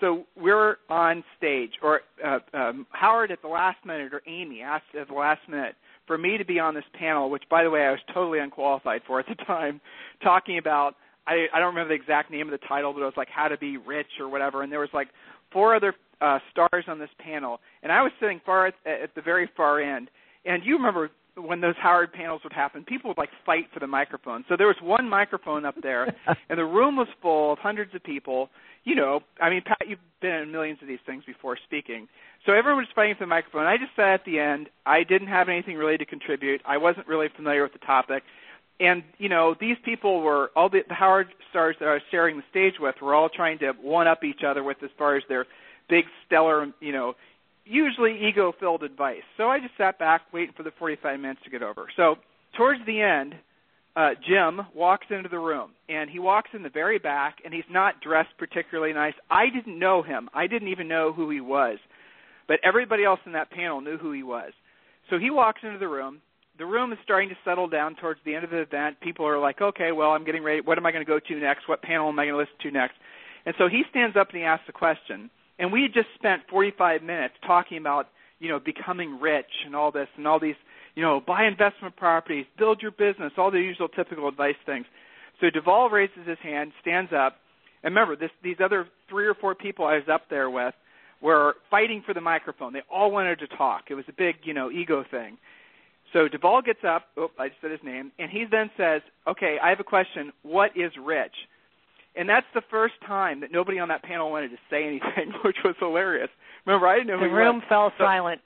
So 0.01 0.25
we're 0.37 0.77
on 0.91 1.23
stage, 1.39 1.73
or 1.83 2.01
uh, 2.25 2.41
um, 2.55 2.87
Howard 2.91 3.31
at 3.31 3.41
the 3.41 3.49
last 3.49 3.79
minute, 3.87 4.13
or 4.13 4.23
Amy 4.27 4.61
asked 4.61 4.95
at 4.99 5.09
the 5.09 5.15
last 5.15 5.41
minute 5.49 5.77
for 6.07 6.19
me 6.19 6.39
to 6.39 6.45
be 6.45 6.59
on 6.59 6.75
this 6.75 6.85
panel, 6.95 7.31
which, 7.31 7.45
by 7.51 7.63
the 7.63 7.71
way, 7.71 7.83
I 7.83 7.91
was 7.91 8.01
totally 8.13 8.39
unqualified 8.39 9.03
for 9.07 9.21
at 9.21 9.27
the 9.27 9.35
time, 9.45 9.81
talking 10.23 10.59
about. 10.59 10.97
I, 11.27 11.47
I 11.55 11.61
don't 11.61 11.75
remember 11.75 11.97
the 11.97 12.01
exact 12.01 12.31
name 12.31 12.53
of 12.53 12.61
the 12.61 12.67
title, 12.67 12.93
but 12.93 13.01
it 13.01 13.05
was 13.05 13.15
like 13.17 13.29
how 13.29 13.47
to 13.47 13.57
be 13.57 13.77
rich 13.77 14.09
or 14.19 14.29
whatever. 14.29 14.63
And 14.63 14.73
there 14.73 14.81
was 14.81 14.91
like 14.93 15.09
four 15.53 15.75
other 15.77 15.95
uh, 16.21 16.41
stars 16.51 16.85
on 16.89 16.99
this 16.99 17.11
panel, 17.19 17.61
and 17.83 17.93
I 17.93 18.03
was 18.03 18.13
sitting 18.21 18.41
far 18.45 18.67
at, 18.67 18.75
at 18.85 19.15
the 19.15 19.23
very 19.23 19.49
far 19.57 19.81
end. 19.81 20.11
And 20.45 20.65
you 20.65 20.77
remember 20.77 21.11
when 21.37 21.61
those 21.61 21.75
Howard 21.81 22.13
panels 22.13 22.43
would 22.45 22.53
happen, 22.53 22.85
people 22.85 23.09
would 23.09 23.19
like 23.19 23.31
fight 23.47 23.67
for 23.73 23.81
the 23.81 23.87
microphone. 23.87 24.45
So 24.49 24.57
there 24.57 24.67
was 24.67 24.77
one 24.83 25.09
microphone 25.09 25.65
up 25.65 25.77
there, 25.83 26.15
and 26.49 26.59
the 26.59 26.65
room 26.65 26.97
was 26.97 27.09
full 27.21 27.53
of 27.53 27.59
hundreds 27.59 27.95
of 27.95 28.03
people. 28.03 28.51
You 28.85 28.97
know, 28.97 29.21
I 29.41 29.49
mean, 29.51 29.63
Pat, 29.65 29.87
you've 29.87 30.01
been 30.21 30.35
in 30.35 30.51
millions 30.51 30.79
of 30.83 30.89
these 30.89 30.99
things 31.07 31.25
before 31.25 31.57
speaking. 31.65 32.09
So 32.45 32.53
everyone 32.53 32.79
was 32.79 32.89
fighting 32.95 33.15
for 33.15 33.25
the 33.25 33.29
microphone. 33.29 33.67
I 33.67 33.77
just 33.77 33.95
sat 33.95 34.15
at 34.15 34.25
the 34.25 34.41
end. 34.41 34.69
I 34.85 35.05
didn't 35.05 35.29
have 35.29 35.49
anything 35.49 35.77
really 35.77 35.97
to 35.99 36.05
contribute. 36.05 36.61
I 36.67 36.79
wasn't 36.79 37.07
really 37.07 37.29
familiar 37.37 37.63
with 37.63 37.73
the 37.73 37.79
topic. 37.87 38.25
And, 38.81 39.05
you 39.19 39.29
know, 39.29 39.55
these 39.61 39.77
people 39.85 40.23
were, 40.23 40.51
all 40.57 40.69
the, 40.69 40.81
the 40.89 40.95
Howard 40.95 41.29
stars 41.51 41.77
that 41.79 41.89
I 41.89 41.93
was 41.95 42.03
sharing 42.11 42.37
the 42.37 42.43
stage 42.51 42.75
with 42.81 42.97
were 43.01 43.15
all 43.15 43.29
trying 43.29 43.59
to 43.61 43.73
one 43.81 44.09
up 44.09 44.25
each 44.25 44.41
other 44.45 44.65
with 44.65 44.79
as 44.83 44.91
far 44.99 45.17
as 45.17 45.23
their 45.29 45.47
big, 45.89 46.05
stellar, 46.27 46.67
you 46.81 46.93
know, 46.93 47.15
usually 47.65 48.19
ego 48.27 48.53
filled 48.59 48.83
advice. 48.83 49.23
So 49.37 49.45
I 49.45 49.61
just 49.61 49.77
sat 49.79 49.99
back 50.01 50.23
waiting 50.33 50.55
for 50.57 50.65
the 50.65 50.73
45 50.79 51.21
minutes 51.21 51.41
to 51.45 51.51
get 51.51 51.63
over. 51.63 51.87
So 51.97 52.17
towards 52.57 52.81
the 52.87 53.01
end, 53.01 53.35
uh, 53.95 54.11
Jim 54.27 54.61
walks 54.75 55.07
into 55.11 55.29
the 55.29 55.39
room, 55.39 55.73
and 55.89 56.09
he 56.09 56.19
walks 56.19 56.51
in 56.55 56.63
the 56.63 56.71
very 56.71 56.99
back, 56.99 57.39
and 57.45 57.53
he's 57.53 57.65
not 57.71 58.01
dressed 58.01 58.31
particularly 58.39 58.93
nice. 58.93 59.15
I 59.31 59.51
didn't 59.51 59.79
know 59.79 60.03
him. 60.03 60.31
I 60.35 60.47
didn't 60.47 60.69
even 60.69 60.89
know 60.89 61.13
who 61.13 61.29
he 61.31 61.41
was, 61.41 61.79
but 62.49 62.59
everybody 62.65 63.05
else 63.05 63.21
in 63.27 63.33
that 63.33 63.51
panel 63.51 63.81
knew 63.81 63.99
who 63.99 64.13
he 64.13 64.23
was. 64.23 64.53
So 65.11 65.19
he 65.19 65.31
walks 65.31 65.61
into 65.63 65.79
the 65.79 65.89
room. 65.89 66.23
The 66.59 66.65
room 66.67 66.93
is 66.93 66.99
starting 67.05 67.29
to 67.29 67.37
settle 67.45 67.69
down 67.69 67.97
towards 67.97 68.21
the 68.25 68.35
end 68.35 68.45
of 68.45 68.51
the 68.51 68.61
event. 68.61 69.01
People 69.01 69.27
are 69.27 69.39
like, 69.39 69.61
"Okay, 69.61 69.93
well, 69.93 70.13
I'm 70.13 70.25
getting 70.25 70.43
ready. 70.43 70.61
What 70.61 70.79
am 70.79 70.87
I 70.87 70.93
going 70.93 71.05
to 71.05 71.11
go 71.11 71.19
to 71.19 71.41
next? 71.41 71.69
What 71.69 71.83
panel 71.83 72.09
am 72.09 72.19
I 72.19 72.27
going 72.27 72.35
to 72.35 72.39
listen 72.39 72.55
to 72.63 72.71
next?" 72.71 72.95
And 73.45 73.55
so 73.59 73.69
he 73.69 73.83
stands 73.91 74.17
up 74.17 74.29
and 74.29 74.39
he 74.39 74.45
asks 74.45 74.69
a 74.69 74.73
question. 74.73 75.31
And 75.59 75.73
we 75.73 75.83
had 75.83 75.93
just 75.93 76.09
spent 76.15 76.43
45 76.49 77.03
minutes 77.03 77.35
talking 77.47 77.79
about, 77.79 78.09
you 78.39 78.49
know, 78.49 78.59
becoming 78.59 79.21
rich 79.21 79.51
and 79.67 79.77
all 79.77 79.91
this 79.91 80.09
and 80.17 80.27
all 80.27 80.41
these 80.41 80.57
you 80.95 81.03
know, 81.03 81.21
buy 81.27 81.45
investment 81.47 81.97
properties, 81.97 82.47
build 82.59 82.83
your 82.83 82.91
business, 82.91 83.33
all 83.37 83.51
the 83.51 83.59
usual 83.61 83.89
typical 83.89 84.29
advice 84.29 84.57
things. 84.67 84.87
So 85.41 85.51
Duvall 85.51 85.89
raises 85.91 86.27
his 86.27 86.39
hand, 86.43 86.73
stands 86.81 87.13
up, 87.13 87.37
and 87.83 87.95
remember, 87.95 88.15
this, 88.17 88.31
these 88.45 88.59
other 88.63 88.87
three 89.09 89.27
or 89.27 89.35
four 89.35 89.55
people 89.55 89.85
I 89.87 89.95
was 89.95 90.09
up 90.13 90.23
there 90.31 90.49
with 90.51 90.75
were 91.21 91.55
fighting 91.71 92.03
for 92.05 92.15
the 92.15 92.21
microphone. 92.21 92.73
They 92.73 92.83
all 92.91 93.11
wanted 93.11 93.39
to 93.41 93.47
talk. 93.49 93.85
It 93.91 93.95
was 93.95 94.05
a 94.09 94.13
big, 94.13 94.37
you 94.45 94.55
know, 94.55 94.71
ego 94.71 95.05
thing. 95.11 95.39
So 96.13 96.29
Duvall 96.29 96.63
gets 96.63 96.81
up. 96.87 97.05
Oh, 97.17 97.31
I 97.39 97.49
just 97.49 97.61
said 97.63 97.71
his 97.71 97.81
name, 97.83 98.13
and 98.19 98.31
he 98.31 98.45
then 98.51 98.71
says, 98.77 99.01
"Okay, 99.27 99.57
I 99.63 99.71
have 99.71 99.81
a 99.81 99.85
question. 99.85 100.31
What 100.43 100.77
is 100.77 100.93
rich?" 101.03 101.33
And 102.15 102.29
that's 102.29 102.47
the 102.55 102.61
first 102.71 102.95
time 103.07 103.41
that 103.41 103.51
nobody 103.51 103.79
on 103.79 103.89
that 103.89 104.03
panel 104.03 104.31
wanted 104.31 104.51
to 104.51 104.59
say 104.69 104.85
anything, 104.87 105.33
which 105.45 105.57
was 105.65 105.75
hilarious. 105.79 106.29
Remember, 106.67 106.87
I 106.87 106.99
didn't 106.99 107.09
know 107.09 107.21
The 107.21 107.33
room 107.35 107.57
was. 107.57 107.65
fell 107.69 107.93
So- 107.97 108.05
silent. 108.05 108.41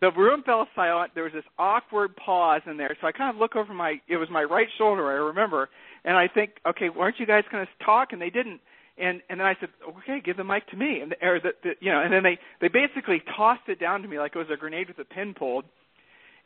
The 0.00 0.10
room 0.12 0.42
fell 0.44 0.66
silent. 0.74 1.12
There 1.14 1.24
was 1.24 1.32
this 1.32 1.44
awkward 1.58 2.16
pause 2.16 2.62
in 2.66 2.76
there. 2.76 2.96
So 3.00 3.06
I 3.06 3.12
kind 3.12 3.34
of 3.34 3.40
look 3.40 3.56
over 3.56 3.74
my 3.74 4.00
it 4.08 4.16
was 4.16 4.28
my 4.30 4.42
right 4.42 4.68
shoulder, 4.78 5.10
I 5.10 5.14
remember, 5.14 5.68
and 6.04 6.16
I 6.16 6.28
think, 6.28 6.52
okay, 6.66 6.88
weren't 6.88 7.16
you 7.18 7.26
guys 7.26 7.44
going 7.52 7.66
to 7.66 7.84
talk? 7.84 8.12
And 8.12 8.20
they 8.20 8.30
didn't. 8.30 8.60
And 8.98 9.20
and 9.28 9.40
then 9.40 9.46
I 9.46 9.54
said, 9.60 9.68
okay, 9.88 10.20
give 10.24 10.36
the 10.36 10.44
mic 10.44 10.66
to 10.68 10.76
me. 10.76 11.00
And 11.00 11.14
or 11.22 11.40
the, 11.40 11.50
the 11.62 11.70
you 11.80 11.92
know, 11.92 12.00
and 12.00 12.12
then 12.12 12.22
they 12.22 12.38
they 12.60 12.68
basically 12.68 13.22
tossed 13.36 13.68
it 13.68 13.78
down 13.78 14.02
to 14.02 14.08
me 14.08 14.18
like 14.18 14.32
it 14.34 14.38
was 14.38 14.48
a 14.52 14.56
grenade 14.56 14.88
with 14.88 14.98
a 14.98 15.04
pin 15.04 15.34
pulled. 15.34 15.64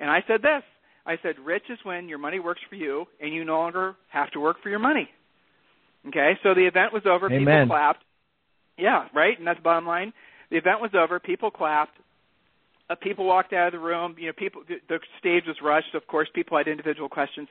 And 0.01 0.11
I 0.11 0.25
said 0.27 0.43
this. 0.43 0.63
I 1.07 1.19
said, 1.23 1.35
rich 1.45 1.65
is 1.69 1.79
when 1.83 2.09
your 2.09 2.19
money 2.19 2.41
works 2.41 2.63
for 2.69 2.77
you 2.77 3.05
and 3.21 3.33
you 3.33 3.45
no 3.45 3.59
longer 3.59 3.95
have 4.09 4.31
to 4.31 4.41
work 4.41 4.57
for 4.63 4.71
your 4.71 4.79
money. 4.79 5.09
Okay, 6.09 6.33
so 6.43 6.55
the 6.55 6.67
event 6.67 6.93
was 6.93 7.03
over. 7.07 7.27
Amen. 7.27 7.65
People 7.65 7.77
clapped. 7.77 8.05
Yeah, 8.79 9.07
right, 9.15 9.39
and 9.39 9.47
that's 9.47 9.59
the 9.59 9.63
bottom 9.63 9.87
line. 9.87 10.13
The 10.51 10.57
event 10.57 10.81
was 10.81 10.91
over. 10.95 11.21
People 11.21 11.51
clapped 11.51 11.97
uh, 12.91 12.95
people 12.95 13.25
walked 13.25 13.53
out 13.53 13.69
of 13.69 13.73
the 13.73 13.79
room. 13.79 14.17
You 14.19 14.29
know, 14.29 14.33
people 14.37 14.63
the, 14.67 14.77
the 14.89 14.99
stage 15.19 15.45
was 15.47 15.57
rushed. 15.63 15.95
Of 15.95 16.07
course, 16.07 16.29
people 16.35 16.57
had 16.59 16.69
individual 16.69 17.09
questions, 17.09 17.49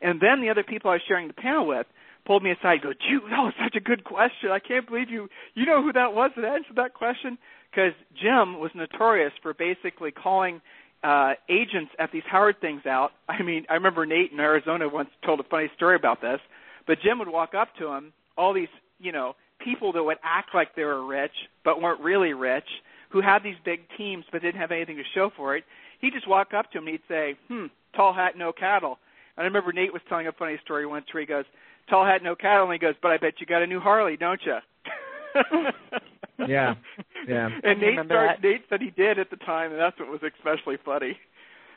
and 0.00 0.20
then 0.20 0.40
the 0.40 0.50
other 0.50 0.62
people 0.62 0.90
I 0.90 0.94
was 0.94 1.02
sharing 1.06 1.28
the 1.28 1.34
panel 1.34 1.66
with 1.66 1.86
pulled 2.26 2.42
me 2.42 2.50
aside. 2.50 2.82
Go, 2.82 2.92
Gee, 2.92 3.18
that 3.30 3.40
was 3.40 3.54
such 3.62 3.76
a 3.76 3.80
good 3.80 4.04
question. 4.04 4.50
I 4.50 4.58
can't 4.58 4.86
believe 4.86 5.10
you 5.10 5.28
you 5.54 5.66
know 5.66 5.82
who 5.82 5.92
that 5.92 6.14
was 6.14 6.30
that 6.36 6.44
answered 6.44 6.76
that 6.76 6.94
question 6.94 7.38
because 7.70 7.92
Jim 8.20 8.60
was 8.60 8.70
notorious 8.74 9.32
for 9.42 9.54
basically 9.54 10.10
calling 10.10 10.60
uh, 11.02 11.32
agents 11.48 11.92
at 11.98 12.12
these 12.12 12.22
Howard 12.30 12.60
things 12.60 12.86
out. 12.86 13.12
I 13.28 13.42
mean, 13.42 13.66
I 13.68 13.74
remember 13.74 14.06
Nate 14.06 14.32
in 14.32 14.40
Arizona 14.40 14.88
once 14.88 15.10
told 15.24 15.40
a 15.40 15.44
funny 15.44 15.70
story 15.76 15.96
about 15.96 16.20
this. 16.20 16.40
But 16.86 16.98
Jim 17.02 17.18
would 17.18 17.28
walk 17.28 17.54
up 17.54 17.68
to 17.78 17.88
him, 17.88 18.12
all 18.36 18.52
these 18.52 18.68
you 18.98 19.12
know 19.12 19.34
people 19.64 19.92
that 19.92 20.02
would 20.02 20.18
act 20.22 20.54
like 20.54 20.74
they 20.74 20.84
were 20.84 21.04
rich 21.04 21.32
but 21.64 21.80
weren't 21.80 22.00
really 22.00 22.34
rich 22.34 22.68
who 23.14 23.20
had 23.20 23.44
these 23.44 23.54
big 23.64 23.82
teams 23.96 24.24
but 24.32 24.42
didn't 24.42 24.60
have 24.60 24.72
anything 24.72 24.96
to 24.96 25.04
show 25.14 25.30
for 25.36 25.56
it, 25.56 25.62
he'd 26.00 26.12
just 26.12 26.26
walk 26.26 26.52
up 26.52 26.72
to 26.72 26.78
him 26.78 26.88
and 26.88 26.94
he'd 26.94 27.08
say, 27.08 27.36
"Hmm, 27.46 27.66
tall 27.94 28.12
hat, 28.12 28.36
no 28.36 28.52
cattle." 28.52 28.98
And 29.36 29.44
I 29.44 29.46
remember 29.46 29.72
Nate 29.72 29.92
was 29.92 30.02
telling 30.08 30.26
a 30.26 30.32
funny 30.32 30.58
story 30.64 30.84
once 30.84 31.06
where 31.14 31.20
he 31.20 31.26
goes, 31.26 31.44
"Tall 31.88 32.04
hat, 32.04 32.24
no 32.24 32.34
cattle," 32.34 32.64
and 32.64 32.72
he 32.72 32.78
goes, 32.80 32.96
"But 33.00 33.12
I 33.12 33.18
bet 33.18 33.34
you 33.38 33.46
got 33.46 33.62
a 33.62 33.68
new 33.68 33.78
Harley, 33.78 34.16
don't 34.16 34.40
you?" 34.44 34.58
Yeah, 36.48 36.74
yeah. 37.28 37.48
And 37.62 37.80
Nate 37.80 37.90
remember 37.90 38.14
started, 38.14 38.42
that. 38.42 38.42
Nate 38.42 38.64
said 38.68 38.80
he 38.82 38.90
did 38.90 39.20
at 39.20 39.30
the 39.30 39.36
time, 39.36 39.70
and 39.70 39.80
that's 39.80 39.96
what 40.00 40.08
was 40.08 40.20
especially 40.24 40.76
funny. 40.84 41.16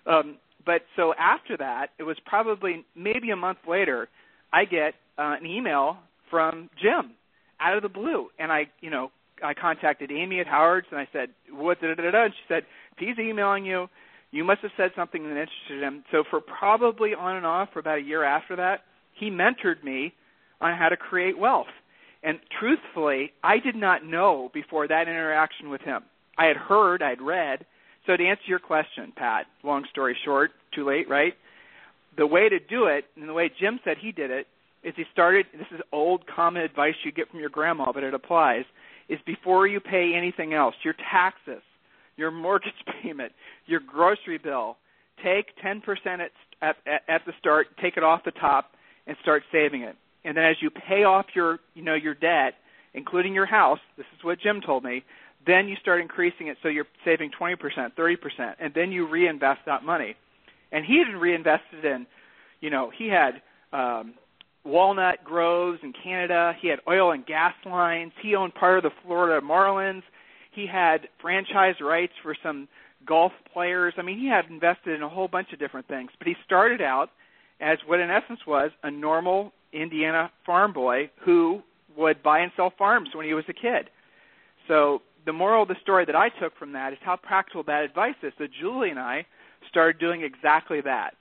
Um, 0.08 0.38
but 0.66 0.82
so 0.96 1.14
after 1.14 1.56
that, 1.58 1.92
it 2.00 2.04
was 2.04 2.18
probably 2.26 2.84
maybe 2.96 3.30
a 3.30 3.36
month 3.36 3.60
later, 3.68 4.10
I 4.52 4.66
get 4.66 4.96
uh, 5.20 5.36
an 5.40 5.46
email 5.46 5.98
from 6.32 6.72
Jim 6.82 7.12
out 7.60 7.78
of 7.78 7.84
the 7.84 7.90
blue, 7.90 8.30
and 8.40 8.52
I, 8.52 8.68
you 8.82 8.90
know, 8.90 9.12
I 9.44 9.54
contacted 9.54 10.12
Amy 10.12 10.40
at 10.40 10.48
Howard's, 10.48 10.88
and 10.92 11.00
I 11.00 11.08
said, 11.12 11.30
"What?" 11.52 11.82
Da, 11.82 11.94
da, 11.94 11.96
da, 11.96 12.12
da. 12.12 12.26
And 12.26 12.34
she 12.34 12.46
said, 12.48 12.66
"If 12.94 13.00
he's 13.00 13.20
emailing 13.20 13.66
you, 13.66 13.90
you 14.32 14.44
must 14.44 14.62
have 14.62 14.72
said 14.78 14.92
something 14.96 15.24
that 15.24 15.30
interested 15.30 15.82
him." 15.82 16.04
So 16.12 16.24
for 16.30 16.42
probably 16.42 17.14
on 17.14 17.36
and 17.36 17.46
off 17.46 17.70
for 17.74 17.80
about 17.80 18.00
a 18.00 18.02
year 18.02 18.24
after 18.24 18.56
that, 18.56 18.84
he 19.14 19.30
mentored 19.30 19.84
me 19.84 20.14
on 20.62 20.76
how 20.76 20.90
to 20.90 20.98
create 20.98 21.38
wealth. 21.38 21.68
And 22.24 22.40
truthfully, 22.60 23.32
I 23.44 23.60
did 23.60 23.76
not 23.76 24.04
know 24.04 24.50
before 24.54 24.88
that 24.88 25.08
interaction 25.08 25.70
with 25.70 25.82
him. 25.82 26.04
I 26.38 26.46
had 26.46 26.58
heard, 26.58 27.02
I 27.02 27.10
had 27.10 27.22
read 27.22 27.66
So 28.08 28.16
to 28.16 28.26
answer 28.26 28.44
your 28.48 28.60
question, 28.60 29.12
Pat, 29.16 29.46
long 29.64 29.84
story 29.92 30.18
short, 30.24 30.52
too 30.74 30.86
late, 30.86 31.10
right? 31.10 31.34
The 32.18 32.26
way 32.26 32.48
to 32.48 32.58
do 32.58 32.86
it, 32.86 33.04
and 33.18 33.28
the 33.28 33.34
way 33.34 33.52
Jim 33.60 33.80
said 33.84 33.98
he 34.00 34.14
did 34.14 34.32
it, 34.32 34.48
is 34.84 34.94
he 34.96 35.04
started. 35.12 35.46
This 35.54 35.68
is 35.72 35.82
old 35.92 36.24
common 36.34 36.64
advice 36.64 36.94
you 37.04 37.12
get 37.12 37.30
from 37.30 37.42
your 37.42 37.50
grandma, 37.50 37.92
but 37.92 38.04
it 38.04 38.14
applies. 38.14 38.64
Is 39.10 39.20
before 39.26 39.68
you 39.68 39.80
pay 39.80 40.14
anything 40.16 40.54
else, 40.54 40.76
your 40.84 40.96
taxes, 41.12 41.64
your 42.18 42.32
mortgage 42.32 42.74
payment, 43.02 43.32
your 43.66 43.80
grocery 43.80 44.38
bill, 44.38 44.78
take 45.24 45.48
10% 45.64 45.82
at, 46.06 46.32
at, 46.62 46.76
at 47.08 47.22
the 47.26 47.34
start, 47.40 47.68
take 47.82 47.98
it 47.98 48.04
off 48.04 48.22
the 48.26 48.32
top, 48.32 48.72
and 49.06 49.16
start 49.22 49.44
saving 49.52 49.82
it. 49.82 49.96
And 50.26 50.36
then 50.36 50.44
as 50.44 50.58
you 50.62 50.70
pay 50.70 51.04
off 51.04 51.28
your, 51.34 51.60
you 51.74 51.84
know, 51.84 51.96
your 51.96 52.14
debt, 52.14 52.56
including 52.94 53.34
your 53.34 53.46
house, 53.46 53.80
this 53.96 54.06
is 54.18 54.24
what 54.24 54.40
Jim 54.42 54.60
told 54.66 54.84
me, 54.84 55.04
then 55.46 55.68
you 55.68 55.76
start 55.82 56.02
increasing 56.02 56.48
it 56.48 56.58
so 56.62 56.68
you're 56.68 56.88
saving 57.06 57.32
20%, 57.40 57.56
30%, 57.98 58.18
and 58.60 58.74
then 58.74 58.92
you 58.92 59.08
reinvest 59.08 59.62
that 59.66 59.84
money. 59.84 60.16
And 60.72 60.84
he 60.84 61.02
had 61.06 61.18
reinvested 61.18 61.86
in, 61.86 62.06
you 62.60 62.70
know, 62.70 62.92
he 62.96 63.08
had 63.08 63.42
um, 63.72 64.16
walnut 64.68 65.24
groves 65.24 65.80
in 65.82 65.94
Canada. 65.94 66.54
He 66.62 66.68
had 66.68 66.80
oil 66.88 67.12
and 67.12 67.26
gas 67.26 67.54
lines. 67.66 68.12
He 68.22 68.36
owned 68.36 68.54
part 68.54 68.78
of 68.78 68.84
the 68.84 68.92
Florida 69.04 69.46
Marlins. 69.46 70.04
He 70.52 70.68
had 70.68 71.08
franchise 71.22 71.76
rights 71.82 72.14
for 72.22 72.36
some 72.44 72.68
golf 73.08 73.32
players. 73.52 73.94
I 73.98 74.02
mean, 74.02 74.20
he 74.20 74.28
had 74.28 74.46
invested 74.50 74.96
in 74.96 75.04
a 75.04 75.10
whole 75.10 75.28
bunch 75.28 75.54
of 75.54 75.60
different 75.60 75.88
things. 75.88 76.12
But 76.18 76.28
he 76.28 76.36
started 76.46 76.82
out 76.82 77.10
as 77.60 77.78
what 77.86 78.00
in 78.00 78.10
essence 78.10 78.42
was 78.46 78.72
a 78.84 78.92
normal 78.92 79.54
Indiana 79.74 80.32
farm 80.46 80.74
boy 80.74 81.10
who 81.24 81.62
would 81.96 82.22
buy 82.22 82.40
and 82.40 82.52
sell 82.56 82.72
farms 82.78 83.10
when 83.14 83.26
he 83.26 83.34
was 83.34 83.46
a 83.48 83.54
kid. 83.54 83.90
So 84.68 85.02
the 85.26 85.34
moral 85.34 85.64
of 85.64 85.70
the 85.70 85.76
story 85.82 86.06
that 86.06 86.16
I 86.16 86.30
took 86.30 86.58
from 86.58 86.74
that 86.74 86.94
is 86.94 87.00
how 87.02 87.16
practical 87.16 87.64
that 87.64 87.84
advice 87.84 88.16
is. 88.22 88.34
So 88.38 88.46
Julie 88.60 88.90
and 88.90 89.00
I 89.00 89.26
started 89.70 90.00
doing 90.00 90.22
exactly 90.22 90.82
that. 90.82 91.16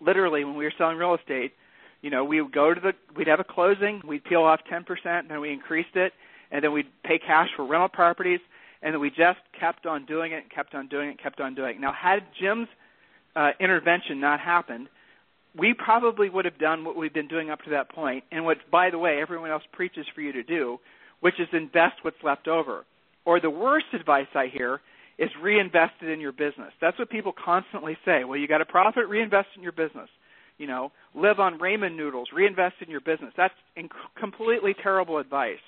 Literally, 0.00 0.44
when 0.44 0.56
we 0.56 0.64
were 0.64 0.72
selling 0.76 0.96
real 0.96 1.14
estate, 1.14 1.52
you 2.02 2.10
know, 2.10 2.24
we 2.24 2.40
would 2.42 2.52
go 2.52 2.74
to 2.74 2.80
the, 2.80 2.92
we'd 3.16 3.28
have 3.28 3.40
a 3.40 3.44
closing, 3.44 4.02
we'd 4.06 4.24
peel 4.24 4.42
off 4.42 4.60
10%, 4.70 5.28
then 5.28 5.40
we 5.40 5.52
increased 5.52 5.94
it, 5.94 6.12
and 6.50 6.62
then 6.62 6.72
we'd 6.72 6.88
pay 7.04 7.18
cash 7.18 7.48
for 7.56 7.64
rental 7.64 7.88
properties, 7.88 8.40
and 8.82 8.92
then 8.92 9.00
we 9.00 9.08
just 9.08 9.38
kept 9.58 9.86
on 9.86 10.04
doing 10.04 10.32
it, 10.32 10.44
kept 10.54 10.74
on 10.74 10.88
doing 10.88 11.08
it, 11.10 11.22
kept 11.22 11.40
on 11.40 11.54
doing 11.54 11.76
it. 11.76 11.80
Now, 11.80 11.92
had 11.92 12.24
Jim's 12.40 12.68
uh, 13.36 13.50
intervention 13.60 14.20
not 14.20 14.40
happened, 14.40 14.88
we 15.56 15.74
probably 15.74 16.28
would 16.28 16.44
have 16.44 16.58
done 16.58 16.84
what 16.84 16.96
we've 16.96 17.12
been 17.12 17.28
doing 17.28 17.50
up 17.50 17.62
to 17.62 17.70
that 17.70 17.90
point, 17.90 18.24
and 18.32 18.44
what, 18.44 18.58
by 18.70 18.90
the 18.90 18.98
way, 18.98 19.20
everyone 19.20 19.50
else 19.50 19.62
preaches 19.72 20.06
for 20.14 20.22
you 20.22 20.32
to 20.32 20.42
do, 20.42 20.78
which 21.20 21.38
is 21.38 21.46
invest 21.52 21.96
what's 22.02 22.22
left 22.24 22.48
over. 22.48 22.84
Or 23.24 23.38
the 23.38 23.50
worst 23.50 23.86
advice 23.92 24.26
I 24.34 24.46
hear 24.46 24.80
is 25.18 25.30
reinvest 25.40 25.94
it 26.00 26.08
in 26.08 26.20
your 26.20 26.32
business. 26.32 26.72
That's 26.80 26.98
what 26.98 27.10
people 27.10 27.32
constantly 27.32 27.96
say. 28.04 28.24
Well, 28.24 28.38
you 28.38 28.48
got 28.48 28.60
a 28.60 28.66
profit, 28.66 29.06
reinvest 29.06 29.48
in 29.56 29.62
your 29.62 29.72
business. 29.72 30.08
You 30.62 30.68
know, 30.68 30.92
live 31.12 31.40
on 31.40 31.58
ramen 31.58 31.96
noodles, 31.96 32.28
reinvest 32.32 32.76
in 32.80 32.88
your 32.88 33.00
business. 33.00 33.32
That's 33.36 33.52
inc- 33.76 33.90
completely 34.16 34.76
terrible 34.80 35.18
advice. 35.18 35.58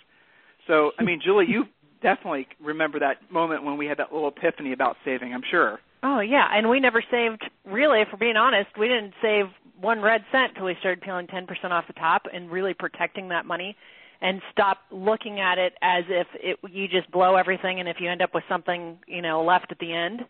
So, 0.69 0.93
I 1.01 1.03
mean, 1.03 1.21
Julie, 1.25 1.47
you 1.49 1.65
definitely 2.01 2.47
remember 2.63 3.01
that 3.01 3.17
moment 3.29 3.65
when 3.65 3.77
we 3.77 3.87
had 3.87 3.99
that 3.99 4.13
little 4.13 4.29
epiphany 4.29 4.73
about 4.73 4.95
saving, 5.05 5.35
I'm 5.35 5.43
sure. 5.51 5.81
Oh 6.05 6.21
yeah, 6.21 6.47
and 6.53 6.71
we 6.71 6.79
never 6.79 7.03
saved. 7.11 7.43
Really, 7.65 8.03
if 8.03 8.09
we're 8.13 8.21
being 8.21 8.37
honest, 8.37 8.71
we 8.79 8.87
didn't 8.87 9.15
save 9.21 9.47
one 9.81 10.01
red 10.01 10.21
cent 10.31 10.51
until 10.51 10.67
we 10.67 10.77
started 10.79 11.01
peeling 11.01 11.27
10% 11.27 11.49
off 11.73 11.89
the 11.89 11.93
top 11.95 12.27
and 12.33 12.49
really 12.49 12.73
protecting 12.73 13.31
that 13.31 13.47
money, 13.47 13.77
and 14.21 14.41
stop 14.53 14.79
looking 14.93 15.41
at 15.41 15.59
it 15.59 15.73
as 15.83 16.05
if 16.09 16.29
it, 16.35 16.59
you 16.71 16.87
just 16.87 17.11
blow 17.11 17.35
everything, 17.35 17.81
and 17.81 17.89
if 17.89 17.97
you 17.99 18.09
end 18.09 18.23
up 18.23 18.33
with 18.33 18.45
something, 18.49 18.97
you 19.09 19.23
know, 19.23 19.43
left 19.43 19.73
at 19.73 19.81
the 19.81 19.93
end. 19.93 20.21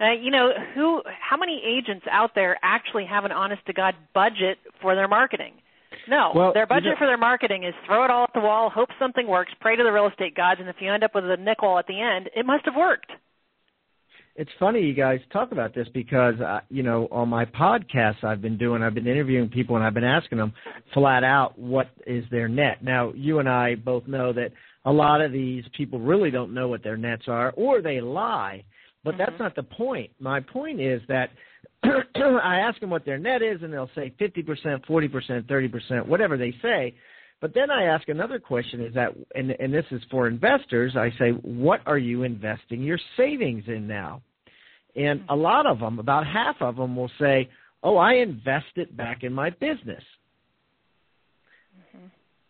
Uh, 0.00 0.12
you 0.12 0.30
know, 0.30 0.50
who? 0.74 1.02
How 1.06 1.36
many 1.36 1.62
agents 1.64 2.04
out 2.10 2.30
there 2.34 2.58
actually 2.62 3.06
have 3.06 3.24
an 3.24 3.32
honest 3.32 3.64
to 3.66 3.72
god 3.72 3.94
budget 4.12 4.58
for 4.82 4.94
their 4.94 5.08
marketing? 5.08 5.54
No, 6.08 6.32
Well, 6.34 6.52
their 6.52 6.66
budget 6.66 6.84
you 6.84 6.90
know- 6.90 6.96
for 6.96 7.06
their 7.06 7.16
marketing 7.16 7.64
is 7.64 7.74
throw 7.86 8.04
it 8.04 8.10
all 8.10 8.24
at 8.24 8.32
the 8.34 8.40
wall, 8.40 8.68
hope 8.68 8.90
something 8.98 9.26
works, 9.26 9.52
pray 9.60 9.76
to 9.76 9.82
the 9.82 9.92
real 9.92 10.06
estate 10.06 10.34
gods, 10.34 10.60
and 10.60 10.68
if 10.68 10.76
you 10.80 10.92
end 10.92 11.04
up 11.04 11.14
with 11.14 11.24
a 11.24 11.36
nickel 11.36 11.78
at 11.78 11.86
the 11.86 12.00
end, 12.00 12.28
it 12.34 12.44
must 12.44 12.64
have 12.64 12.74
worked. 12.76 13.10
It's 14.36 14.50
funny 14.58 14.80
you 14.80 14.94
guys 14.94 15.20
talk 15.32 15.52
about 15.52 15.74
this 15.74 15.86
because 15.94 16.40
uh, 16.40 16.60
you 16.68 16.82
know 16.82 17.06
on 17.12 17.28
my 17.28 17.44
podcasts 17.44 18.24
I've 18.24 18.42
been 18.42 18.58
doing 18.58 18.82
I've 18.82 18.94
been 18.94 19.06
interviewing 19.06 19.48
people 19.48 19.76
and 19.76 19.84
I've 19.84 19.94
been 19.94 20.02
asking 20.02 20.38
them 20.38 20.52
flat 20.92 21.22
out 21.22 21.56
what 21.56 21.88
is 22.04 22.24
their 22.32 22.48
net. 22.48 22.82
Now 22.82 23.12
you 23.14 23.38
and 23.38 23.48
I 23.48 23.76
both 23.76 24.08
know 24.08 24.32
that 24.32 24.50
a 24.84 24.92
lot 24.92 25.20
of 25.20 25.30
these 25.30 25.62
people 25.76 26.00
really 26.00 26.32
don't 26.32 26.52
know 26.52 26.66
what 26.66 26.82
their 26.82 26.96
nets 26.96 27.28
are 27.28 27.52
or 27.56 27.80
they 27.80 28.00
lie. 28.00 28.64
But 29.04 29.18
that's 29.18 29.36
Mhm. 29.36 29.40
not 29.40 29.54
the 29.54 29.62
point. 29.62 30.10
My 30.18 30.40
point 30.40 30.80
is 30.80 31.02
that 31.08 31.30
I 31.84 32.60
ask 32.60 32.80
them 32.80 32.90
what 32.90 33.04
their 33.04 33.18
net 33.18 33.42
is 33.42 33.62
and 33.62 33.72
they'll 33.72 33.90
say 33.94 34.10
50%, 34.18 34.84
40%, 34.86 35.42
30%, 35.42 36.06
whatever 36.06 36.36
they 36.36 36.52
say. 36.62 36.94
But 37.40 37.52
then 37.52 37.70
I 37.70 37.84
ask 37.84 38.08
another 38.08 38.38
question 38.38 38.80
is 38.80 38.94
that, 38.94 39.14
and, 39.34 39.50
and 39.50 39.72
this 39.72 39.84
is 39.90 40.02
for 40.10 40.26
investors, 40.26 40.96
I 40.96 41.10
say, 41.18 41.30
what 41.32 41.80
are 41.84 41.98
you 41.98 42.22
investing 42.22 42.82
your 42.82 42.98
savings 43.18 43.64
in 43.68 43.86
now? 43.86 44.22
And 44.96 45.24
a 45.28 45.36
lot 45.36 45.66
of 45.66 45.80
them, 45.80 45.98
about 45.98 46.26
half 46.26 46.56
of 46.62 46.76
them 46.76 46.96
will 46.96 47.10
say, 47.18 47.50
oh, 47.82 47.98
I 47.98 48.14
invest 48.14 48.76
it 48.76 48.96
back 48.96 49.24
in 49.24 49.32
my 49.34 49.50
business. 49.50 50.02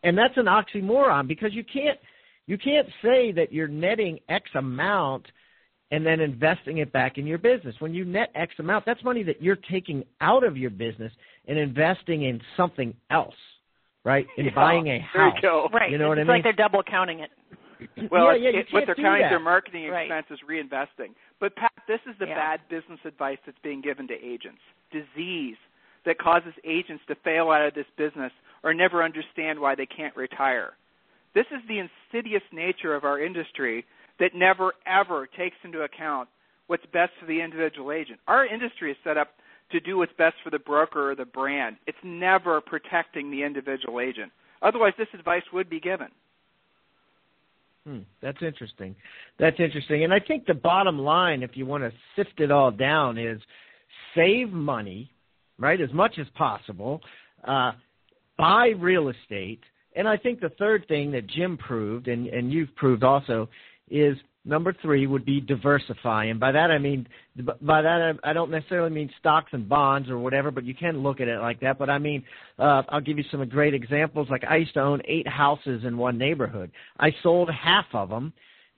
And 0.04 0.16
that's 0.16 0.36
an 0.36 0.46
oxymoron 0.46 1.26
because 1.26 1.52
you 1.54 1.64
can't, 1.64 1.98
you 2.46 2.58
can't 2.58 2.86
say 3.02 3.32
that 3.32 3.52
you're 3.52 3.66
netting 3.66 4.20
X 4.28 4.48
amount 4.54 5.26
and 5.90 6.04
then 6.04 6.20
investing 6.20 6.78
it 6.78 6.92
back 6.92 7.18
in 7.18 7.26
your 7.26 7.38
business. 7.38 7.74
When 7.78 7.94
you 7.94 8.04
net 8.04 8.30
X 8.34 8.54
amount, 8.58 8.84
that's 8.86 9.02
money 9.04 9.22
that 9.24 9.42
you're 9.42 9.58
taking 9.70 10.04
out 10.20 10.44
of 10.44 10.56
your 10.56 10.70
business 10.70 11.12
and 11.46 11.58
investing 11.58 12.22
in 12.22 12.40
something 12.56 12.94
else, 13.10 13.34
right? 14.04 14.26
In 14.38 14.46
Yeah, 14.46 14.54
buying 14.54 14.88
a 14.88 14.98
house. 15.00 15.10
There 15.14 15.26
you 15.36 15.42
go. 15.42 15.68
Right. 15.72 15.90
You 15.90 15.98
know 15.98 16.08
what 16.08 16.18
it's 16.18 16.28
like 16.28 16.42
they're 16.42 16.52
double 16.52 16.82
counting 16.82 17.20
it. 17.20 17.30
Well, 18.10 18.36
yeah, 18.38 18.50
yeah, 18.50 18.50
you 18.50 18.58
it, 18.60 18.66
what 18.70 18.80
can't 18.80 18.86
they're 18.86 18.94
do 18.94 19.02
counting 19.02 19.22
that. 19.22 19.28
their 19.30 19.40
marketing 19.40 19.88
Right. 19.90 20.10
expenses 20.10 20.38
reinvesting. 20.48 21.12
But 21.38 21.54
Pat, 21.56 21.72
this 21.86 22.00
is 22.08 22.16
the 22.18 22.26
Yeah. 22.26 22.34
bad 22.34 22.60
business 22.70 23.00
advice 23.04 23.38
that's 23.44 23.58
being 23.62 23.82
given 23.82 24.08
to 24.08 24.14
agents. 24.14 24.60
Disease 24.90 25.56
that 26.06 26.18
causes 26.18 26.54
agents 26.64 27.02
to 27.08 27.14
fail 27.16 27.50
out 27.50 27.66
of 27.66 27.74
this 27.74 27.86
business 27.96 28.32
or 28.62 28.72
never 28.72 29.02
understand 29.02 29.58
why 29.58 29.74
they 29.74 29.86
can't 29.86 30.14
retire. 30.16 30.74
This 31.34 31.46
is 31.50 31.60
the 31.68 31.78
insidious 31.80 32.42
nature 32.52 32.94
of 32.94 33.04
our 33.04 33.18
industry 33.20 33.84
that 34.20 34.34
never 34.34 34.72
ever 34.86 35.26
takes 35.26 35.56
into 35.64 35.82
account 35.82 36.28
what's 36.66 36.84
best 36.92 37.12
for 37.20 37.26
the 37.26 37.40
individual 37.40 37.92
agent. 37.92 38.18
Our 38.26 38.46
industry 38.46 38.90
is 38.90 38.96
set 39.04 39.16
up 39.16 39.28
to 39.72 39.80
do 39.80 39.98
what's 39.98 40.12
best 40.16 40.36
for 40.42 40.50
the 40.50 40.58
broker 40.58 41.10
or 41.10 41.14
the 41.14 41.24
brand. 41.24 41.76
It's 41.86 41.98
never 42.04 42.60
protecting 42.60 43.30
the 43.30 43.42
individual 43.42 44.00
agent. 44.00 44.30
Otherwise, 44.62 44.92
this 44.96 45.08
advice 45.14 45.42
would 45.52 45.68
be 45.68 45.80
given. 45.80 46.08
Hmm, 47.86 48.00
that's 48.22 48.38
interesting. 48.40 48.94
That's 49.38 49.60
interesting. 49.60 50.04
And 50.04 50.14
I 50.14 50.20
think 50.20 50.46
the 50.46 50.54
bottom 50.54 50.98
line, 50.98 51.42
if 51.42 51.50
you 51.54 51.66
want 51.66 51.84
to 51.84 51.92
sift 52.16 52.40
it 52.40 52.50
all 52.50 52.70
down, 52.70 53.18
is 53.18 53.40
save 54.14 54.50
money, 54.50 55.10
right, 55.58 55.80
as 55.80 55.92
much 55.92 56.18
as 56.18 56.26
possible, 56.34 57.00
uh, 57.46 57.72
buy 58.38 58.68
real 58.78 59.10
estate. 59.10 59.60
And 59.96 60.08
I 60.08 60.16
think 60.16 60.40
the 60.40 60.50
third 60.58 60.88
thing 60.88 61.12
that 61.12 61.26
Jim 61.26 61.58
proved, 61.58 62.08
and, 62.08 62.26
and 62.28 62.50
you've 62.50 62.74
proved 62.74 63.04
also, 63.04 63.48
is 63.90 64.16
number 64.44 64.74
three 64.82 65.06
would 65.06 65.24
be 65.24 65.40
diversify. 65.40 66.26
And 66.26 66.38
by 66.38 66.52
that 66.52 66.70
I 66.70 66.78
mean, 66.78 67.06
by 67.36 67.82
that 67.82 68.18
I 68.22 68.32
don't 68.32 68.50
necessarily 68.50 68.90
mean 68.90 69.10
stocks 69.18 69.50
and 69.52 69.68
bonds 69.68 70.10
or 70.10 70.18
whatever, 70.18 70.50
but 70.50 70.64
you 70.64 70.74
can 70.74 71.02
look 71.02 71.20
at 71.20 71.28
it 71.28 71.38
like 71.40 71.60
that. 71.60 71.78
But 71.78 71.90
I 71.90 71.98
mean, 71.98 72.24
uh, 72.58 72.82
I'll 72.88 73.00
give 73.00 73.18
you 73.18 73.24
some 73.30 73.46
great 73.48 73.74
examples. 73.74 74.28
Like 74.30 74.44
I 74.48 74.56
used 74.56 74.74
to 74.74 74.80
own 74.80 75.00
eight 75.06 75.28
houses 75.28 75.82
in 75.84 75.96
one 75.96 76.18
neighborhood. 76.18 76.70
I 76.98 77.10
sold 77.22 77.50
half 77.50 77.86
of 77.92 78.08
them, 78.08 78.32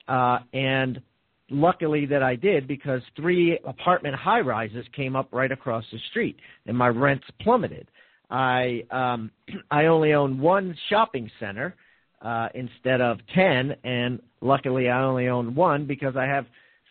uh, 0.07 0.39
and 0.53 1.01
luckily 1.49 2.05
that 2.07 2.23
I 2.23 2.35
did 2.35 2.67
because 2.67 3.01
three 3.15 3.59
apartment 3.65 4.15
high 4.15 4.41
rises 4.41 4.85
came 4.95 5.15
up 5.15 5.29
right 5.31 5.51
across 5.51 5.83
the 5.91 5.99
street, 6.09 6.37
and 6.65 6.77
my 6.77 6.87
rents 6.87 7.25
plummeted. 7.41 7.87
I 8.29 8.83
um, 8.91 9.31
I 9.71 9.85
only 9.85 10.13
own 10.13 10.39
one 10.39 10.75
shopping 10.89 11.29
center 11.39 11.75
uh, 12.21 12.49
instead 12.55 13.01
of 13.01 13.19
ten, 13.33 13.75
and 13.83 14.19
luckily 14.41 14.89
I 14.89 15.03
only 15.03 15.27
own 15.27 15.55
one 15.55 15.85
because 15.85 16.15
I 16.15 16.25
have 16.25 16.45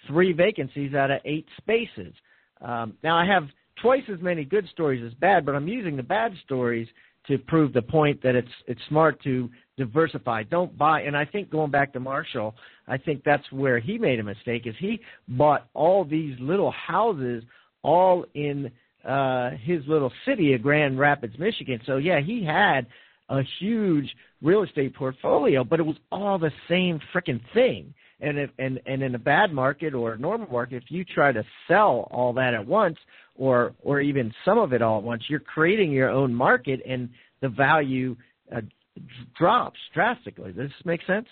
three 0.06 0.32
vacancies 0.32 0.94
out 0.94 1.10
of 1.10 1.20
eight 1.24 1.46
spaces. 1.58 2.14
Um, 2.60 2.94
now 3.02 3.16
I 3.16 3.26
have 3.26 3.44
twice 3.82 4.04
as 4.12 4.20
many 4.20 4.44
good 4.44 4.66
stories 4.68 5.04
as 5.04 5.12
bad, 5.14 5.44
but 5.44 5.54
I'm 5.54 5.68
using 5.68 5.96
the 5.96 6.02
bad 6.02 6.32
stories 6.44 6.88
to 7.28 7.38
prove 7.38 7.72
the 7.72 7.82
point 7.82 8.22
that 8.22 8.34
it's 8.34 8.48
it's 8.66 8.80
smart 8.88 9.22
to 9.24 9.50
diversify. 9.76 10.44
Don't 10.44 10.76
buy. 10.78 11.02
And 11.02 11.16
I 11.16 11.24
think 11.24 11.50
going 11.50 11.70
back 11.70 11.92
to 11.92 12.00
Marshall, 12.00 12.54
I 12.88 12.96
think 12.96 13.22
that's 13.24 13.50
where 13.50 13.78
he 13.78 13.98
made 13.98 14.20
a 14.20 14.22
mistake. 14.22 14.66
Is 14.66 14.74
he 14.78 15.00
bought 15.28 15.68
all 15.74 16.04
these 16.04 16.36
little 16.40 16.70
houses 16.70 17.42
all 17.82 18.24
in 18.34 18.70
uh, 19.06 19.50
his 19.62 19.80
little 19.86 20.12
city 20.26 20.54
of 20.54 20.62
Grand 20.62 20.98
Rapids, 20.98 21.38
Michigan. 21.38 21.80
So 21.86 21.96
yeah, 21.96 22.20
he 22.20 22.44
had 22.44 22.86
a 23.28 23.42
huge 23.58 24.08
real 24.42 24.62
estate 24.62 24.94
portfolio, 24.94 25.64
but 25.64 25.80
it 25.80 25.86
was 25.86 25.96
all 26.12 26.38
the 26.38 26.52
same 26.68 27.00
freaking 27.14 27.40
thing. 27.54 27.92
And 28.20 28.38
if 28.38 28.50
and 28.58 28.80
and 28.86 29.02
in 29.02 29.14
a 29.14 29.18
bad 29.18 29.52
market 29.52 29.92
or 29.94 30.14
a 30.14 30.18
normal 30.18 30.48
market, 30.50 30.82
if 30.82 30.90
you 30.90 31.04
try 31.04 31.32
to 31.32 31.44
sell 31.68 32.08
all 32.10 32.32
that 32.34 32.54
at 32.54 32.66
once, 32.66 32.96
or 33.34 33.74
or 33.82 34.00
even 34.00 34.32
some 34.44 34.58
of 34.58 34.72
it 34.72 34.80
all 34.80 34.98
at 34.98 35.04
once, 35.04 35.24
you're 35.28 35.40
creating 35.40 35.92
your 35.92 36.08
own 36.08 36.32
market, 36.32 36.80
and 36.88 37.10
the 37.42 37.48
value 37.48 38.16
uh, 38.54 38.62
drops 39.36 39.78
drastically. 39.92 40.52
Does 40.52 40.70
this 40.70 40.86
make 40.86 41.00
sense? 41.06 41.26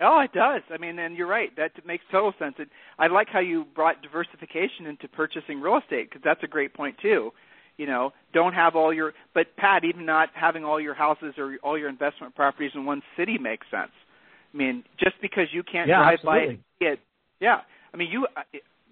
Oh, 0.00 0.20
it 0.20 0.32
does. 0.32 0.62
I 0.72 0.78
mean, 0.78 0.98
and 0.98 1.16
you're 1.16 1.26
right. 1.26 1.50
That 1.56 1.72
makes 1.84 2.04
total 2.12 2.32
sense. 2.38 2.54
And 2.58 2.68
I 2.98 3.08
like 3.08 3.28
how 3.28 3.40
you 3.40 3.64
brought 3.74 4.00
diversification 4.00 4.86
into 4.86 5.08
purchasing 5.08 5.60
real 5.60 5.78
estate 5.78 6.08
because 6.08 6.22
that's 6.24 6.42
a 6.44 6.46
great 6.46 6.72
point 6.72 6.96
too. 7.02 7.32
You 7.78 7.86
know, 7.86 8.12
don't 8.34 8.52
have 8.52 8.76
all 8.76 8.92
your. 8.92 9.14
But 9.34 9.46
Pat, 9.56 9.84
even 9.84 10.04
not 10.04 10.28
having 10.34 10.64
all 10.64 10.80
your 10.80 10.94
houses 10.94 11.34
or 11.38 11.56
all 11.62 11.78
your 11.78 11.88
investment 11.88 12.34
properties 12.34 12.72
in 12.74 12.84
one 12.84 13.02
city 13.16 13.38
makes 13.38 13.66
sense. 13.70 13.92
I 14.52 14.56
mean, 14.56 14.84
just 14.98 15.16
because 15.22 15.46
you 15.52 15.62
can't 15.62 15.88
yeah, 15.88 15.98
drive 15.98 16.18
absolutely. 16.24 16.60
by 16.80 16.86
it, 16.86 16.98
yeah. 17.40 17.60
I 17.94 17.96
mean, 17.96 18.10
you. 18.10 18.26
uh, 18.36 18.42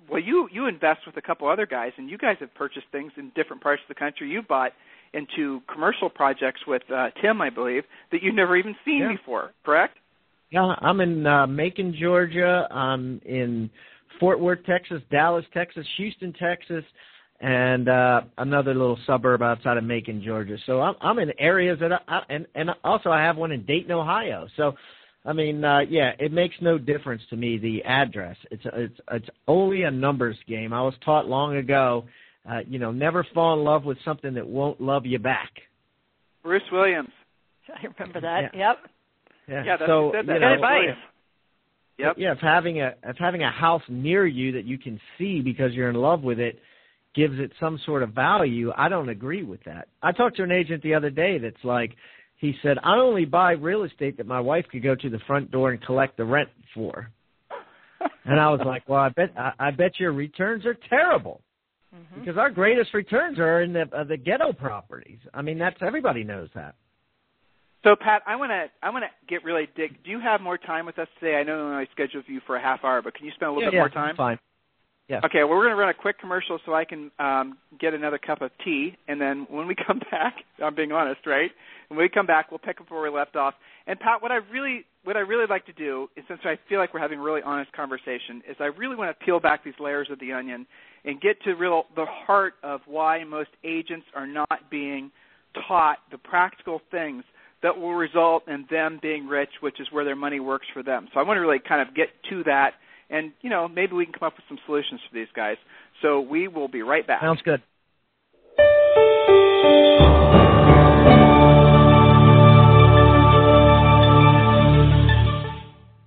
Well, 0.09 0.23
you 0.23 0.49
you 0.53 0.69
invest 0.69 1.01
with 1.05 1.17
a 1.17 1.23
couple 1.23 1.49
other 1.49 1.67
guys, 1.67 1.93
and 1.99 2.09
you 2.09 2.17
guys 2.17 2.37
have 2.39 2.55
purchased 2.55 2.87
things 2.93 3.11
in 3.17 3.33
different 3.35 3.61
parts 3.61 3.83
of 3.83 3.89
the 3.89 3.99
country. 3.99 4.31
You 4.31 4.41
bought 4.43 4.71
into 5.13 5.61
commercial 5.73 6.09
projects 6.09 6.61
with 6.67 6.83
uh, 6.95 7.09
Tim, 7.21 7.41
I 7.41 7.51
believe, 7.51 7.83
that 8.13 8.23
you've 8.23 8.35
never 8.37 8.57
even 8.57 8.77
seen 8.85 9.01
Yeah. 9.01 9.17
before. 9.17 9.53
Correct? 9.65 9.97
Yeah, 10.51 10.75
I'm 10.81 11.01
in 11.01 11.27
uh, 11.27 11.47
Macon, 11.49 11.93
Georgia. 12.01 12.69
I'm 12.71 13.21
in 13.25 13.69
Fort 14.21 14.39
Worth, 14.39 14.65
Texas, 14.65 15.03
Dallas, 15.11 15.45
Texas, 15.53 15.87
Houston, 15.97 16.33
Texas, 16.35 16.85
and 17.41 17.89
uh, 17.89 18.23
another 18.39 18.73
little 18.75 18.99
suburb 19.07 19.43
outside 19.43 19.77
of 19.77 19.85
Macon, 19.85 20.23
Georgia. 20.25 20.57
So 20.67 20.81
I'm 20.81 20.95
I'm 21.01 21.19
in 21.19 21.33
areas 21.39 21.79
that 21.81 21.93
I, 21.93 21.99
I 22.09 22.21
and 22.29 22.47
and 22.55 22.71
also 22.83 23.11
I 23.11 23.23
have 23.23 23.37
one 23.37 23.53
in 23.53 23.65
Dayton, 23.67 23.93
Ohio. 23.93 24.47
So 24.57 24.75
I 25.25 25.33
mean, 25.33 25.65
uh, 25.65 25.81
yeah, 25.81 26.13
it 26.19 26.33
makes 26.33 26.55
no 26.61 26.79
difference 26.79 27.23
to 27.31 27.37
me 27.37 27.59
the 27.59 27.83
address. 27.85 28.37
It's 28.51 28.63
it's 28.65 29.01
it's 29.11 29.29
only 29.47 29.83
a 29.83 29.91
numbers 29.91 30.37
game. 30.49 30.73
I 30.73 30.83
was 30.83 30.95
taught 31.05 31.27
long 31.27 31.57
ago, 31.57 32.05
uh, 32.49 32.61
you 32.67 32.79
know, 32.79 32.93
never 32.93 33.27
fall 33.35 33.59
in 33.59 33.65
love 33.65 33.85
with 33.85 33.99
something 34.05 34.35
that 34.35 34.47
won't 34.47 34.81
love 34.81 35.05
you 35.05 35.19
back. 35.19 35.51
Bruce 36.43 36.63
Williams. 36.73 37.11
I 37.69 37.87
remember 37.99 38.21
that. 38.21 38.55
Yeah. 38.55 38.69
Yep. 38.69 38.77
Yeah. 39.49 39.65
Yeah, 39.65 39.77
that's 39.79 39.89
so 39.89 40.11
who 40.13 40.19
said 40.19 40.29
that. 40.29 40.35
you 40.35 40.41
know, 40.41 40.55
advice. 40.55 40.97
Yep. 41.99 42.15
Yeah, 42.19 42.33
if 42.33 42.39
having 42.39 42.81
a 42.81 42.95
if 43.05 43.17
having 43.19 43.43
a 43.43 43.51
house 43.51 43.83
near 43.89 44.27
you 44.27 44.53
that 44.53 44.65
you 44.65 44.79
can 44.79 45.01
see 45.19 45.41
because 45.41 45.73
you're 45.73 45.91
in 45.91 45.97
love 45.97 46.23
with 46.23 46.39
it 46.39 46.59
gives 47.17 47.39
it 47.39 47.51
some 47.59 47.81
sort 47.87 48.03
of 48.03 48.11
value, 48.11 48.71
I 48.77 48.89
don't 48.89 49.09
agree 49.09 49.43
with 49.43 49.65
that. 49.65 49.89
I 50.03 50.13
talked 50.13 50.37
to 50.37 50.43
an 50.43 50.53
agent 50.53 50.83
the 50.83 50.95
other 50.95 51.11
day 51.11 51.39
that's 51.39 51.65
like 51.65 51.93
he 52.37 52.55
said, 52.63 52.77
I 52.85 52.97
only 52.97 53.25
buy 53.25 53.53
real 53.53 53.85
estate 53.85 54.19
that 54.19 54.27
my 54.27 54.41
wife 54.41 54.67
could 54.71 54.83
go 54.83 54.95
to 54.95 55.09
the 55.11 55.19
front 55.27 55.51
door 55.51 55.71
and 55.71 55.83
collect 55.83 56.19
the 56.19 56.25
rent 56.25 56.51
for. 56.75 57.11
And 58.27 58.39
I 58.39 58.51
was 58.51 58.61
like, 58.65 58.89
Well, 58.89 59.01
I 59.01 59.09
bet 59.09 59.33
I, 59.37 59.53
I 59.59 59.71
bet 59.71 59.99
your 59.99 60.13
returns 60.13 60.67
are 60.67 60.77
terrible. 60.89 61.41
Mhm. 61.95 62.21
Because 62.21 62.37
our 62.37 62.51
greatest 62.51 62.93
returns 62.93 63.39
are 63.39 63.63
in 63.63 63.73
the 63.73 63.89
uh, 63.93 64.05
the 64.05 64.17
ghetto 64.17 64.53
properties. 64.53 65.19
I 65.33 65.43
mean, 65.43 65.59
that's 65.59 65.77
everybody 65.81 66.25
knows 66.25 66.49
that. 66.55 66.75
So 67.85 67.95
Pat, 67.99 68.23
I 68.27 68.37
want 68.37 68.51
to 68.51 68.67
I 68.83 68.91
want 68.91 69.05
to 69.05 69.27
get 69.29 69.45
really 69.45 69.69
dig. 69.77 70.03
Do 70.03 70.11
you 70.11 70.21
have 70.21 70.41
more 70.41 70.59
time 70.59 70.87
with 70.87 70.99
us 70.99 71.09
today? 71.21 71.37
I 71.37 71.45
know 71.45 71.69
I 71.69 71.87
scheduled 71.93 72.25
you 72.27 72.41
for 72.47 72.57
a 72.57 72.61
half 72.61 72.85
hour, 72.85 73.01
but 73.01 73.15
can 73.15 73.25
you 73.27 73.33
spend 73.33 73.51
a 73.51 73.53
little 73.53 73.63
yeah, 73.63 73.71
bit 73.71 73.75
yeah, 73.77 73.81
more 73.81 73.89
time? 73.89 74.17
Fine. 74.17 74.39
Yes. 75.09 75.23
Okay, 75.25 75.45
well, 75.45 75.51
we're 75.51 75.67
going 75.67 75.77
to 75.77 75.81
run 75.81 75.89
a 75.89 75.95
quick 75.95 76.19
commercial 76.19 76.59
so 76.67 76.75
I 76.75 76.85
can 76.85 77.13
um, 77.21 77.59
get 77.79 77.95
another 77.95 78.19
cup 78.19 78.43
of 78.43 78.51
tea, 78.65 78.97
and 79.07 79.21
then 79.21 79.47
when 79.49 79.69
we 79.69 79.77
come 79.87 80.01
back, 80.11 80.35
I'm 80.63 80.75
being 80.75 80.91
honest, 80.91 81.21
right? 81.27 81.51
When 81.89 81.99
we 81.99 82.09
come 82.09 82.27
back, 82.27 82.51
we'll 82.51 82.59
pick 82.59 82.81
up 82.81 82.91
where 82.91 83.03
we 83.03 83.17
left 83.17 83.37
off. 83.37 83.55
And 83.87 84.01
Pat, 84.01 84.21
what 84.21 84.33
I 84.33 84.37
really 84.53 84.85
what 85.05 85.17
I 85.17 85.21
really 85.21 85.47
like 85.49 85.65
to 85.67 85.73
do 85.73 86.09
is, 86.17 86.25
since 86.27 86.41
I 86.45 86.59
feel 86.69 86.81
like 86.81 86.93
we're 86.93 87.01
having 87.01 87.21
a 87.21 87.23
really 87.23 87.41
honest 87.43 87.71
conversation, 87.71 88.43
is 88.51 88.57
I 88.59 88.65
really 88.65 88.97
want 88.97 89.17
to 89.17 89.25
peel 89.25 89.39
back 89.39 89.63
these 89.63 89.79
layers 89.79 90.09
of 90.11 90.19
the 90.19 90.33
onion 90.33 90.67
and 91.05 91.21
get 91.21 91.41
to 91.43 91.55
real 91.55 91.85
the 91.95 92.07
heart 92.09 92.55
of 92.65 92.81
why 92.87 93.23
most 93.23 93.51
agents 93.63 94.07
are 94.17 94.27
not 94.27 94.69
being 94.69 95.13
taught 95.69 95.99
the 96.11 96.19
practical 96.19 96.81
things 96.91 97.23
that 97.63 97.77
will 97.79 97.95
result 97.95 98.43
in 98.49 98.67
them 98.69 98.99
being 99.01 99.29
rich, 99.29 99.51
which 99.61 99.81
is 99.81 99.87
where 99.93 100.05
their 100.05 100.17
money 100.17 100.41
works 100.41 100.67
for 100.75 100.83
them. 100.83 101.09
So 101.15 101.21
I 101.21 101.23
want 101.23 101.37
to 101.37 101.41
really 101.41 101.61
kind 101.67 101.87
of 101.87 101.95
get 101.95 102.09
to 102.31 102.43
that, 102.45 102.73
and 103.11 103.33
you 103.43 103.51
know 103.51 103.69
maybe 103.69 103.95
we 103.95 104.05
can 104.05 104.13
come 104.13 104.27
up 104.27 104.35
with 104.37 104.45
some 104.49 104.59
solutions 104.67 105.01
for 105.09 105.15
these 105.15 105.29
guys. 105.35 105.57
So 106.03 106.21
we 106.21 106.49
will 106.49 106.69
be 106.69 106.83
right 106.83 107.07
back. 107.07 107.21
Sounds 107.21 107.43
good. 107.43 107.63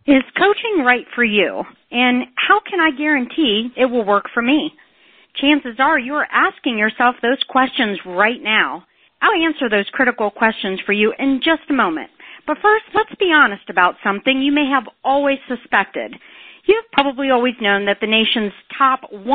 Is 0.08 0.24
coaching 0.36 0.84
right 0.84 1.06
for 1.14 1.24
you? 1.24 1.64
And 1.92 2.26
how 2.36 2.60
can 2.68 2.80
I 2.80 2.90
guarantee 2.98 3.70
it 3.78 3.86
will 3.86 4.04
work 4.04 4.26
for 4.34 4.42
me? 4.42 4.72
Chances 5.36 5.76
are 5.80 6.00
you 6.00 6.16
are 6.16 6.28
asking 6.32 6.80
yourself 6.80 7.16
those 7.22 7.44
questions 7.48 8.00
right 8.06 8.42
now. 8.42 8.86
I'll 9.22 9.46
answer 9.46 9.70
those 9.70 9.90
critical 9.94 10.32
questions 10.32 10.80
for 10.86 10.94
you 10.94 11.14
in 11.20 11.42
just 11.44 11.70
a 11.70 11.74
moment. 11.74 12.10
But 12.48 12.58
first, 12.62 12.86
let's 12.96 13.14
be 13.20 13.32
honest 13.32 13.70
about 13.70 13.96
something 14.04 14.42
you 14.42 14.52
may 14.52 14.66
have 14.74 14.88
always 15.04 15.38
suspected. 15.48 16.16
You've 16.70 16.92
probably 16.92 17.32
always 17.32 17.56
known 17.60 17.86
that 17.86 17.98
the 18.00 18.06
nation's 18.06 18.54
top 18.78 19.02
1% 19.12 19.26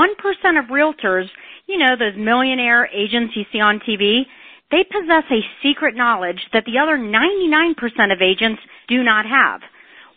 of 0.56 0.66
realtors, 0.66 1.26
you 1.66 1.78
know, 1.78 1.96
those 1.98 2.14
millionaire 2.16 2.86
agents 2.94 3.34
you 3.34 3.42
see 3.50 3.58
on 3.58 3.80
TV, 3.80 4.22
they 4.70 4.84
possess 4.84 5.24
a 5.32 5.40
secret 5.60 5.96
knowledge 5.96 6.38
that 6.52 6.62
the 6.64 6.78
other 6.78 6.96
99% 6.96 7.74
of 8.12 8.22
agents 8.22 8.62
do 8.86 9.02
not 9.02 9.26
have. 9.26 9.62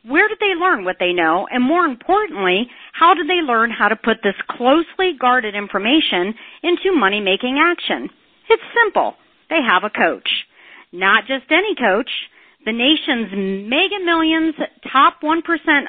Where 0.05 0.27
did 0.27 0.37
they 0.39 0.53
learn 0.61 0.85
what 0.85 0.97
they 0.99 1.11
know? 1.11 1.47
And 1.49 1.63
more 1.63 1.85
importantly, 1.85 2.69
how 2.93 3.15
did 3.15 3.27
they 3.27 3.41
learn 3.41 3.71
how 3.71 3.87
to 3.87 3.95
put 3.95 4.17
this 4.21 4.37
closely 4.51 5.17
guarded 5.19 5.55
information 5.55 6.35
into 6.61 6.93
money 6.93 7.19
making 7.19 7.57
action? 7.59 8.11
It's 8.47 8.61
simple. 8.85 9.15
They 9.49 9.63
have 9.67 9.83
a 9.83 9.89
coach. 9.89 10.29
Not 10.91 11.25
just 11.25 11.49
any 11.49 11.73
coach. 11.73 12.11
The 12.63 12.73
nation's 12.73 13.31
mega 13.31 14.05
millions, 14.05 14.53
top 14.91 15.21
1% 15.23 15.39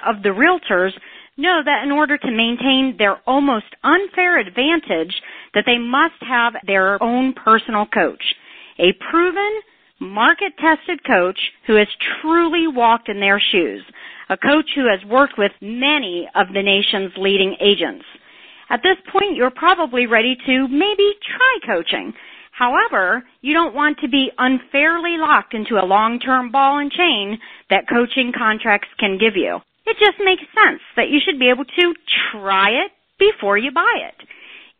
of 0.06 0.22
the 0.22 0.28
realtors 0.30 0.92
know 1.38 1.62
that 1.64 1.84
in 1.84 1.90
order 1.90 2.18
to 2.18 2.30
maintain 2.30 2.96
their 2.98 3.16
almost 3.26 3.66
unfair 3.84 4.38
advantage 4.38 5.14
that 5.54 5.64
they 5.64 5.78
must 5.78 6.20
have 6.20 6.54
their 6.66 7.02
own 7.02 7.32
personal 7.32 7.86
coach. 7.86 8.22
A 8.78 8.92
proven, 9.10 9.60
market 10.00 10.52
tested 10.58 11.04
coach 11.06 11.38
who 11.66 11.76
has 11.76 11.88
truly 12.20 12.66
walked 12.66 13.08
in 13.08 13.20
their 13.20 13.40
shoes. 13.40 13.82
A 14.28 14.36
coach 14.36 14.70
who 14.74 14.86
has 14.90 15.04
worked 15.08 15.38
with 15.38 15.52
many 15.62 16.28
of 16.34 16.48
the 16.52 16.62
nation's 16.62 17.12
leading 17.16 17.56
agents. 17.60 18.04
At 18.70 18.82
this 18.82 18.98
point, 19.10 19.36
you're 19.36 19.50
probably 19.50 20.06
ready 20.06 20.36
to 20.46 20.68
maybe 20.68 21.12
try 21.24 21.58
coaching. 21.64 22.12
However, 22.52 23.24
you 23.40 23.54
don't 23.54 23.74
want 23.74 23.98
to 24.00 24.08
be 24.08 24.30
unfairly 24.36 25.16
locked 25.16 25.54
into 25.54 25.76
a 25.76 25.86
long-term 25.86 26.50
ball 26.50 26.78
and 26.78 26.90
chain 26.90 27.38
that 27.70 27.88
coaching 27.88 28.32
contracts 28.36 28.88
can 28.98 29.16
give 29.16 29.36
you. 29.36 29.60
It 29.88 29.96
just 29.96 30.20
makes 30.20 30.44
sense 30.52 30.84
that 30.96 31.08
you 31.08 31.18
should 31.24 31.38
be 31.40 31.48
able 31.48 31.64
to 31.64 31.94
try 32.30 32.68
it 32.84 32.92
before 33.18 33.56
you 33.56 33.72
buy 33.72 34.04
it. 34.04 34.20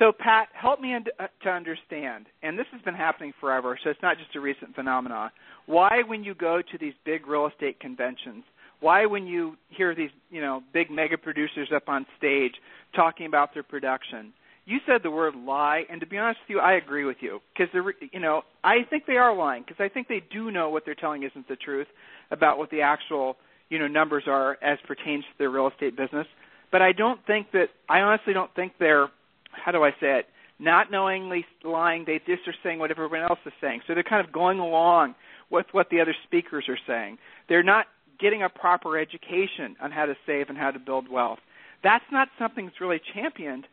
So, 0.00 0.12
Pat, 0.18 0.48
help 0.54 0.80
me 0.80 0.94
uh, 0.94 1.26
to 1.42 1.48
understand, 1.50 2.24
and 2.42 2.58
this 2.58 2.64
has 2.72 2.80
been 2.80 2.94
happening 2.94 3.34
forever, 3.38 3.78
so 3.84 3.90
it's 3.90 4.00
not 4.02 4.16
just 4.16 4.34
a 4.34 4.40
recent 4.40 4.74
phenomenon. 4.74 5.30
Why, 5.66 6.02
when 6.06 6.24
you 6.24 6.34
go 6.34 6.62
to 6.62 6.78
these 6.78 6.94
big 7.04 7.26
real 7.26 7.46
estate 7.46 7.78
conventions, 7.80 8.44
why, 8.80 9.04
when 9.04 9.26
you 9.26 9.56
hear 9.68 9.94
these, 9.94 10.08
you 10.30 10.40
know, 10.40 10.62
big 10.72 10.90
mega 10.90 11.18
producers 11.18 11.68
up 11.76 11.86
on 11.90 12.06
stage 12.16 12.52
talking 12.96 13.26
about 13.26 13.52
their 13.52 13.62
production, 13.62 14.32
you 14.64 14.78
said 14.86 15.02
the 15.02 15.10
word 15.10 15.34
lie, 15.34 15.82
and 15.90 16.00
to 16.00 16.06
be 16.06 16.16
honest 16.16 16.40
with 16.48 16.56
you, 16.56 16.60
I 16.60 16.72
agree 16.72 17.04
with 17.04 17.18
you 17.20 17.40
because 17.52 17.68
you 18.10 18.20
know 18.20 18.42
I 18.64 18.84
think 18.88 19.04
they 19.06 19.16
are 19.16 19.36
lying 19.36 19.64
because 19.66 19.84
I 19.84 19.88
think 19.92 20.08
they 20.08 20.22
do 20.32 20.50
know 20.50 20.70
what 20.70 20.84
they're 20.86 20.94
telling 20.94 21.24
isn't 21.24 21.48
the 21.48 21.56
truth 21.56 21.88
about 22.30 22.56
what 22.56 22.70
the 22.70 22.80
actual 22.80 23.36
you 23.68 23.78
know 23.78 23.88
numbers 23.88 24.24
are 24.26 24.56
as 24.62 24.78
pertains 24.86 25.24
to 25.24 25.38
their 25.38 25.50
real 25.50 25.68
estate 25.68 25.96
business. 25.96 26.26
But 26.70 26.82
I 26.82 26.92
don't 26.92 27.20
think 27.26 27.50
that 27.52 27.66
I 27.88 28.00
honestly 28.00 28.32
don't 28.32 28.54
think 28.54 28.74
they're 28.78 29.08
how 29.52 29.72
do 29.72 29.84
I 29.84 29.90
say 30.00 30.18
it 30.18 30.26
not 30.60 30.90
knowingly 30.90 31.46
lying. 31.64 32.04
They 32.04 32.18
just 32.18 32.46
are 32.46 32.54
saying 32.62 32.78
what 32.78 32.90
everyone 32.90 33.22
else 33.22 33.38
is 33.46 33.52
saying, 33.60 33.80
so 33.86 33.94
they're 33.94 34.02
kind 34.02 34.24
of 34.24 34.30
going 34.30 34.58
along 34.58 35.14
with 35.48 35.66
what 35.72 35.88
the 35.88 36.00
other 36.00 36.14
speakers 36.24 36.66
are 36.68 36.78
saying. 36.86 37.16
They're 37.48 37.62
not 37.62 37.86
getting 38.20 38.42
a 38.42 38.48
proper 38.50 38.98
education 38.98 39.74
on 39.80 39.90
how 39.90 40.04
to 40.04 40.14
save 40.26 40.50
and 40.50 40.58
how 40.58 40.70
to 40.70 40.78
build 40.78 41.08
wealth. 41.08 41.38
That's 41.82 42.04
not 42.12 42.28
something 42.38 42.66
that's 42.66 42.80
really 42.80 43.00
championed 43.14 43.66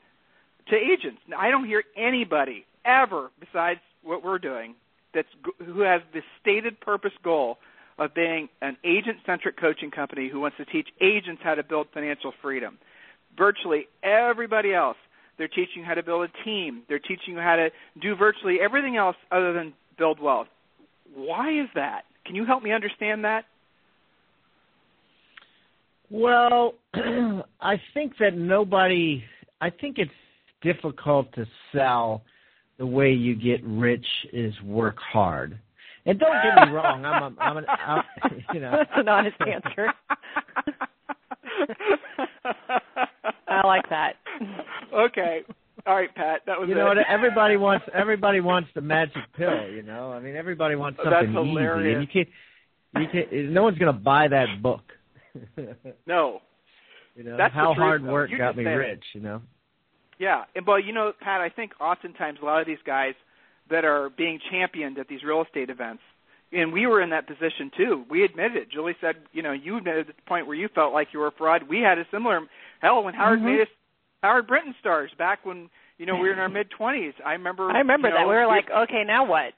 to 0.69 0.75
agents. 0.77 1.19
I 1.37 1.51
don't 1.51 1.65
hear 1.65 1.83
anybody 1.97 2.65
ever 2.85 3.31
besides 3.41 3.81
what 4.01 4.23
we're 4.23 4.39
doing 4.39 4.75
that's 5.13 5.27
who 5.65 5.81
has 5.81 6.01
the 6.13 6.21
stated 6.39 6.79
purpose 6.79 7.13
goal 7.23 7.57
of 7.97 8.13
being 8.13 8.47
an 8.61 8.77
agent-centric 8.83 9.59
coaching 9.59 9.89
company 9.89 10.29
who 10.29 10.39
wants 10.39 10.57
to 10.57 10.65
teach 10.65 10.87
agents 11.01 11.41
how 11.43 11.55
to 11.55 11.63
build 11.63 11.87
financial 11.93 12.31
freedom. 12.41 12.77
Virtually 13.35 13.87
everybody 14.03 14.73
else, 14.73 14.97
they're 15.37 15.47
teaching 15.47 15.77
you 15.77 15.85
how 15.85 15.93
to 15.93 16.03
build 16.03 16.29
a 16.29 16.43
team. 16.43 16.83
They're 16.89 16.99
teaching 16.99 17.35
you 17.35 17.39
how 17.39 17.55
to 17.55 17.69
do 18.01 18.15
virtually 18.15 18.57
everything 18.61 18.97
else 18.97 19.15
other 19.31 19.53
than 19.53 19.73
build 19.97 20.21
wealth. 20.21 20.47
Why 21.13 21.51
is 21.51 21.67
that? 21.75 22.01
Can 22.25 22.35
you 22.35 22.45
help 22.45 22.63
me 22.63 22.71
understand 22.71 23.23
that? 23.23 23.45
Well, 26.09 26.73
I 26.93 27.79
think 27.93 28.13
that 28.19 28.35
nobody 28.35 29.23
I 29.59 29.69
think 29.69 29.97
it's 29.97 30.11
difficult 30.61 31.33
to 31.33 31.45
sell 31.73 32.21
the 32.77 32.85
way 32.85 33.11
you 33.11 33.35
get 33.35 33.61
rich 33.63 34.05
is 34.31 34.53
work 34.63 34.97
hard. 34.99 35.57
And 36.05 36.19
don't 36.19 36.35
get 36.43 36.67
me 36.67 36.73
wrong, 36.73 37.03
I'm 37.05 37.23
a, 37.23 37.33
I'm 37.41 37.57
an 37.57 37.65
I'm, 37.67 38.03
you 38.53 38.59
know 38.59 38.71
that's 38.71 38.91
an 38.95 39.09
honest 39.09 39.37
answer. 39.41 39.91
I 43.47 43.65
like 43.65 43.89
that. 43.89 44.13
Okay. 44.93 45.41
All 45.85 45.95
right, 45.95 46.13
Pat. 46.15 46.41
That 46.47 46.59
was 46.59 46.67
you 46.69 46.75
it. 46.75 46.77
know 46.77 46.93
everybody 47.07 47.55
wants 47.57 47.85
everybody 47.93 48.39
wants 48.41 48.69
the 48.75 48.81
magic 48.81 49.21
pill. 49.35 49.69
You 49.69 49.83
know, 49.83 50.11
I 50.11 50.19
mean 50.19 50.35
everybody 50.35 50.75
wants 50.75 50.97
something 50.97 51.11
That's 51.11 51.25
easy, 51.27 51.33
hilarious. 51.33 51.97
and 51.97 52.01
you 52.01 52.07
can't 52.07 52.29
you 53.03 53.07
can't. 53.11 53.49
No 53.51 53.63
one's 53.63 53.77
going 53.77 53.93
to 53.93 53.99
buy 53.99 54.27
that 54.29 54.61
book. 54.61 54.81
no. 56.07 56.41
You 57.15 57.23
know 57.23 57.37
That's 57.37 57.53
how 57.53 57.73
hard 57.73 58.03
though. 58.03 58.11
work 58.11 58.31
got 58.37 58.55
me 58.57 58.63
it. 58.65 58.69
rich. 58.69 59.03
You 59.13 59.21
know. 59.21 59.41
Yeah, 60.19 60.45
and 60.55 60.65
but 60.65 60.77
you 60.85 60.93
know, 60.93 61.11
Pat, 61.21 61.41
I 61.41 61.49
think 61.49 61.73
oftentimes 61.79 62.39
a 62.41 62.45
lot 62.45 62.59
of 62.61 62.67
these 62.67 62.77
guys 62.85 63.13
that 63.69 63.85
are 63.85 64.09
being 64.09 64.39
championed 64.51 64.97
at 64.97 65.07
these 65.07 65.23
real 65.23 65.43
estate 65.43 65.69
events, 65.69 66.01
and 66.51 66.73
we 66.73 66.87
were 66.87 67.01
in 67.01 67.09
that 67.11 67.27
position 67.27 67.69
too. 67.77 68.03
We 68.09 68.23
admitted 68.23 68.57
it. 68.57 68.71
Julie 68.71 68.95
said, 68.99 69.15
you 69.31 69.43
know, 69.43 69.51
you 69.51 69.77
admitted 69.77 70.09
at 70.09 70.15
the 70.15 70.21
point 70.27 70.47
where 70.47 70.55
you 70.55 70.69
felt 70.73 70.91
like 70.93 71.09
you 71.13 71.19
were 71.19 71.27
a 71.27 71.31
fraud. 71.31 71.63
We 71.69 71.79
had 71.81 71.97
a 71.99 72.05
similar 72.11 72.39
hell 72.81 73.03
when 73.03 73.13
Howard 73.13 73.39
Mhm. 73.41 73.43
made 73.45 73.61
us 73.61 73.67
Howard 74.23 74.47
Brinton 74.47 74.75
stars 74.79 75.11
back 75.17 75.45
when 75.45 75.69
you 75.97 76.05
know 76.05 76.15
we 76.15 76.27
were 76.27 76.33
in 76.33 76.39
our 76.39 76.49
mid 76.49 76.69
twenties. 76.71 77.13
I 77.25 77.33
remember. 77.33 77.69
I 77.71 77.79
remember 77.79 78.09
you 78.09 78.13
know, 78.13 78.21
that. 78.21 78.27
We 78.27 78.35
were 78.35 78.47
like, 78.47 78.69
okay, 78.69 79.03
now 79.05 79.25
what? 79.25 79.53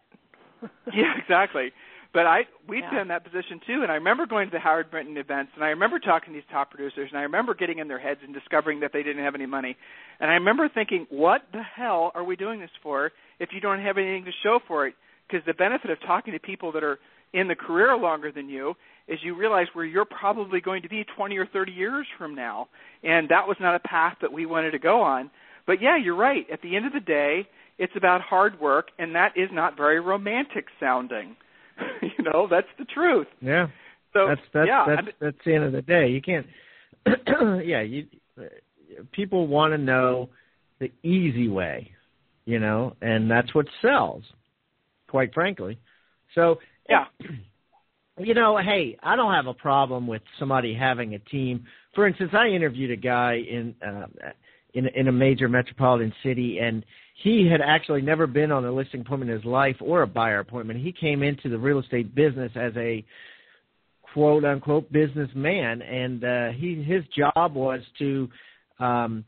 yeah, 0.94 1.14
exactly. 1.18 1.72
But 2.12 2.26
I 2.26 2.42
we'd 2.68 2.80
Yeah. 2.80 2.90
been 2.92 3.00
in 3.02 3.08
that 3.10 3.24
position 3.24 3.62
too, 3.66 3.84
and 3.84 3.92
I 3.92 3.96
remember 3.96 4.26
going 4.26 4.48
to 4.48 4.52
the 4.52 4.60
Howard 4.60 4.90
Brinton 4.90 5.16
events, 5.18 5.52
and 5.56 5.64
I 5.64 5.70
remember 5.70 6.00
talking 6.00 6.34
to 6.34 6.40
these 6.40 6.50
top 6.52 6.72
producers, 6.72 7.10
and 7.12 7.20
I 7.20 7.24
remember 7.24 7.54
getting 7.54 7.80
in 7.80 7.88
their 7.88 8.00
heads 8.00 8.20
and 8.24 8.34
discovering 8.34 8.80
that 8.80 8.92
they 8.92 9.04
didn't 9.04 9.24
have 9.24 9.36
any 9.36 9.46
money, 9.46 9.78
and 10.20 10.32
I 10.32 10.34
remember 10.34 10.68
thinking, 10.68 11.06
what 11.10 11.44
the 11.54 11.62
hell 11.62 12.12
are 12.16 12.24
we 12.24 12.36
doing 12.36 12.60
this 12.60 12.72
for 12.82 13.12
if 13.40 13.50
you 13.54 13.62
don't 13.62 13.80
have 13.80 13.98
anything 13.98 14.26
to 14.26 14.32
show 14.44 14.60
for 14.68 14.88
it? 14.88 14.96
Because 15.28 15.46
the 15.46 15.54
benefit 15.54 15.92
of 15.92 16.00
talking 16.02 16.34
to 16.34 16.40
people 16.40 16.72
that 16.72 16.84
are 16.84 16.98
in 17.34 17.48
the 17.48 17.56
career 17.56 17.96
longer 17.96 18.32
than 18.32 18.50
you 18.50 18.76
is 19.10 19.20
you 19.24 19.36
realize 19.36 19.68
where 19.74 19.86
you're 19.86 20.06
probably 20.06 20.62
going 20.62 20.84
to 20.84 20.90
be 20.90 21.04
20 21.18 21.38
or 21.38 21.48
30 21.48 21.72
years 21.72 22.06
from 22.18 22.36
now, 22.36 22.68
and 23.04 23.28
that 23.30 23.48
was 23.48 23.58
not 23.60 23.76
a 23.76 23.80
path 23.80 24.18
that 24.22 24.32
we 24.32 24.46
wanted 24.46 24.72
to 24.72 24.80
go 24.80 25.02
on. 25.02 25.32
But 25.66 25.82
yeah, 25.82 25.98
you're 25.98 26.16
right. 26.16 26.46
At 26.52 26.62
the 26.62 26.76
end 26.76 26.86
of 26.86 26.94
the 26.94 27.00
day, 27.00 27.48
it's 27.80 27.94
about 27.96 28.22
hard 28.22 28.60
work, 28.60 28.90
and 29.00 29.16
that 29.16 29.34
is 29.36 29.50
not 29.52 29.76
very 29.76 30.00
romantic 30.00 30.66
sounding. 30.80 31.36
you 32.02 32.24
know, 32.24 32.48
that's 32.50 32.68
the 32.78 32.86
truth. 32.86 33.28
Yeah. 33.42 33.68
So 34.14 34.28
that's 34.28 34.42
that's 34.54 34.68
yeah, 34.68 34.86
that's 34.88 35.08
that's 35.20 35.38
the 35.46 35.54
end 35.54 35.64
of 35.64 35.72
the 35.72 35.82
day. 35.82 36.08
You 36.10 36.22
can't. 36.22 36.46
yeah, 37.66 37.82
you. 37.82 38.08
People 39.12 39.48
want 39.48 39.74
to 39.74 39.78
know 39.78 40.30
the 40.80 40.92
easy 41.04 41.48
way, 41.48 41.92
you 42.46 42.60
know, 42.60 42.96
and 43.02 43.30
that's 43.30 43.54
what 43.54 43.68
sells. 43.82 44.24
Quite 45.08 45.34
frankly, 45.34 45.80
so 46.36 46.58
yeah. 46.90 47.06
you 48.20 48.34
know, 48.34 48.58
hey, 48.58 48.98
I 49.02 49.16
don't 49.16 49.34
have 49.34 49.48
a 49.48 49.54
problem 49.54 50.08
with 50.08 50.22
somebody 50.38 50.74
having 50.74 51.16
a 51.16 51.20
team. 51.20 51.66
For 51.96 52.08
instance, 52.08 52.32
I 52.34 52.48
interviewed 52.48 52.92
a 52.92 52.96
guy 52.96 53.36
in 53.36 53.76
uh, 53.86 54.08
in 54.74 54.88
in 54.88 55.08
a 55.08 55.12
major 55.12 55.50
metropolitan 55.50 56.14
city, 56.24 56.60
and 56.60 56.86
he 57.24 57.48
had 57.50 57.62
actually 57.62 58.02
never 58.02 58.28
been 58.28 58.52
on 58.52 58.66
a 58.66 58.72
listing 58.72 59.02
appointment 59.02 59.32
in 59.32 59.38
his 59.38 59.46
life 59.46 59.76
or 59.82 60.04
a 60.04 60.08
buyer 60.08 60.40
appointment. 60.40 60.80
He 60.80 60.92
came 60.92 61.24
into 61.24 61.50
the 61.50 61.58
real 61.58 61.80
estate 61.80 62.14
business 62.14 62.52
as 62.56 62.74
a 62.78 63.04
quote 64.14 64.46
unquote 64.46 64.92
businessman, 64.92 65.82
and 65.82 66.24
uh, 66.24 66.50
he 66.50 66.84
his 66.84 67.04
job 67.16 67.56
was 67.56 67.82
to 68.00 68.30
um, 68.80 69.26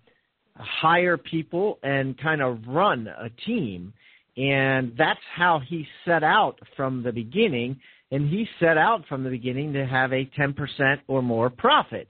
hire 0.56 1.18
people 1.18 1.80
and 1.84 2.18
kind 2.20 2.42
of 2.42 2.60
run 2.68 3.08
a 3.08 3.30
team. 3.46 3.94
And 4.38 4.94
that's 4.98 5.20
how 5.36 5.60
he 5.68 5.86
set 6.06 6.24
out 6.24 6.58
from 6.78 7.04
the 7.04 7.12
beginning. 7.12 7.80
And 8.12 8.30
he 8.30 8.46
set 8.60 8.78
out 8.78 9.06
from 9.08 9.24
the 9.24 9.30
beginning 9.30 9.74
to 9.74 9.86
have 9.86 10.12
a 10.12 10.30
10% 10.38 10.56
or 11.08 11.22
more 11.22 11.50
profit 11.50 12.08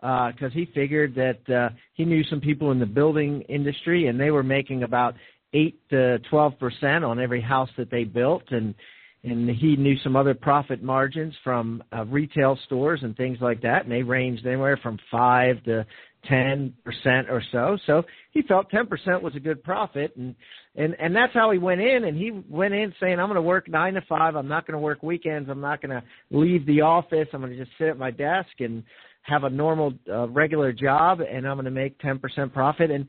because 0.00 0.34
uh, 0.44 0.54
he 0.54 0.66
figured 0.74 1.14
that 1.16 1.54
uh, 1.54 1.70
he 1.94 2.04
knew 2.04 2.24
some 2.24 2.40
people 2.40 2.70
in 2.70 2.78
the 2.78 2.86
building 2.86 3.42
industry 3.42 4.06
and 4.06 4.18
they 4.18 4.30
were 4.30 4.42
making 4.42 4.82
about 4.82 5.14
8 5.52 5.78
to 5.90 6.18
12% 6.32 7.06
on 7.06 7.20
every 7.20 7.40
house 7.40 7.68
that 7.76 7.90
they 7.90 8.04
built. 8.04 8.44
And 8.50 8.74
and 9.22 9.50
he 9.50 9.76
knew 9.76 9.96
some 10.02 10.16
other 10.16 10.34
profit 10.34 10.82
margins 10.82 11.34
from 11.44 11.82
uh, 11.94 12.04
retail 12.06 12.58
stores 12.64 13.00
and 13.02 13.16
things 13.16 13.38
like 13.40 13.60
that, 13.62 13.82
and 13.82 13.92
they 13.92 14.02
ranged 14.02 14.46
anywhere 14.46 14.78
from 14.78 14.98
five 15.10 15.62
to 15.64 15.84
ten 16.26 16.72
percent 16.84 17.28
or 17.28 17.42
so. 17.52 17.76
So 17.86 18.02
he 18.30 18.42
felt 18.42 18.70
ten 18.70 18.86
percent 18.86 19.22
was 19.22 19.36
a 19.36 19.40
good 19.40 19.62
profit, 19.62 20.16
and 20.16 20.34
and 20.74 20.96
and 20.98 21.14
that's 21.14 21.34
how 21.34 21.50
he 21.50 21.58
went 21.58 21.82
in. 21.82 22.04
And 22.04 22.16
he 22.16 22.30
went 22.48 22.72
in 22.72 22.94
saying, 22.98 23.20
"I'm 23.20 23.26
going 23.26 23.36
to 23.36 23.42
work 23.42 23.68
nine 23.68 23.94
to 23.94 24.02
five. 24.08 24.36
I'm 24.36 24.48
not 24.48 24.66
going 24.66 24.74
to 24.74 24.80
work 24.80 25.02
weekends. 25.02 25.50
I'm 25.50 25.60
not 25.60 25.82
going 25.82 25.90
to 25.90 26.02
leave 26.30 26.64
the 26.66 26.80
office. 26.80 27.28
I'm 27.32 27.40
going 27.40 27.52
to 27.52 27.58
just 27.58 27.76
sit 27.78 27.88
at 27.88 27.98
my 27.98 28.10
desk 28.10 28.48
and 28.60 28.82
have 29.22 29.44
a 29.44 29.50
normal, 29.50 29.92
uh, 30.10 30.28
regular 30.28 30.72
job, 30.72 31.20
and 31.20 31.46
I'm 31.46 31.56
going 31.56 31.66
to 31.66 31.70
make 31.70 31.98
ten 31.98 32.18
percent 32.18 32.54
profit." 32.54 32.90
And 32.90 33.06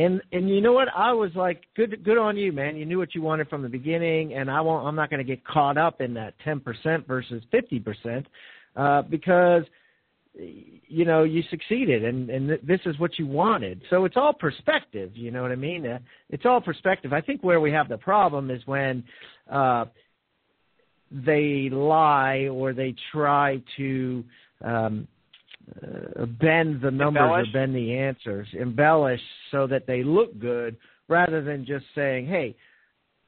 and 0.00 0.22
and 0.32 0.48
you 0.48 0.60
know 0.60 0.72
what? 0.72 0.88
I 0.94 1.12
was 1.12 1.30
like, 1.34 1.64
good 1.76 2.02
good 2.04 2.18
on 2.18 2.36
you, 2.36 2.52
man. 2.52 2.76
You 2.76 2.86
knew 2.86 2.98
what 2.98 3.14
you 3.14 3.22
wanted 3.22 3.48
from 3.48 3.62
the 3.62 3.68
beginning, 3.68 4.34
and 4.34 4.50
I 4.50 4.60
won't. 4.60 4.86
I'm 4.86 4.94
not 4.96 5.10
going 5.10 5.18
to 5.18 5.24
get 5.24 5.44
caught 5.44 5.76
up 5.76 6.00
in 6.00 6.14
that 6.14 6.34
10% 6.46 7.06
versus 7.06 7.42
50% 7.52 8.24
uh, 8.76 9.02
because 9.02 9.64
you 10.34 11.04
know 11.04 11.24
you 11.24 11.42
succeeded, 11.50 12.04
and 12.04 12.30
and 12.30 12.48
th- 12.48 12.60
this 12.62 12.80
is 12.86 12.98
what 12.98 13.18
you 13.18 13.26
wanted. 13.26 13.82
So 13.90 14.04
it's 14.06 14.16
all 14.16 14.32
perspective. 14.32 15.10
You 15.14 15.30
know 15.32 15.42
what 15.42 15.52
I 15.52 15.56
mean? 15.56 15.86
Uh, 15.86 15.98
it's 16.30 16.46
all 16.46 16.60
perspective. 16.60 17.12
I 17.12 17.20
think 17.20 17.42
where 17.42 17.60
we 17.60 17.70
have 17.72 17.88
the 17.88 17.98
problem 17.98 18.50
is 18.50 18.62
when. 18.66 19.04
Uh, 19.50 19.86
they 21.12 21.68
lie 21.72 22.46
or 22.52 22.72
they 22.72 22.94
try 23.10 23.60
to 23.76 24.24
um, 24.64 25.08
uh, 25.82 26.26
bend 26.26 26.80
the 26.80 26.90
numbers 26.90 27.22
Embellish? 27.22 27.48
or 27.48 27.52
bend 27.52 27.74
the 27.74 27.96
answers, 27.96 28.48
embellish 28.52 29.20
so 29.50 29.66
that 29.66 29.86
they 29.86 30.02
look 30.02 30.38
good, 30.38 30.76
rather 31.08 31.42
than 31.42 31.64
just 31.66 31.84
saying, 31.94 32.26
"Hey, 32.26 32.56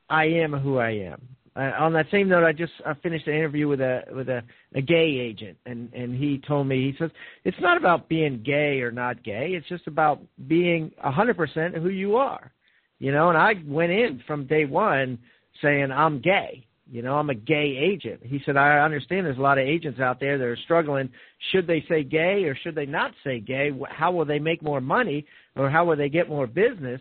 I 0.08 0.24
am 0.24 0.52
who 0.52 0.78
I 0.78 0.90
am." 0.90 1.20
Uh, 1.54 1.70
on 1.78 1.92
that 1.92 2.06
same 2.10 2.28
note, 2.28 2.44
I 2.44 2.52
just 2.52 2.72
I 2.86 2.94
finished 2.94 3.26
an 3.26 3.34
interview 3.34 3.68
with 3.68 3.80
a 3.80 4.02
with 4.12 4.28
a, 4.30 4.42
a 4.74 4.80
gay 4.80 5.18
agent, 5.20 5.58
and 5.66 5.92
and 5.92 6.16
he 6.16 6.40
told 6.46 6.66
me 6.66 6.90
he 6.90 6.96
says 6.98 7.10
it's 7.44 7.60
not 7.60 7.76
about 7.76 8.08
being 8.08 8.42
gay 8.42 8.80
or 8.80 8.90
not 8.90 9.22
gay. 9.22 9.50
It's 9.50 9.68
just 9.68 9.86
about 9.86 10.20
being 10.48 10.92
a 11.02 11.10
hundred 11.10 11.36
percent 11.36 11.76
who 11.76 11.90
you 11.90 12.16
are. 12.16 12.52
You 12.98 13.12
know, 13.12 13.28
and 13.28 13.36
I 13.36 13.54
went 13.66 13.92
in 13.92 14.22
from 14.26 14.46
day 14.46 14.64
one 14.64 15.18
saying 15.60 15.90
I'm 15.90 16.20
gay. 16.20 16.66
You 16.92 17.00
know, 17.00 17.14
I'm 17.14 17.30
a 17.30 17.34
gay 17.34 17.78
agent. 17.80 18.20
He 18.22 18.42
said, 18.44 18.58
I 18.58 18.80
understand 18.80 19.24
there's 19.24 19.38
a 19.38 19.40
lot 19.40 19.56
of 19.56 19.66
agents 19.66 19.98
out 19.98 20.20
there 20.20 20.36
that 20.36 20.44
are 20.44 20.58
struggling. 20.64 21.08
Should 21.50 21.66
they 21.66 21.82
say 21.88 22.04
gay 22.04 22.44
or 22.44 22.54
should 22.54 22.74
they 22.74 22.84
not 22.84 23.12
say 23.24 23.40
gay? 23.40 23.70
How 23.88 24.12
will 24.12 24.26
they 24.26 24.38
make 24.38 24.62
more 24.62 24.82
money 24.82 25.24
or 25.56 25.70
how 25.70 25.86
will 25.86 25.96
they 25.96 26.10
get 26.10 26.28
more 26.28 26.46
business? 26.46 27.00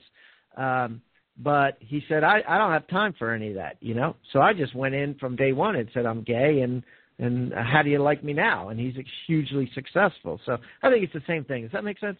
Um, 0.55 1.01
but 1.37 1.75
he 1.79 2.03
said, 2.07 2.23
I, 2.23 2.41
I 2.47 2.57
don't 2.57 2.71
have 2.71 2.87
time 2.87 3.13
for 3.19 3.33
any 3.33 3.49
of 3.49 3.55
that, 3.55 3.75
you 3.81 3.93
know? 3.93 4.15
So 4.31 4.39
I 4.39 4.53
just 4.53 4.73
went 4.73 4.95
in 4.95 5.15
from 5.15 5.35
day 5.35 5.51
one 5.51 5.75
and 5.75 5.89
said, 5.93 6.05
I'm 6.05 6.23
gay 6.23 6.61
and, 6.61 6.83
and 7.19 7.51
how 7.53 7.81
do 7.81 7.89
you 7.89 8.01
like 8.01 8.23
me 8.23 8.31
now? 8.31 8.69
And 8.69 8.79
he's 8.79 8.95
hugely 9.27 9.69
successful. 9.75 10.39
So 10.45 10.55
I 10.81 10.89
think 10.89 11.03
it's 11.03 11.11
the 11.11 11.19
same 11.27 11.43
thing. 11.43 11.63
Does 11.63 11.73
that 11.73 11.83
make 11.83 11.99
sense? 11.99 12.17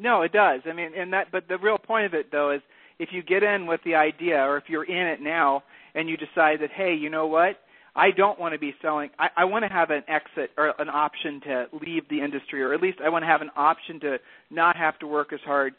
No, 0.00 0.22
it 0.22 0.32
does. 0.32 0.62
I 0.68 0.72
mean, 0.72 0.90
and 0.98 1.12
that, 1.12 1.28
but 1.30 1.46
the 1.46 1.58
real 1.58 1.78
point 1.78 2.06
of 2.06 2.14
it 2.14 2.32
though 2.32 2.50
is 2.50 2.60
if 2.98 3.10
you 3.12 3.22
get 3.22 3.44
in 3.44 3.68
with 3.68 3.80
the 3.84 3.94
idea 3.94 4.38
or 4.38 4.56
if 4.56 4.64
you're 4.66 4.82
in 4.82 5.06
it 5.06 5.20
now, 5.20 5.62
and 5.94 6.08
you 6.08 6.16
decide 6.16 6.60
that, 6.60 6.70
hey, 6.74 6.94
you 6.94 7.10
know 7.10 7.26
what? 7.26 7.56
I 7.94 8.10
don't 8.10 8.38
want 8.38 8.54
to 8.54 8.58
be 8.58 8.74
selling. 8.80 9.10
I, 9.18 9.28
I 9.36 9.44
want 9.44 9.64
to 9.64 9.68
have 9.68 9.90
an 9.90 10.02
exit 10.08 10.50
or 10.56 10.74
an 10.78 10.88
option 10.88 11.40
to 11.42 11.66
leave 11.72 12.08
the 12.08 12.20
industry, 12.20 12.62
or 12.62 12.72
at 12.72 12.80
least 12.80 12.98
I 13.04 13.10
want 13.10 13.22
to 13.22 13.26
have 13.26 13.42
an 13.42 13.50
option 13.54 14.00
to 14.00 14.18
not 14.50 14.76
have 14.76 14.98
to 15.00 15.06
work 15.06 15.32
as 15.32 15.40
hard 15.44 15.74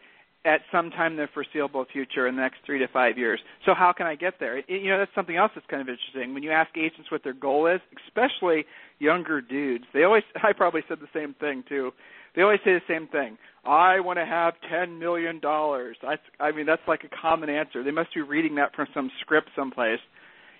at 0.45 0.61
some 0.71 0.89
time 0.91 1.13
in 1.13 1.17
the 1.17 1.27
foreseeable 1.33 1.85
future 1.91 2.27
in 2.27 2.35
the 2.35 2.41
next 2.41 2.57
three 2.65 2.77
to 2.79 2.87
five 2.89 3.17
years. 3.17 3.39
So 3.65 3.73
how 3.73 3.93
can 3.93 4.05
I 4.05 4.15
get 4.15 4.35
there? 4.39 4.57
It, 4.57 4.65
you 4.67 4.89
know, 4.89 4.99
that's 4.99 5.13
something 5.15 5.37
else 5.37 5.51
that's 5.55 5.65
kind 5.67 5.81
of 5.81 5.87
interesting. 5.87 6.33
When 6.33 6.43
you 6.43 6.51
ask 6.51 6.69
agents 6.77 7.09
what 7.09 7.23
their 7.23 7.33
goal 7.33 7.67
is, 7.67 7.79
especially 8.07 8.65
younger 8.99 9.41
dudes, 9.41 9.85
they 9.93 10.03
always. 10.03 10.23
I 10.43 10.53
probably 10.53 10.81
said 10.87 10.99
the 10.99 11.07
same 11.13 11.33
thing 11.35 11.63
too. 11.67 11.91
They 12.35 12.41
always 12.41 12.59
say 12.65 12.73
the 12.73 12.81
same 12.87 13.07
thing. 13.07 13.37
I 13.65 14.01
want 14.01 14.19
to 14.19 14.25
have 14.25 14.55
ten 14.69 14.99
million 14.99 15.39
dollars. 15.39 15.95
I, 16.03 16.15
I 16.43 16.51
mean, 16.51 16.65
that's 16.65 16.81
like 16.87 17.03
a 17.03 17.21
common 17.21 17.49
answer. 17.49 17.83
They 17.83 17.91
must 17.91 18.13
be 18.13 18.21
reading 18.21 18.55
that 18.55 18.75
from 18.75 18.87
some 18.93 19.09
script 19.21 19.49
someplace. 19.55 19.99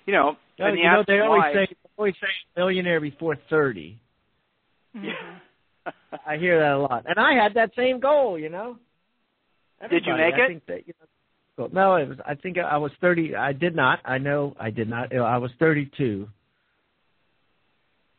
You 0.06 0.14
know, 0.14 0.38
no, 0.60 0.66
and 0.66 0.78
you 0.78 0.84
know 0.86 1.04
they 1.06 1.20
always 1.20 1.41
why, 1.41 1.54
say 1.54 1.76
always 1.97 2.14
say 2.22 2.28
millionaire 2.58 2.99
before 2.99 3.38
30 3.49 3.99
Yeah. 4.95 5.12
I 6.28 6.38
hear 6.38 6.60
that 6.60 6.74
a 6.74 6.80
lot, 6.80 7.06
and 7.08 7.20
I 7.20 7.41
had 7.41 7.56
that 7.56 7.72
same 7.76 7.99
goal. 7.99 8.39
You 8.39 8.49
know. 8.49 8.78
Did 9.89 10.06
you 10.06 10.14
Everybody, 10.14 10.24
make 10.24 10.34
I 10.34 10.45
it? 10.45 10.47
Think 10.47 10.66
that, 10.68 10.88
you 10.88 10.93
know, 11.58 11.70
no, 11.74 11.95
it 11.97 12.08
was. 12.08 12.18
I 12.26 12.36
think 12.36 12.58
I 12.58 12.78
was 12.78 12.91
thirty. 13.01 13.36
I 13.36 13.51
did 13.51 13.76
not. 13.76 13.99
I 14.06 14.18
know 14.18 14.56
I 14.58 14.70
did 14.70 14.89
not. 14.89 15.14
I 15.14 15.38
was 15.38 15.51
thirty-two. 15.60 16.30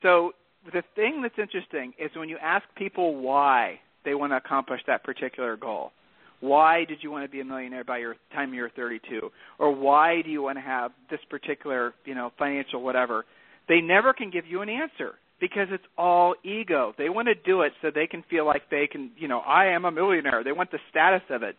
So 0.03 0.32
the 0.66 0.82
thing 0.95 1.22
that's 1.22 1.39
interesting 1.39 1.95
is 1.99 2.11
when 2.16 2.28
you 2.28 2.37
ask 2.43 2.64
people 2.76 3.16
why 3.16 3.80
they 4.05 4.14
want 4.14 4.32
to 4.32 4.36
accomplish 4.36 4.80
that 4.86 5.05
particular 5.05 5.57
goal. 5.57 5.92
Why 6.40 6.84
did 6.84 6.98
you 7.02 7.11
want 7.11 7.24
to 7.24 7.30
be 7.30 7.40
a 7.40 7.44
millionaire 7.44 7.84
by 7.84 7.98
your 7.98 8.16
time 8.32 8.52
you're 8.52 8.70
32? 8.70 9.30
Or 9.59 9.74
why 9.74 10.20
do 10.22 10.30
you 10.30 10.42
want 10.42 10.59
to 10.59 10.62
have 10.62 10.92
this 11.11 11.20
particular, 11.30 11.94
you 12.05 12.14
know, 12.14 12.32
financial 12.38 12.82
whatever? 12.82 13.24
They 13.68 13.80
never 13.80 14.12
can 14.12 14.30
give 14.30 14.46
you 14.46 14.61
an 14.61 14.68
answer 14.68 15.14
because 15.40 15.68
it's 15.70 15.84
all 15.96 16.34
ego. 16.44 16.92
They 16.98 17.09
want 17.09 17.28
to 17.28 17.34
do 17.34 17.62
it 17.62 17.72
so 17.80 17.90
they 17.90 18.07
can 18.07 18.22
feel 18.28 18.44
like 18.44 18.70
they 18.70 18.86
can, 18.86 19.11
you 19.16 19.28
know, 19.28 19.40
I 19.40 19.66
am 19.66 19.84
a 19.84 19.90
millionaire. 19.90 20.44
They 20.44 20.52
want 20.52 20.70
the 20.70 20.78
status 20.90 21.22
of 21.30 21.42
it. 21.42 21.57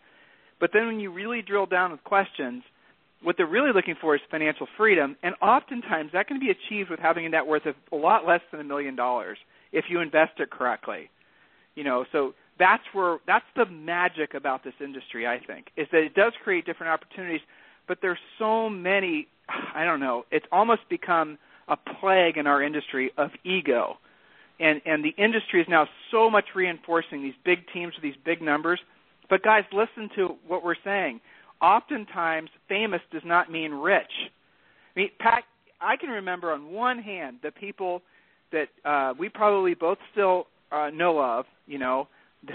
But 0.59 0.69
then 0.73 0.85
when 0.87 0.99
you 0.99 1.11
really 1.11 1.41
drill 1.41 1.65
down 1.65 1.91
with 1.91 2.03
questions, 2.03 2.63
what 3.23 3.37
they're 3.37 3.47
really 3.47 3.71
looking 3.73 3.95
for 3.99 4.15
is 4.15 4.21
financial 4.29 4.67
freedom, 4.77 5.15
and 5.23 5.33
oftentimes 5.41 6.11
that 6.13 6.27
can 6.27 6.39
be 6.39 6.51
achieved 6.51 6.89
with 6.89 6.99
having 6.99 7.25
a 7.25 7.29
net 7.29 7.45
worth 7.45 7.65
of 7.65 7.75
a 7.91 7.95
lot 7.95 8.27
less 8.27 8.41
than 8.51 8.61
a 8.61 8.63
million 8.63 8.95
dollars 8.95 9.37
if 9.71 9.85
you 9.89 9.99
invest 9.99 10.39
it 10.39 10.51
correctly. 10.51 11.09
You 11.76 11.84
know, 11.84 12.05
so 12.11 12.34
that's 12.57 12.84
where 12.93 13.17
that's 13.28 13.45
the 13.55 13.65
magic 13.65 14.34
about 14.34 14.63
this 14.63 14.73
industry, 14.82 15.28
I 15.28 15.39
think, 15.39 15.67
is 15.76 15.88
that 15.91 16.03
it 16.03 16.15
does 16.15 16.34
create 16.43 16.65
different 16.65 16.91
opportunities, 16.91 17.41
but 17.88 17.99
there's 18.01 18.19
so 18.39 18.69
many 18.69 19.28
I 19.76 19.86
don't 19.86 19.99
know, 19.99 20.26
it's 20.32 20.45
almost 20.51 20.82
become 20.89 21.38
a 21.67 21.78
plague 21.78 22.38
in 22.38 22.47
our 22.47 22.61
industry 22.61 23.11
of 23.17 23.32
ego. 23.43 23.97
And 24.59 24.82
and 24.86 25.03
the 25.03 25.13
industry 25.21 25.61
is 25.61 25.67
now 25.67 25.88
so 26.11 26.30
much 26.30 26.45
reinforcing 26.55 27.21
these 27.21 27.34
big 27.43 27.59
teams 27.73 27.93
with 27.95 28.03
these 28.03 28.21
big 28.23 28.41
numbers. 28.41 28.80
But 29.30 29.43
guys, 29.43 29.63
listen 29.73 30.09
to 30.15 30.36
what 30.47 30.63
we're 30.63 30.76
saying. 30.84 31.19
Oftentimes 31.61 32.49
famous 32.69 33.01
does 33.11 33.23
not 33.26 33.51
mean 33.51 33.71
rich. 33.71 34.11
I 34.95 34.99
mean, 34.99 35.09
Pat, 35.19 35.43
I 35.82 35.97
can 35.97 36.09
remember 36.09 36.51
on 36.51 36.71
one 36.71 36.99
hand 36.99 37.38
the 37.43 37.51
people 37.51 38.01
that 38.51 38.67
uh, 38.86 39.13
we 39.17 39.30
probably 39.30 39.73
both 39.73 39.97
still 40.11 40.47
uh, 40.71 40.89
know 40.93 41.19
of, 41.19 41.45
you 41.68 41.78
know, 41.78 42.07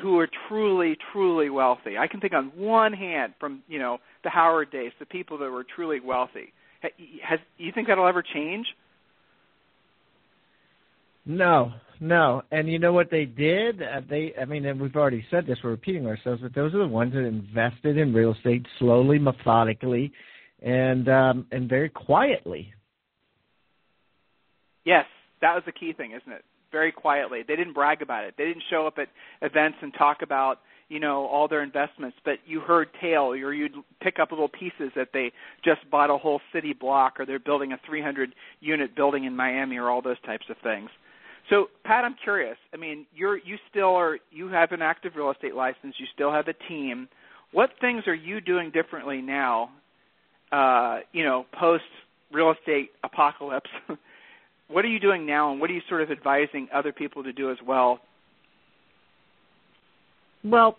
who 0.02 0.18
are 0.18 0.28
truly, 0.48 0.96
truly 1.12 1.50
wealthy. 1.50 1.98
I 1.98 2.06
can 2.06 2.20
think 2.20 2.32
on 2.32 2.52
one 2.56 2.92
hand 2.92 3.34
from 3.40 3.62
you 3.68 3.78
know 3.78 3.98
the 4.24 4.30
Howard 4.30 4.70
days, 4.70 4.92
the 4.98 5.06
people 5.06 5.38
that 5.38 5.50
were 5.50 5.64
truly 5.64 6.00
wealthy. 6.00 6.52
Has 7.22 7.38
you 7.58 7.72
think 7.72 7.88
that'll 7.88 8.08
ever 8.08 8.22
change? 8.22 8.66
No, 11.26 11.72
no. 12.00 12.42
And 12.50 12.68
you 12.68 12.78
know 12.78 12.92
what 12.92 13.10
they 13.10 13.26
did? 13.26 13.82
Uh, 13.82 14.00
they, 14.08 14.32
I 14.40 14.46
mean, 14.46 14.64
and 14.64 14.80
we've 14.80 14.96
already 14.96 15.24
said 15.30 15.46
this. 15.46 15.58
We're 15.62 15.70
repeating 15.70 16.06
ourselves, 16.06 16.40
but 16.42 16.54
those 16.54 16.74
are 16.74 16.78
the 16.78 16.88
ones 16.88 17.12
that 17.12 17.20
invested 17.20 17.98
in 17.98 18.14
real 18.14 18.32
estate 18.32 18.64
slowly, 18.78 19.18
methodically, 19.18 20.12
and 20.62 21.08
um, 21.08 21.46
and 21.52 21.68
very 21.68 21.90
quietly. 21.90 22.72
Yes, 24.84 25.04
that 25.42 25.54
was 25.54 25.62
the 25.66 25.72
key 25.72 25.92
thing, 25.92 26.12
isn't 26.12 26.32
it? 26.32 26.44
Very 26.72 26.92
quietly. 26.92 27.42
They 27.46 27.56
didn't 27.56 27.74
brag 27.74 28.02
about 28.02 28.24
it. 28.24 28.34
They 28.38 28.44
didn't 28.44 28.62
show 28.70 28.86
up 28.86 28.98
at 28.98 29.08
events 29.42 29.78
and 29.82 29.92
talk 29.94 30.18
about 30.22 30.58
you 30.88 31.00
know 31.00 31.26
all 31.26 31.48
their 31.48 31.62
investments. 31.62 32.16
But 32.24 32.34
you 32.46 32.60
heard 32.60 32.88
tale 33.00 33.32
or 33.32 33.52
you'd 33.54 33.74
pick 34.00 34.18
up 34.20 34.30
little 34.30 34.48
pieces 34.48 34.92
that 34.94 35.08
they 35.12 35.32
just 35.64 35.80
bought 35.90 36.10
a 36.10 36.18
whole 36.18 36.40
city 36.52 36.72
block 36.72 37.18
or 37.18 37.26
they're 37.26 37.38
building 37.38 37.72
a 37.72 37.80
300 37.86 38.34
unit 38.60 38.94
building 38.94 39.24
in 39.24 39.34
Miami 39.34 39.78
or 39.78 39.88
all 39.88 40.02
those 40.02 40.20
types 40.26 40.46
of 40.50 40.56
things. 40.62 40.90
So 41.48 41.66
Pat 41.84 42.04
I'm 42.04 42.16
curious. 42.22 42.56
I 42.74 42.76
mean 42.76 43.06
you're 43.14 43.38
you 43.38 43.56
still 43.70 43.94
are 43.96 44.18
you 44.30 44.48
have 44.48 44.72
an 44.72 44.82
active 44.82 45.12
real 45.16 45.30
estate 45.30 45.54
license. 45.54 45.94
You 45.98 46.06
still 46.14 46.32
have 46.32 46.48
a 46.48 46.54
team. 46.68 47.08
What 47.52 47.70
things 47.80 48.04
are 48.06 48.14
you 48.14 48.40
doing 48.40 48.70
differently 48.70 49.22
now 49.22 49.70
uh 50.52 51.00
you 51.12 51.24
know 51.24 51.46
post 51.58 51.84
real 52.32 52.52
estate 52.52 52.90
apocalypse 53.02 53.70
what 54.70 54.84
are 54.84 54.88
you 54.88 55.00
doing 55.00 55.26
now 55.26 55.50
and 55.50 55.60
what 55.60 55.70
are 55.70 55.74
you 55.74 55.82
sort 55.88 56.02
of 56.02 56.10
advising 56.10 56.68
other 56.72 56.92
people 56.92 57.22
to 57.24 57.32
do 57.32 57.50
as 57.50 57.58
well 57.66 58.00
well, 60.44 60.78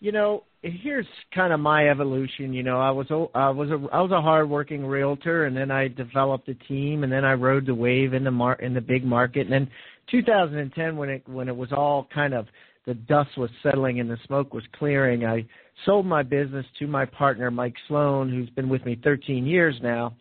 you 0.00 0.12
know, 0.12 0.44
here's 0.62 1.06
kind 1.34 1.52
of 1.52 1.60
my 1.60 1.88
evolution. 1.88 2.52
You 2.52 2.62
know, 2.62 2.80
I 2.80 2.90
was 2.90 3.10
a, 3.10 3.26
I 3.34 3.50
was 3.50 3.70
a 3.70 3.86
I 3.92 4.00
was 4.00 4.12
a 4.12 4.20
hardworking 4.20 4.86
realtor, 4.86 5.46
and 5.46 5.56
then 5.56 5.70
I 5.70 5.88
developed 5.88 6.48
a 6.48 6.54
team, 6.54 7.04
and 7.04 7.12
then 7.12 7.24
I 7.24 7.32
rode 7.32 7.66
the 7.66 7.74
wave 7.74 8.14
in 8.14 8.24
the 8.24 8.30
mar 8.30 8.54
in 8.54 8.74
the 8.74 8.80
big 8.80 9.04
market. 9.04 9.42
And 9.42 9.52
then 9.52 9.70
2010, 10.10 10.96
when 10.96 11.08
it 11.08 11.22
when 11.28 11.48
it 11.48 11.56
was 11.56 11.72
all 11.72 12.08
kind 12.14 12.34
of 12.34 12.46
the 12.86 12.94
dust 12.94 13.30
was 13.38 13.50
settling 13.62 14.00
and 14.00 14.10
the 14.10 14.18
smoke 14.26 14.52
was 14.52 14.64
clearing, 14.78 15.24
I 15.24 15.46
sold 15.86 16.06
my 16.06 16.22
business 16.22 16.66
to 16.78 16.86
my 16.86 17.06
partner 17.06 17.50
Mike 17.50 17.76
Sloan, 17.88 18.30
who's 18.30 18.50
been 18.50 18.68
with 18.68 18.84
me 18.84 19.00
13 19.02 19.46
years 19.46 19.74
now, 19.82 20.14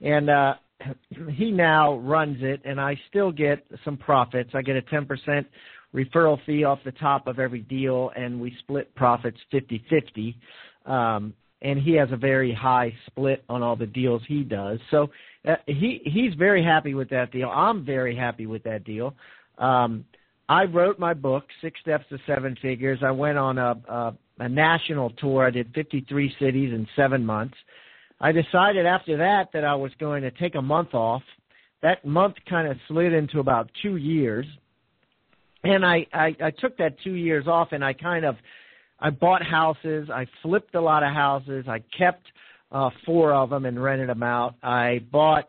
and 0.00 0.30
uh, 0.30 0.54
he 1.32 1.50
now 1.50 1.98
runs 1.98 2.38
it, 2.40 2.60
and 2.64 2.80
I 2.80 2.98
still 3.08 3.32
get 3.32 3.64
some 3.84 3.96
profits. 3.96 4.50
I 4.54 4.62
get 4.62 4.76
a 4.76 4.82
10 4.82 5.06
percent 5.06 5.46
referral 5.94 6.38
fee 6.44 6.64
off 6.64 6.80
the 6.84 6.92
top 6.92 7.26
of 7.26 7.38
every 7.38 7.60
deal, 7.60 8.10
and 8.16 8.40
we 8.40 8.54
split 8.60 8.94
profits 8.96 9.38
50-50. 9.52 10.34
Um, 10.86 11.34
and 11.62 11.78
he 11.80 11.92
has 11.92 12.08
a 12.12 12.16
very 12.16 12.52
high 12.52 12.92
split 13.06 13.44
on 13.48 13.62
all 13.62 13.76
the 13.76 13.86
deals 13.86 14.20
he 14.28 14.42
does. 14.42 14.78
So 14.90 15.10
uh, 15.48 15.54
he 15.66 16.02
he's 16.04 16.34
very 16.34 16.62
happy 16.62 16.94
with 16.94 17.08
that 17.10 17.32
deal. 17.32 17.48
I'm 17.48 17.84
very 17.84 18.14
happy 18.14 18.46
with 18.46 18.62
that 18.64 18.84
deal. 18.84 19.14
Um, 19.56 20.04
I 20.48 20.64
wrote 20.64 20.98
my 20.98 21.14
book, 21.14 21.44
Six 21.62 21.80
Steps 21.80 22.04
to 22.10 22.18
Seven 22.26 22.54
Figures. 22.60 22.98
I 23.02 23.12
went 23.12 23.38
on 23.38 23.56
a, 23.56 23.76
a, 23.88 24.14
a 24.40 24.48
national 24.48 25.10
tour. 25.10 25.46
I 25.46 25.50
did 25.50 25.72
53 25.74 26.34
cities 26.38 26.74
in 26.74 26.86
seven 26.96 27.24
months. 27.24 27.56
I 28.24 28.32
decided 28.32 28.86
after 28.86 29.16
that 29.18 29.48
that 29.52 29.64
I 29.64 29.74
was 29.74 29.92
going 30.00 30.22
to 30.22 30.30
take 30.32 30.54
a 30.54 30.62
month 30.62 30.94
off. 30.94 31.22
That 31.82 32.04
month 32.04 32.36
kind 32.48 32.66
of 32.66 32.76
slid 32.88 33.12
into 33.12 33.38
about 33.38 33.70
two 33.82 33.96
years 33.96 34.46
and 35.64 35.84
I, 35.84 36.06
I 36.12 36.36
I 36.40 36.50
took 36.50 36.76
that 36.78 36.96
two 37.02 37.14
years 37.14 37.46
off, 37.48 37.68
and 37.72 37.84
I 37.84 37.92
kind 37.92 38.24
of 38.24 38.36
I 39.00 39.10
bought 39.10 39.42
houses, 39.42 40.08
I 40.12 40.26
flipped 40.42 40.74
a 40.74 40.80
lot 40.80 41.02
of 41.02 41.12
houses, 41.12 41.64
I 41.68 41.82
kept 41.96 42.26
uh, 42.70 42.90
four 43.04 43.32
of 43.32 43.50
them 43.50 43.64
and 43.64 43.82
rented 43.82 44.08
them 44.08 44.22
out. 44.22 44.54
I 44.62 45.00
bought 45.10 45.46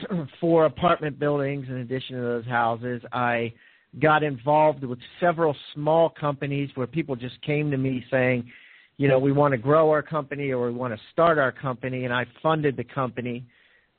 four 0.40 0.66
apartment 0.66 1.18
buildings 1.18 1.66
in 1.68 1.76
addition 1.76 2.16
to 2.16 2.22
those 2.22 2.46
houses. 2.46 3.02
I 3.12 3.52
got 4.00 4.22
involved 4.22 4.82
with 4.82 4.98
several 5.20 5.54
small 5.74 6.10
companies 6.10 6.70
where 6.74 6.86
people 6.86 7.16
just 7.16 7.40
came 7.42 7.70
to 7.70 7.76
me 7.76 8.04
saying, 8.10 8.50
you 8.96 9.08
know, 9.08 9.18
we 9.18 9.32
want 9.32 9.52
to 9.52 9.58
grow 9.58 9.90
our 9.90 10.02
company 10.02 10.52
or 10.52 10.66
we 10.66 10.74
want 10.74 10.94
to 10.94 11.00
start 11.12 11.38
our 11.38 11.52
company, 11.52 12.04
and 12.04 12.12
I 12.12 12.26
funded 12.42 12.76
the 12.76 12.84
company. 12.84 13.44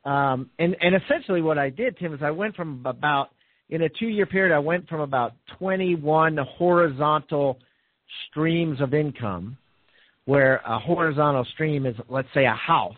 Um, 0.05 0.49
and 0.59 0.75
and 0.79 0.95
essentially 0.95 1.41
what 1.41 1.57
I 1.57 1.69
did, 1.69 1.97
Tim, 1.97 2.13
is 2.13 2.21
I 2.23 2.31
went 2.31 2.55
from 2.55 2.81
about 2.85 3.29
in 3.69 3.81
a 3.81 3.89
two 3.89 4.07
year 4.07 4.25
period, 4.25 4.55
I 4.55 4.59
went 4.59 4.87
from 4.87 5.01
about 5.01 5.33
21 5.57 6.37
horizontal 6.57 7.57
streams 8.29 8.79
of 8.81 8.93
income 8.93 9.57
where 10.25 10.61
a 10.65 10.79
horizontal 10.79 11.45
stream 11.53 11.85
is, 11.85 11.95
let's 12.09 12.27
say, 12.33 12.45
a 12.45 12.53
house. 12.53 12.95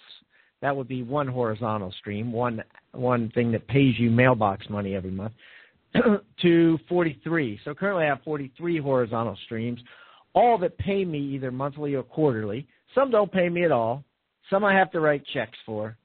That 0.61 0.75
would 0.75 0.87
be 0.87 1.03
one 1.03 1.27
horizontal 1.27 1.93
stream, 1.99 2.31
one 2.31 2.63
one 2.93 3.31
thing 3.31 3.51
that 3.51 3.67
pays 3.67 3.95
you 3.97 4.09
mailbox 4.09 4.69
money 4.69 4.95
every 4.95 5.11
month. 5.11 5.33
to 6.41 6.77
43. 6.89 7.59
So 7.63 7.73
currently 7.73 8.03
I 8.03 8.07
have 8.07 8.21
43 8.23 8.79
horizontal 8.79 9.37
streams, 9.45 9.79
all 10.33 10.57
that 10.59 10.77
pay 10.77 11.05
me 11.05 11.19
either 11.19 11.51
monthly 11.51 11.95
or 11.95 12.03
quarterly. 12.03 12.67
Some 12.93 13.11
don't 13.11 13.31
pay 13.31 13.49
me 13.49 13.65
at 13.65 13.71
all. 13.71 14.03
Some 14.49 14.63
I 14.63 14.73
have 14.73 14.91
to 14.91 14.99
write 14.99 15.23
checks 15.33 15.57
for. 15.65 15.97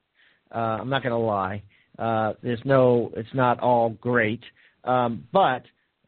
Uh, 0.55 0.59
I'm 0.81 0.89
not 0.89 1.03
going 1.03 1.13
to 1.13 1.19
lie. 1.19 1.63
Uh, 1.99 2.33
there's 2.43 2.61
no, 2.65 3.13
it's 3.17 3.35
not 3.35 3.61
all 3.61 3.91
great. 3.91 4.41
Um, 4.85 5.27
but 5.33 5.63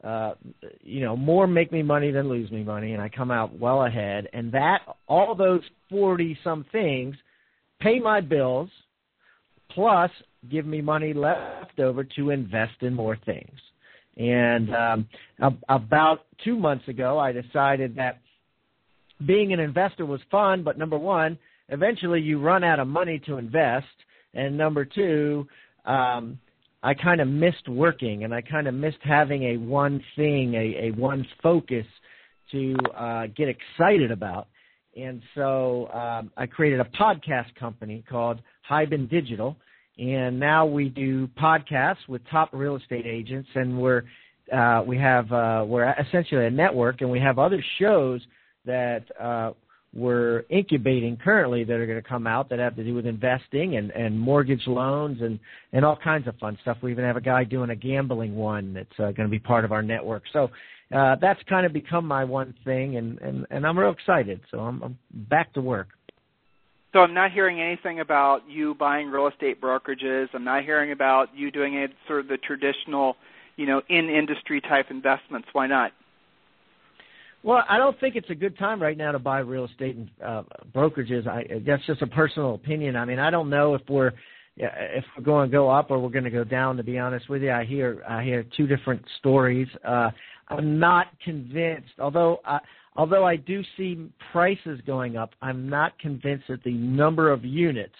uh, 0.05 0.35
you 0.81 1.01
know, 1.01 1.17
more 1.17 1.47
make 1.47 1.71
me 1.71 1.81
money 1.81 2.11
than 2.11 2.29
lose 2.29 2.51
me 2.51 2.63
money, 2.63 2.93
and 2.93 3.01
I 3.01 3.09
come 3.09 3.31
out 3.31 3.57
well 3.57 3.85
ahead. 3.85 4.27
And 4.33 4.51
that, 4.51 4.81
all 5.07 5.33
those 5.33 5.61
40 5.89 6.37
some 6.43 6.63
things 6.71 7.15
pay 7.81 7.99
my 7.99 8.21
bills, 8.21 8.69
plus 9.71 10.11
give 10.51 10.67
me 10.67 10.79
money 10.79 11.13
left 11.13 11.79
over 11.79 12.03
to 12.03 12.29
invest 12.29 12.81
in 12.81 12.93
more 12.93 13.17
things. 13.25 13.57
And 14.17 14.73
um, 14.73 15.09
about 15.67 16.25
two 16.43 16.55
months 16.55 16.87
ago, 16.87 17.19
I 17.19 17.31
decided 17.31 17.95
that 17.97 18.19
being 19.25 19.53
an 19.53 19.59
investor 19.59 20.05
was 20.05 20.21
fun, 20.31 20.63
but 20.63 20.77
number 20.77 20.97
one, 20.97 21.37
eventually 21.69 22.21
you 22.21 22.39
run 22.39 22.63
out 22.63 22.79
of 22.79 22.87
money 22.87 23.21
to 23.25 23.37
invest, 23.37 23.87
and 24.33 24.57
number 24.57 24.85
two, 24.85 25.47
um, 25.85 26.39
I 26.83 26.93
kind 26.93 27.19
of 27.19 27.27
missed 27.27 27.67
working 27.67 28.25
and 28.25 28.33
I 28.33 28.41
kind 28.41 28.67
of 28.67 28.73
missed 28.75 28.99
having 29.01 29.43
a 29.43 29.57
one 29.57 30.03
thing, 30.15 30.53
a, 30.53 30.87
a 30.87 30.91
one 30.91 31.25
focus 31.41 31.85
to 32.51 32.75
uh, 32.95 33.27
get 33.35 33.47
excited 33.49 34.11
about. 34.11 34.47
And 34.95 35.21
so 35.33 35.89
um, 35.91 36.31
I 36.37 36.45
created 36.45 36.79
a 36.79 36.85
podcast 36.85 37.53
company 37.59 38.03
called 38.07 38.39
Hiban 38.69 39.09
Digital, 39.09 39.57
and 39.97 40.39
now 40.39 40.65
we 40.65 40.89
do 40.89 41.27
podcasts 41.39 42.07
with 42.07 42.21
top 42.29 42.49
real 42.53 42.75
estate 42.75 43.05
agents, 43.05 43.49
and 43.55 43.79
we're 43.79 44.03
uh, 44.53 44.83
we 44.85 44.97
have 44.97 45.31
uh, 45.31 45.63
we're 45.65 45.93
essentially 45.93 46.45
a 46.45 46.51
network, 46.51 47.01
and 47.01 47.09
we 47.09 47.19
have 47.19 47.39
other 47.39 47.63
shows 47.79 48.21
that 48.65 49.03
uh, 49.19 49.51
we're 49.95 50.43
incubating 50.49 51.17
currently 51.17 51.63
that 51.63 51.73
are 51.73 51.85
going 51.85 52.01
to 52.01 52.07
come 52.07 52.27
out 52.27 52.49
that 52.49 52.59
have 52.59 52.75
to 52.75 52.83
do 52.83 52.93
with 52.93 53.05
investing 53.05 53.77
and, 53.77 53.91
and 53.91 54.19
mortgage 54.19 54.67
loans 54.67 55.21
and, 55.21 55.39
and 55.71 55.85
all 55.85 55.95
kinds 55.95 56.27
of 56.27 56.35
fun 56.35 56.57
stuff. 56.61 56.77
We 56.81 56.91
even 56.91 57.05
have 57.05 57.15
a 57.15 57.21
guy 57.21 57.45
doing 57.45 57.69
a 57.69 57.75
gambling 57.75 58.35
one 58.35 58.73
that's 58.73 58.99
uh, 58.99 59.11
going 59.11 59.27
to 59.27 59.29
be 59.29 59.39
part 59.39 59.63
of 59.63 59.71
our 59.71 59.81
network. 59.81 60.23
So 60.33 60.49
uh, 60.93 61.15
that's 61.21 61.39
kind 61.47 61.65
of 61.65 61.71
become 61.71 62.05
my 62.05 62.25
one 62.25 62.53
thing, 62.65 62.97
and, 62.97 63.17
and, 63.19 63.47
and 63.49 63.65
I'm 63.65 63.79
real 63.79 63.91
excited. 63.91 64.41
So 64.51 64.59
I'm, 64.59 64.83
I'm 64.83 64.97
back 65.29 65.53
to 65.53 65.61
work. 65.61 65.87
So 66.95 67.01
I'm 67.01 67.13
not 67.13 67.33
hearing 67.33 67.59
anything 67.59 67.99
about 67.99 68.43
you 68.47 68.73
buying 68.73 69.09
real 69.09 69.27
estate 69.27 69.59
brokerages. 69.59 70.27
I'm 70.33 70.45
not 70.45 70.63
hearing 70.63 70.93
about 70.93 71.27
you 71.35 71.51
doing 71.51 71.73
it 71.73 71.91
sort 72.07 72.21
of 72.21 72.29
the 72.29 72.37
traditional, 72.37 73.17
you 73.57 73.65
know, 73.65 73.81
in 73.89 74.09
industry 74.09 74.61
type 74.61 74.85
investments. 74.89 75.49
Why 75.51 75.67
not? 75.67 75.91
Well, 77.43 77.65
I 77.67 77.77
don't 77.77 77.99
think 77.99 78.15
it's 78.15 78.29
a 78.29 78.35
good 78.35 78.57
time 78.57 78.81
right 78.81 78.97
now 78.97 79.11
to 79.11 79.19
buy 79.19 79.39
real 79.39 79.65
estate 79.65 79.97
and 79.97 80.09
uh, 80.25 80.43
brokerages. 80.73 81.27
I, 81.27 81.59
that's 81.67 81.85
just 81.85 82.01
a 82.01 82.07
personal 82.07 82.55
opinion. 82.55 82.95
I 82.95 83.03
mean, 83.03 83.19
I 83.19 83.29
don't 83.29 83.49
know 83.49 83.75
if 83.75 83.81
we're 83.89 84.13
if 84.55 85.03
we're 85.17 85.23
going 85.25 85.49
to 85.49 85.51
go 85.51 85.69
up 85.69 85.91
or 85.91 85.99
we're 85.99 86.07
going 86.07 86.23
to 86.23 86.29
go 86.29 86.45
down. 86.45 86.77
To 86.77 86.83
be 86.83 86.97
honest 86.97 87.29
with 87.29 87.41
you, 87.41 87.51
I 87.51 87.65
hear 87.65 88.03
I 88.07 88.23
hear 88.23 88.45
two 88.55 88.67
different 88.67 89.03
stories. 89.19 89.67
Uh, 89.85 90.11
I'm 90.47 90.79
not 90.79 91.07
convinced. 91.25 91.91
Although 91.99 92.39
I, 92.45 92.59
although 92.95 93.25
I 93.25 93.35
do 93.35 93.63
see 93.77 94.09
prices 94.31 94.79
going 94.85 95.17
up, 95.17 95.31
I'm 95.41 95.69
not 95.69 95.97
convinced 95.99 96.45
that 96.49 96.63
the 96.63 96.73
number 96.73 97.31
of 97.31 97.43
units 97.43 97.95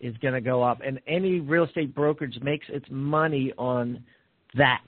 is 0.00 0.16
going 0.18 0.34
to 0.34 0.40
go 0.40 0.62
up. 0.62 0.80
And 0.84 1.00
any 1.06 1.40
real 1.40 1.64
estate 1.64 1.94
brokerage 1.94 2.38
makes 2.42 2.66
its 2.68 2.86
money 2.90 3.52
on 3.56 4.02
that 4.54 4.82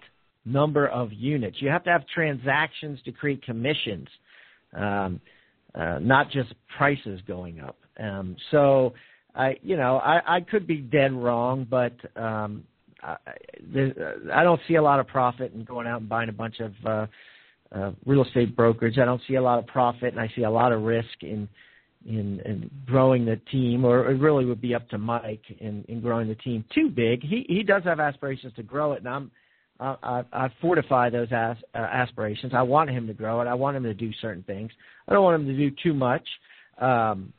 number 0.44 0.88
of 0.88 1.12
units. 1.12 1.56
You 1.60 1.68
have 1.70 1.84
to 1.84 1.90
have 1.90 2.02
transactions 2.12 2.98
to 3.04 3.12
create 3.12 3.42
commissions, 3.44 4.08
um, 4.76 5.20
uh, 5.74 5.98
not 6.00 6.30
just 6.30 6.52
prices 6.76 7.20
going 7.26 7.60
up. 7.60 7.76
Um, 7.98 8.36
so, 8.50 8.94
I, 9.34 9.56
you 9.62 9.76
know, 9.76 9.98
I, 9.98 10.36
I 10.36 10.40
could 10.40 10.66
be 10.66 10.78
dead 10.78 11.12
wrong, 11.12 11.66
but 11.68 11.94
um, 12.16 12.64
I, 13.02 13.16
I 14.32 14.42
don't 14.42 14.60
see 14.66 14.74
a 14.74 14.82
lot 14.82 15.00
of 15.00 15.06
profit 15.06 15.52
in 15.54 15.64
going 15.64 15.86
out 15.86 16.00
and 16.00 16.08
buying 16.08 16.28
a 16.28 16.32
bunch 16.32 16.60
of 16.60 16.72
uh, 16.84 17.06
uh, 17.74 17.92
real 18.06 18.24
estate 18.24 18.56
brokerage. 18.56 18.98
I 18.98 19.04
don't 19.04 19.20
see 19.26 19.34
a 19.34 19.42
lot 19.42 19.58
of 19.58 19.66
profit, 19.66 20.12
and 20.12 20.20
I 20.20 20.30
see 20.36 20.42
a 20.42 20.50
lot 20.50 20.72
of 20.72 20.82
risk 20.82 21.22
in 21.22 21.48
in, 22.06 22.38
in 22.40 22.70
growing 22.84 23.24
the 23.24 23.36
team, 23.50 23.84
or 23.84 24.10
it 24.10 24.20
really 24.20 24.44
would 24.44 24.60
be 24.60 24.74
up 24.74 24.86
to 24.90 24.98
Mike 24.98 25.44
in, 25.58 25.84
in 25.88 26.02
growing 26.02 26.28
the 26.28 26.34
team 26.34 26.62
too 26.74 26.90
big. 26.90 27.22
He 27.22 27.46
he 27.48 27.62
does 27.62 27.82
have 27.84 27.98
aspirations 27.98 28.52
to 28.56 28.62
grow 28.62 28.92
it, 28.92 28.98
and 28.98 29.08
I'm 29.08 29.30
I, 29.80 30.22
I, 30.32 30.48
fortify 30.60 31.10
those 31.10 31.28
as, 31.32 31.56
uh, 31.74 31.78
aspirations. 31.78 32.52
I 32.54 32.62
want 32.62 32.90
him 32.90 33.08
to 33.08 33.12
grow 33.12 33.40
it. 33.40 33.46
I 33.46 33.54
want 33.54 33.76
him 33.76 33.82
to 33.82 33.94
do 33.94 34.12
certain 34.20 34.44
things. 34.44 34.70
I 35.08 35.12
don't 35.12 35.24
want 35.24 35.42
him 35.42 35.48
to 35.48 35.56
do 35.56 35.74
too 35.82 35.92
much. 35.92 36.22
Um, 36.80 37.32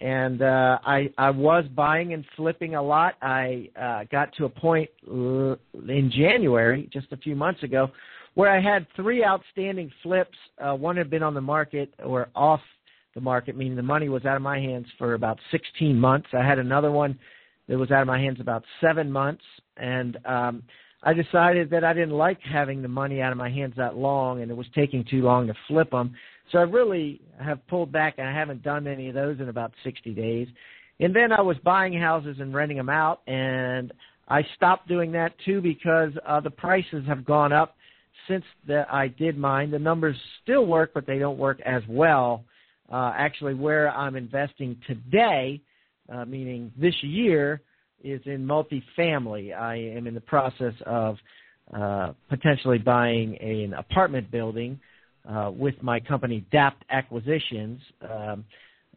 and 0.00 0.42
uh, 0.42 0.78
I 0.84 1.10
I 1.16 1.30
was 1.30 1.64
buying 1.74 2.12
and 2.12 2.24
flipping 2.36 2.74
a 2.74 2.82
lot. 2.82 3.14
I 3.22 3.70
uh, 3.80 4.04
got 4.10 4.34
to 4.34 4.46
a 4.46 4.48
point 4.48 4.90
in 5.06 6.10
January, 6.14 6.90
just 6.92 7.06
a 7.12 7.16
few 7.16 7.36
months 7.36 7.62
ago, 7.62 7.90
where 8.34 8.50
I 8.50 8.60
had 8.60 8.86
three 8.96 9.24
outstanding 9.24 9.90
flips. 10.02 10.36
Uh, 10.58 10.74
one 10.74 10.96
had 10.96 11.10
been 11.10 11.22
on 11.22 11.34
the 11.34 11.40
market 11.40 11.92
or 12.02 12.28
off 12.34 12.60
the 13.14 13.20
market, 13.20 13.56
meaning 13.56 13.76
the 13.76 13.82
money 13.82 14.08
was 14.08 14.24
out 14.24 14.36
of 14.36 14.42
my 14.42 14.58
hands 14.58 14.86
for 14.98 15.14
about 15.14 15.38
16 15.50 15.98
months. 15.98 16.28
I 16.32 16.46
had 16.46 16.58
another 16.58 16.90
one 16.90 17.18
that 17.68 17.78
was 17.78 17.90
out 17.90 18.00
of 18.00 18.06
my 18.06 18.18
hands 18.18 18.40
about 18.40 18.64
seven 18.80 19.10
months, 19.10 19.42
and 19.76 20.18
um, 20.24 20.62
I 21.02 21.12
decided 21.12 21.70
that 21.70 21.84
I 21.84 21.92
didn't 21.92 22.16
like 22.16 22.38
having 22.40 22.80
the 22.80 22.88
money 22.88 23.20
out 23.20 23.32
of 23.32 23.38
my 23.38 23.50
hands 23.50 23.74
that 23.76 23.96
long, 23.96 24.40
and 24.40 24.50
it 24.50 24.56
was 24.56 24.66
taking 24.74 25.04
too 25.04 25.22
long 25.22 25.46
to 25.48 25.54
flip 25.68 25.90
them. 25.90 26.14
So 26.50 26.58
I 26.58 26.62
really 26.62 27.20
have 27.40 27.66
pulled 27.66 27.92
back, 27.92 28.14
and 28.18 28.26
I 28.26 28.32
haven't 28.32 28.62
done 28.62 28.86
any 28.86 29.08
of 29.08 29.14
those 29.14 29.40
in 29.40 29.48
about 29.48 29.72
60 29.84 30.14
days. 30.14 30.48
And 31.00 31.14
then 31.14 31.32
I 31.32 31.40
was 31.40 31.56
buying 31.64 31.92
houses 31.92 32.36
and 32.40 32.54
renting 32.54 32.76
them 32.76 32.88
out, 32.88 33.20
and 33.26 33.92
I 34.28 34.42
stopped 34.56 34.88
doing 34.88 35.12
that 35.12 35.32
too 35.44 35.60
because 35.60 36.12
uh, 36.26 36.40
the 36.40 36.50
prices 36.50 37.04
have 37.06 37.24
gone 37.24 37.52
up 37.52 37.76
since 38.28 38.44
that 38.66 38.92
I 38.92 39.08
did 39.08 39.36
mine. 39.36 39.70
The 39.70 39.78
numbers 39.78 40.16
still 40.42 40.66
work, 40.66 40.92
but 40.94 41.06
they 41.06 41.18
don't 41.18 41.38
work 41.38 41.60
as 41.60 41.82
well. 41.88 42.44
Uh, 42.90 43.12
actually, 43.16 43.54
where 43.54 43.90
I'm 43.90 44.16
investing 44.16 44.76
today, 44.86 45.60
uh, 46.12 46.24
meaning 46.24 46.72
this 46.76 46.94
year, 47.02 47.62
is 48.02 48.20
in 48.26 48.46
multifamily. 48.46 49.56
I 49.56 49.76
am 49.76 50.06
in 50.06 50.14
the 50.14 50.20
process 50.20 50.74
of 50.86 51.16
uh, 51.72 52.12
potentially 52.28 52.78
buying 52.78 53.38
a, 53.40 53.64
an 53.64 53.74
apartment 53.74 54.30
building 54.30 54.78
uh, 55.28 55.50
with 55.54 55.80
my 55.82 56.00
company 56.00 56.44
DAPT 56.50 56.84
Acquisitions 56.90 57.80
um, 58.10 58.44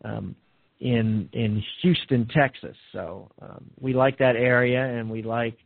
um, 0.04 0.36
in 0.80 1.30
in 1.34 1.64
Houston, 1.82 2.28
Texas. 2.28 2.76
So 2.92 3.30
um, 3.42 3.66
we 3.80 3.94
like 3.94 4.18
that 4.18 4.36
area, 4.36 4.84
and 4.84 5.10
we 5.10 5.22
like 5.22 5.58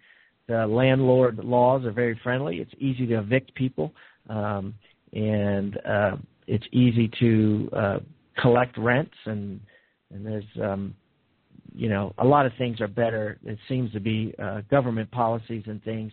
the 0.50 0.68
landlord 0.68 1.38
laws 1.38 1.86
are 1.86 1.92
very 1.92 2.20
friendly. 2.22 2.58
It's 2.58 2.74
easy 2.80 3.06
to 3.08 3.20
evict 3.20 3.56
people, 3.56 3.94
um, 4.30 4.74
and 5.14 5.80
uh, 5.88 6.18
it's 6.48 6.66
easy 6.74 7.10
to 7.20 7.70
uh, 7.72 8.00
collect 8.42 8.78
rents, 8.78 9.16
and 9.26 9.62
and 10.12 10.26
there's 10.26 10.44
um, 10.62 10.96
you 11.76 11.88
know, 11.88 12.14
a 12.18 12.26
lot 12.26 12.46
of 12.46 12.52
things 12.58 12.82
are 12.82 12.88
better. 12.88 13.38
It 13.46 13.58
seems 13.68 13.92
to 13.94 14.00
be 14.00 14.34
uh, 14.42 14.62
government 14.70 15.10
policies 15.12 15.64
and 15.68 15.84
things 15.84 16.12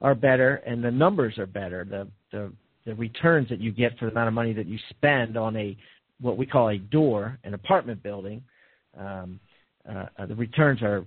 are 0.00 0.14
better, 0.14 0.56
and 0.66 0.84
the 0.84 0.90
numbers 0.90 1.38
are 1.38 1.46
better. 1.46 1.84
The 1.84 2.08
the 2.30 2.52
the 2.84 2.94
returns 2.94 3.48
that 3.48 3.60
you 3.60 3.72
get 3.72 3.98
for 3.98 4.06
the 4.06 4.12
amount 4.12 4.28
of 4.28 4.34
money 4.34 4.52
that 4.52 4.66
you 4.66 4.78
spend 4.90 5.36
on 5.36 5.56
a 5.56 5.76
what 6.20 6.36
we 6.36 6.46
call 6.46 6.68
a 6.68 6.78
door, 6.78 7.38
an 7.44 7.54
apartment 7.54 8.02
building, 8.02 8.42
um, 8.98 9.38
uh, 9.88 10.26
the 10.26 10.34
returns 10.34 10.82
are 10.82 11.04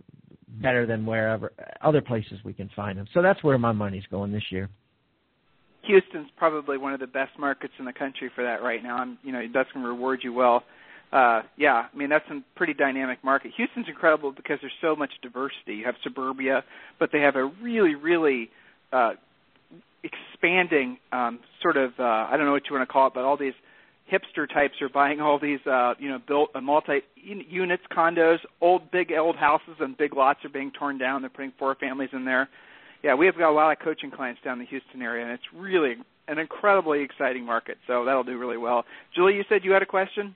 better 0.51 0.85
than 0.85 1.05
wherever 1.05 1.51
other 1.81 2.01
places 2.01 2.39
we 2.43 2.53
can 2.53 2.69
find 2.75 2.97
them. 2.97 3.07
So 3.13 3.21
that's 3.21 3.43
where 3.43 3.57
my 3.57 3.71
money's 3.71 4.05
going 4.11 4.31
this 4.31 4.51
year. 4.51 4.69
Houston's 5.83 6.29
probably 6.37 6.77
one 6.77 6.93
of 6.93 6.99
the 6.99 7.07
best 7.07 7.31
markets 7.39 7.73
in 7.79 7.85
the 7.85 7.93
country 7.93 8.29
for 8.35 8.43
that 8.43 8.61
right 8.61 8.83
now. 8.83 9.01
And 9.01 9.17
you 9.23 9.31
know 9.31 9.41
that's 9.53 9.71
going 9.71 9.83
to 9.83 9.89
reward 9.89 10.19
you 10.23 10.33
well 10.33 10.63
uh, 11.11 11.41
yeah, 11.57 11.87
I 11.93 11.97
mean 11.97 12.09
that's 12.09 12.27
a 12.29 12.41
pretty 12.55 12.73
dynamic 12.73 13.23
market. 13.23 13.51
Houston's 13.57 13.87
incredible 13.89 14.31
because 14.31 14.59
there's 14.61 14.71
so 14.81 14.95
much 14.95 15.11
diversity. 15.21 15.75
You 15.75 15.85
have 15.85 15.95
suburbia, 16.03 16.63
but 16.99 17.09
they 17.11 17.19
have 17.19 17.35
a 17.35 17.45
really, 17.61 17.95
really 17.95 18.49
uh, 18.93 19.13
expanding 20.03 20.97
um, 21.11 21.39
sort 21.61 21.75
of 21.75 21.91
uh, 21.99 22.03
I 22.03 22.37
don't 22.37 22.45
know 22.45 22.53
what 22.53 22.63
you 22.69 22.75
want 22.75 22.87
to 22.87 22.91
call 22.91 23.07
it, 23.07 23.13
but 23.13 23.25
all 23.25 23.35
these 23.35 23.53
hipster 24.11 24.51
types 24.51 24.75
are 24.81 24.89
buying 24.89 25.21
all 25.21 25.39
these 25.39 25.59
uh, 25.65 25.93
you 25.97 26.09
know 26.09 26.19
built 26.27 26.49
uh, 26.55 26.61
multi 26.61 27.01
units, 27.15 27.83
condos, 27.91 28.39
old 28.59 28.91
big 28.91 29.11
old 29.11 29.35
houses, 29.35 29.75
and 29.79 29.97
big 29.97 30.15
lots 30.15 30.43
are 30.43 30.49
being 30.49 30.71
torn 30.77 30.97
down. 30.97 31.21
They're 31.21 31.29
putting 31.29 31.53
four 31.57 31.75
families 31.75 32.09
in 32.13 32.25
there. 32.25 32.49
Yeah, 33.03 33.15
we 33.15 33.25
have 33.25 33.37
got 33.37 33.49
a 33.49 33.53
lot 33.53 33.71
of 33.71 33.79
coaching 33.83 34.11
clients 34.11 34.41
down 34.43 34.59
in 34.59 34.65
the 34.65 34.69
Houston 34.69 35.01
area, 35.01 35.23
and 35.23 35.33
it's 35.33 35.43
really 35.55 35.95
an 36.27 36.37
incredibly 36.37 37.01
exciting 37.01 37.45
market. 37.45 37.77
So 37.87 38.05
that'll 38.05 38.23
do 38.23 38.37
really 38.37 38.57
well. 38.57 38.85
Julie, 39.15 39.35
you 39.35 39.43
said 39.49 39.61
you 39.63 39.71
had 39.71 39.81
a 39.81 39.87
question. 39.87 40.35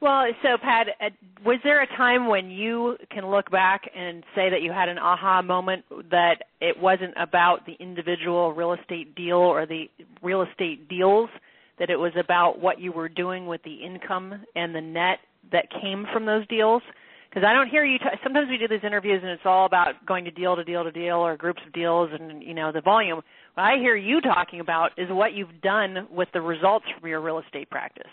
Well, 0.00 0.26
so 0.42 0.56
Pat, 0.62 0.86
uh, 1.00 1.10
was 1.44 1.58
there 1.64 1.82
a 1.82 1.86
time 1.96 2.28
when 2.28 2.50
you 2.50 2.96
can 3.10 3.28
look 3.28 3.50
back 3.50 3.90
and 3.96 4.22
say 4.32 4.48
that 4.48 4.62
you 4.62 4.70
had 4.70 4.88
an 4.88 4.98
aha 4.98 5.42
moment 5.42 5.84
that 6.12 6.44
it 6.60 6.78
wasn't 6.78 7.14
about 7.16 7.66
the 7.66 7.74
individual 7.80 8.52
real 8.52 8.74
estate 8.74 9.16
deal 9.16 9.38
or 9.38 9.66
the 9.66 9.86
real 10.22 10.42
estate 10.42 10.88
deals, 10.88 11.30
that 11.78 11.90
it 11.90 11.96
was 11.96 12.12
about 12.18 12.60
what 12.60 12.80
you 12.80 12.92
were 12.92 13.08
doing 13.08 13.46
with 13.46 13.62
the 13.62 13.74
income 13.74 14.44
and 14.54 14.74
the 14.74 14.80
net 14.80 15.18
that 15.52 15.66
came 15.80 16.06
from 16.12 16.26
those 16.26 16.46
deals? 16.48 16.82
Because 17.28 17.46
I 17.46 17.52
don't 17.52 17.68
hear 17.68 17.84
you. 17.84 17.98
T- 17.98 18.04
sometimes 18.22 18.48
we 18.48 18.56
do 18.56 18.68
these 18.68 18.84
interviews 18.84 19.20
and 19.22 19.30
it's 19.30 19.42
all 19.44 19.66
about 19.66 20.04
going 20.06 20.24
to 20.24 20.30
deal 20.30 20.56
to 20.56 20.64
deal 20.64 20.82
to 20.84 20.92
deal 20.92 21.16
or 21.16 21.36
groups 21.36 21.60
of 21.66 21.72
deals 21.72 22.10
and 22.18 22.42
you 22.42 22.54
know 22.54 22.72
the 22.72 22.80
volume. 22.80 23.20
What 23.54 23.62
I 23.62 23.76
hear 23.76 23.96
you 23.96 24.20
talking 24.20 24.60
about 24.60 24.92
is 24.96 25.08
what 25.10 25.34
you've 25.34 25.60
done 25.62 26.08
with 26.10 26.28
the 26.32 26.40
results 26.40 26.86
from 26.98 27.08
your 27.08 27.20
real 27.20 27.38
estate 27.38 27.68
practice. 27.70 28.10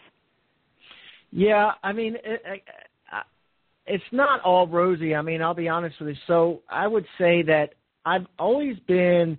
Yeah, 1.32 1.72
I 1.84 1.94
mean, 1.94 2.16
it, 2.16 2.42
it, 2.46 2.64
it's 3.88 4.04
not 4.12 4.42
all 4.42 4.68
rosy. 4.68 5.16
I 5.16 5.22
mean, 5.22 5.42
I'll 5.42 5.54
be 5.54 5.68
honest 5.68 6.00
with 6.00 6.10
you. 6.10 6.16
So 6.28 6.62
I 6.70 6.88
would 6.88 7.06
say 7.18 7.44
that 7.44 7.74
I've 8.06 8.26
always 8.40 8.78
been 8.88 9.38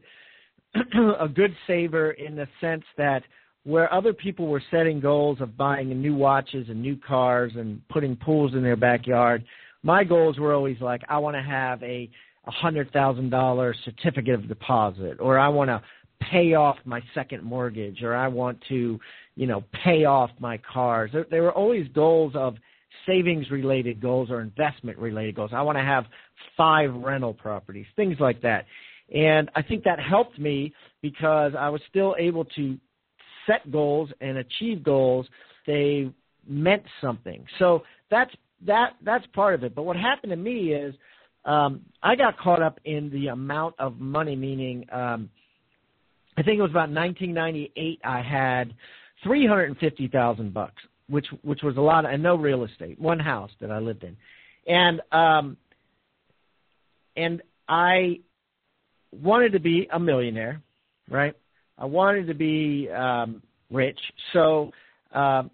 a 1.21 1.29
good 1.29 1.55
saver 1.67 2.13
in 2.13 2.37
the 2.37 2.47
sense 2.61 2.85
that 2.97 3.23
where 3.67 3.93
other 3.93 4.13
people 4.13 4.47
were 4.47 4.63
setting 4.71 5.01
goals 5.01 5.41
of 5.41 5.57
buying 5.57 5.89
new 6.01 6.15
watches 6.15 6.69
and 6.69 6.81
new 6.81 6.97
cars 6.97 7.53
and 7.57 7.87
putting 7.89 8.17
pools 8.17 8.55
in 8.55 8.63
their 8.63 8.77
backyard, 8.77 9.45
my 9.83 10.05
goals 10.05 10.39
were 10.39 10.55
always 10.55 10.81
like, 10.81 11.03
I 11.09 11.19
want 11.19 11.37
to 11.37 11.43
have 11.43 11.83
a 11.83 12.09
a 12.49 12.51
hundred 12.51 12.93
thousand 12.93 13.31
dollar 13.31 13.75
certificate 13.85 14.35
of 14.35 14.47
deposit, 14.47 15.17
or 15.19 15.37
I 15.37 15.49
want 15.49 15.69
to 15.69 15.83
pay 16.21 16.55
off 16.55 16.77
my 16.85 17.03
second 17.13 17.43
mortgage, 17.43 18.03
or 18.03 18.15
I 18.15 18.29
want 18.29 18.63
to 18.69 19.01
you 19.37 19.47
know, 19.47 19.63
pay 19.85 20.05
off 20.05 20.31
my 20.41 20.59
cars. 20.59 21.11
There, 21.13 21.27
there 21.31 21.43
were 21.43 21.53
always 21.53 21.87
goals 21.89 22.33
of 22.35 22.57
savings 23.07 23.51
related 23.51 24.01
goals 24.01 24.31
or 24.31 24.41
investment 24.41 24.99
related 24.99 25.37
goals. 25.37 25.51
I 25.55 25.63
want 25.63 25.79
to 25.79 25.85
have 25.85 26.05
five 26.57 26.93
rental 26.95 27.35
properties, 27.35 27.87
things 27.95 28.17
like 28.19 28.41
that. 28.43 28.65
And 29.15 29.51
I 29.55 29.63
think 29.63 29.85
that 29.85 30.01
helped 30.01 30.39
me 30.39 30.73
because 31.03 31.53
I 31.57 31.69
was 31.69 31.81
still 31.89 32.17
able 32.19 32.45
to 32.57 32.77
set 33.47 33.71
goals 33.71 34.11
and 34.21 34.39
achieve 34.39 34.83
goals. 34.83 35.27
They 35.67 36.11
meant 36.47 36.83
something. 37.01 37.45
So 37.59 37.83
that's 38.11 38.31
that 38.67 38.95
that's 39.05 39.27
part 39.35 39.55
of 39.55 39.65
it. 39.65 39.75
But 39.75 39.85
what 39.85 39.97
happened 39.97 40.31
to 40.31 40.37
me 40.37 40.73
is 40.73 40.95
um, 41.45 41.83
I 42.03 42.17
got 42.17 42.39
caught 42.39 42.63
up 42.63 42.81
in 42.85 43.11
the 43.11 43.29
amount 43.29 43.77
of 43.79 43.99
money, 44.01 44.37
meaning 44.37 44.87
um, 44.93 45.31
I 46.37 46.43
think 46.43 46.59
it 46.59 46.63
was 46.63 46.71
about 46.71 46.91
1998. 46.91 48.01
I 48.05 48.23
had 48.23 48.75
three 49.23 49.47
hundred 49.47 49.67
and 49.67 49.79
fifty 49.79 50.09
thousand 50.09 50.53
bucks, 50.53 50.83
which 51.09 51.27
which 51.43 51.63
was 51.63 51.77
a 51.77 51.81
lot, 51.81 52.05
of, 52.05 52.11
and 52.13 52.23
no 52.23 52.37
real 52.37 52.65
estate, 52.65 52.99
one 53.01 53.19
house 53.19 53.51
that 53.61 53.71
I 53.71 53.79
lived 53.79 54.05
in, 54.05 54.17
and 54.67 55.01
um, 55.13 55.57
and 57.17 57.43
I 57.69 58.21
wanted 59.13 59.53
to 59.53 59.61
be 59.61 59.89
a 59.93 59.99
millionaire, 59.99 60.61
right? 61.09 61.35
I 61.79 61.85
wanted 61.85 62.27
to 62.29 62.35
be 62.35 62.89
um, 62.91 63.43
rich, 63.71 63.99
so 64.33 64.71
um, 65.13 65.51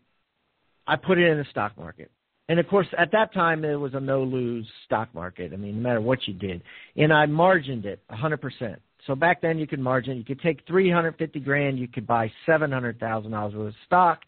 I 0.86 0.96
put 0.96 1.18
it 1.18 1.28
in 1.28 1.38
the 1.38 1.46
stock 1.50 1.76
market. 1.76 2.10
And 2.48 2.58
of 2.58 2.68
course, 2.68 2.86
at 2.98 3.12
that 3.12 3.32
time, 3.32 3.64
it 3.64 3.76
was 3.76 3.94
a 3.94 4.00
no 4.00 4.22
lose 4.22 4.68
stock 4.84 5.14
market. 5.14 5.52
I 5.52 5.56
mean, 5.56 5.76
no 5.76 5.88
matter 5.88 6.00
what 6.00 6.18
you 6.26 6.34
did. 6.34 6.62
And 6.96 7.12
I 7.12 7.24
margined 7.26 7.86
it 7.86 8.00
100%. 8.10 8.76
So 9.06 9.14
back 9.14 9.40
then 9.40 9.58
you 9.58 9.66
could 9.66 9.80
margin. 9.80 10.16
You 10.16 10.24
could 10.24 10.40
take 10.40 10.66
350 10.66 11.40
grand. 11.40 11.78
You 11.78 11.88
could 11.88 12.06
buy 12.06 12.30
700,000 12.46 13.30
dollars 13.30 13.54
worth 13.54 13.68
of 13.68 13.74
stock, 13.86 14.20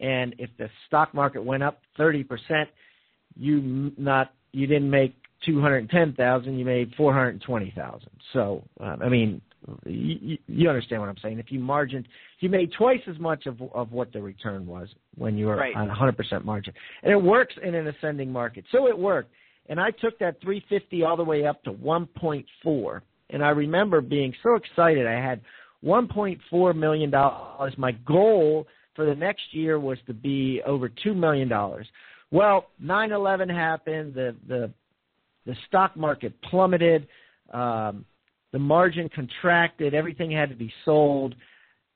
and 0.00 0.34
if 0.38 0.50
the 0.58 0.68
stock 0.86 1.14
market 1.14 1.42
went 1.42 1.62
up 1.62 1.80
30 1.96 2.24
percent, 2.24 2.68
you 3.36 3.92
not 3.96 4.34
you 4.52 4.66
didn't 4.66 4.90
make 4.90 5.14
210,000. 5.46 6.58
You 6.58 6.64
made 6.64 6.92
420,000. 6.96 8.08
So 8.32 8.64
uh, 8.80 8.96
I 9.00 9.08
mean, 9.08 9.40
you, 9.86 10.38
you 10.46 10.68
understand 10.68 11.00
what 11.00 11.08
I'm 11.08 11.16
saying. 11.22 11.38
If 11.38 11.50
you 11.50 11.60
margined, 11.60 12.08
you 12.40 12.48
made 12.48 12.72
twice 12.72 13.00
as 13.08 13.18
much 13.18 13.46
of 13.46 13.60
of 13.74 13.92
what 13.92 14.12
the 14.12 14.22
return 14.22 14.66
was 14.66 14.88
when 15.16 15.36
you 15.36 15.46
were 15.46 15.56
right. 15.56 15.74
on 15.76 15.88
100% 15.88 16.44
margin, 16.44 16.72
and 17.02 17.12
it 17.12 17.22
works 17.22 17.54
in 17.62 17.74
an 17.74 17.86
ascending 17.86 18.32
market. 18.32 18.64
So 18.72 18.86
it 18.88 18.98
worked, 18.98 19.32
and 19.68 19.80
I 19.80 19.90
took 19.90 20.18
that 20.18 20.40
350 20.40 21.02
all 21.02 21.16
the 21.16 21.24
way 21.24 21.46
up 21.46 21.62
to 21.64 21.72
1.4 21.72 23.00
and 23.30 23.44
I 23.44 23.50
remember 23.50 24.00
being 24.00 24.34
so 24.42 24.54
excited. 24.54 25.06
I 25.06 25.20
had 25.20 25.40
$1.4 25.84 26.76
million. 26.76 27.10
My 27.76 27.92
goal 28.06 28.66
for 28.94 29.06
the 29.06 29.14
next 29.14 29.42
year 29.52 29.78
was 29.78 29.98
to 30.06 30.14
be 30.14 30.62
over 30.66 30.88
$2 30.88 31.14
million. 31.14 31.50
Well, 32.30 32.66
9/11 32.82 33.50
happened. 33.50 34.14
The 34.14 34.36
the 34.46 34.70
the 35.46 35.54
stock 35.66 35.96
market 35.96 36.34
plummeted. 36.42 37.08
Um, 37.54 38.04
the 38.52 38.58
margin 38.58 39.08
contracted. 39.14 39.94
Everything 39.94 40.30
had 40.30 40.48
to 40.48 40.54
be 40.54 40.72
sold. 40.84 41.34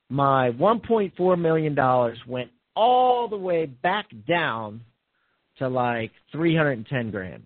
My 0.08 0.50
1.4 0.50 1.40
million 1.40 1.74
dollars 1.74 2.18
went 2.26 2.50
all 2.74 3.28
the 3.28 3.36
way 3.36 3.66
back 3.66 4.06
down 4.28 4.82
to 5.58 5.68
like 5.68 6.12
310 6.32 7.10
grand. 7.10 7.44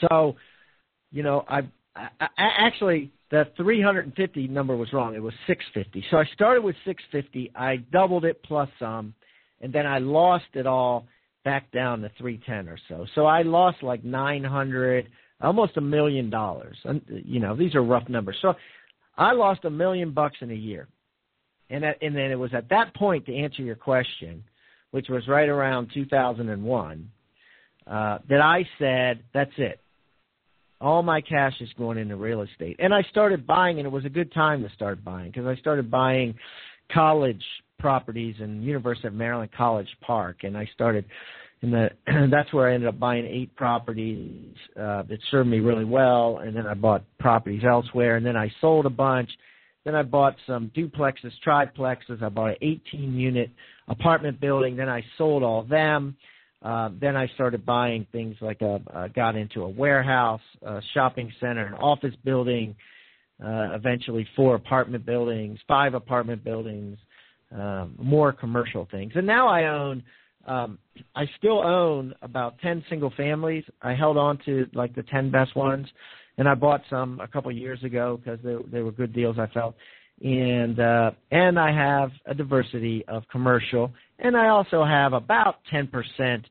So, 0.00 0.36
you 1.10 1.22
know, 1.22 1.44
I 1.48 1.62
I, 1.94 2.08
I, 2.20 2.26
actually, 2.38 3.10
the 3.30 3.44
350 3.56 4.48
number 4.48 4.76
was 4.76 4.92
wrong. 4.92 5.14
It 5.14 5.22
was 5.22 5.34
650. 5.46 6.06
So 6.10 6.18
I 6.18 6.24
started 6.34 6.62
with 6.62 6.76
650. 6.84 7.52
I 7.54 7.76
doubled 7.76 8.24
it 8.24 8.42
plus 8.42 8.68
some, 8.78 9.14
and 9.60 9.72
then 9.72 9.86
I 9.86 9.98
lost 9.98 10.44
it 10.54 10.66
all 10.66 11.06
back 11.44 11.70
down 11.72 12.00
to 12.02 12.10
310 12.18 12.68
or 12.68 12.78
so. 12.88 13.06
So 13.14 13.26
I 13.26 13.42
lost 13.42 13.82
like 13.82 14.04
900, 14.04 15.06
almost 15.42 15.76
a 15.76 15.80
million 15.80 16.30
dollars. 16.30 16.76
And 16.84 17.02
you 17.08 17.40
know, 17.40 17.56
these 17.56 17.74
are 17.74 17.82
rough 17.82 18.08
numbers. 18.08 18.36
So 18.40 18.54
I 19.16 19.32
lost 19.32 19.64
a 19.64 19.70
million 19.70 20.12
bucks 20.12 20.36
in 20.40 20.50
a 20.50 20.54
year. 20.54 20.88
And 21.70 21.84
that, 21.84 21.98
and 22.02 22.14
then 22.14 22.30
it 22.30 22.38
was 22.38 22.52
at 22.54 22.68
that 22.70 22.94
point 22.94 23.26
to 23.26 23.34
answer 23.34 23.62
your 23.62 23.76
question, 23.76 24.44
which 24.90 25.08
was 25.08 25.26
right 25.26 25.48
around 25.48 25.90
2001, 25.94 27.10
uh, 27.86 28.18
that 28.28 28.40
I 28.40 28.66
said, 28.78 29.22
that's 29.32 29.52
it. 29.56 29.80
All 30.80 31.02
my 31.02 31.20
cash 31.20 31.54
is 31.60 31.68
going 31.78 31.96
into 31.98 32.16
real 32.16 32.42
estate. 32.42 32.76
And 32.78 32.92
I 32.92 33.02
started 33.10 33.46
buying, 33.46 33.78
and 33.78 33.86
it 33.86 33.90
was 33.90 34.04
a 34.04 34.10
good 34.10 34.32
time 34.32 34.62
to 34.62 34.74
start 34.74 35.02
buying 35.04 35.30
because 35.30 35.46
I 35.46 35.56
started 35.56 35.90
buying 35.90 36.34
college 36.92 37.42
properties 37.78 38.36
in 38.40 38.62
University 38.62 39.08
of 39.08 39.14
Maryland 39.14 39.50
College 39.56 39.88
Park, 40.02 40.38
and 40.42 40.56
I 40.56 40.68
started 40.74 41.04
in 41.62 41.70
the 41.70 41.90
that's 42.30 42.52
where 42.52 42.68
I 42.68 42.74
ended 42.74 42.88
up 42.88 42.98
buying 42.98 43.24
eight 43.24 43.54
properties 43.56 44.54
uh, 44.76 45.02
that 45.02 45.18
served 45.30 45.48
me 45.48 45.60
really 45.60 45.84
well, 45.84 46.38
and 46.38 46.56
then 46.56 46.66
I 46.66 46.74
bought 46.74 47.04
properties 47.18 47.62
elsewhere, 47.64 48.16
and 48.16 48.26
then 48.26 48.36
I 48.36 48.52
sold 48.60 48.86
a 48.86 48.90
bunch. 48.90 49.30
Then 49.84 49.94
I 49.96 50.02
bought 50.02 50.36
some 50.46 50.70
duplexes, 50.76 51.32
triplexes. 51.44 52.22
I 52.22 52.28
bought 52.28 52.50
an 52.50 52.56
18 52.62 53.14
unit 53.14 53.50
apartment 53.88 54.40
building. 54.40 54.76
Then 54.76 54.88
I 54.88 55.02
sold 55.18 55.42
all 55.42 55.64
them. 55.64 56.16
Uh, 56.62 56.90
then 57.00 57.16
I 57.16 57.26
started 57.34 57.66
buying 57.66 58.06
things 58.12 58.36
like 58.40 58.60
a, 58.60 58.80
uh, 58.94 59.08
got 59.08 59.34
into 59.34 59.62
a 59.62 59.68
warehouse, 59.68 60.40
a 60.64 60.80
shopping 60.94 61.32
center, 61.40 61.66
an 61.66 61.74
office 61.74 62.14
building, 62.24 62.76
uh, 63.44 63.70
eventually 63.74 64.26
four 64.36 64.54
apartment 64.54 65.04
buildings, 65.04 65.58
five 65.66 65.94
apartment 65.94 66.44
buildings, 66.44 66.96
um, 67.52 67.96
more 68.00 68.32
commercial 68.32 68.86
things. 68.92 69.12
And 69.16 69.26
now 69.26 69.48
I 69.48 69.64
own, 69.64 70.04
um, 70.46 70.78
I 71.14 71.24
still 71.38 71.60
own 71.60 72.14
about 72.22 72.58
10 72.60 72.84
single 72.88 73.12
families. 73.16 73.64
I 73.80 73.94
held 73.94 74.16
on 74.16 74.38
to 74.44 74.66
like 74.74 74.94
the 74.94 75.02
10 75.04 75.30
best 75.30 75.54
ones 75.56 75.86
and 76.38 76.48
I 76.48 76.54
bought 76.54 76.82
some 76.88 77.20
a 77.20 77.28
couple 77.28 77.52
years 77.52 77.82
ago 77.84 78.18
because 78.22 78.38
they, 78.42 78.56
they 78.70 78.82
were 78.82 78.92
good 78.92 79.12
deals 79.12 79.36
I 79.38 79.46
felt. 79.48 79.74
And, 80.22 80.78
uh, 80.78 81.10
and 81.30 81.58
I 81.58 81.72
have 81.72 82.10
a 82.26 82.34
diversity 82.34 83.04
of 83.08 83.24
commercial 83.30 83.92
and 84.18 84.36
I 84.36 84.48
also 84.48 84.84
have 84.84 85.12
about 85.12 85.56
10% 85.72 86.44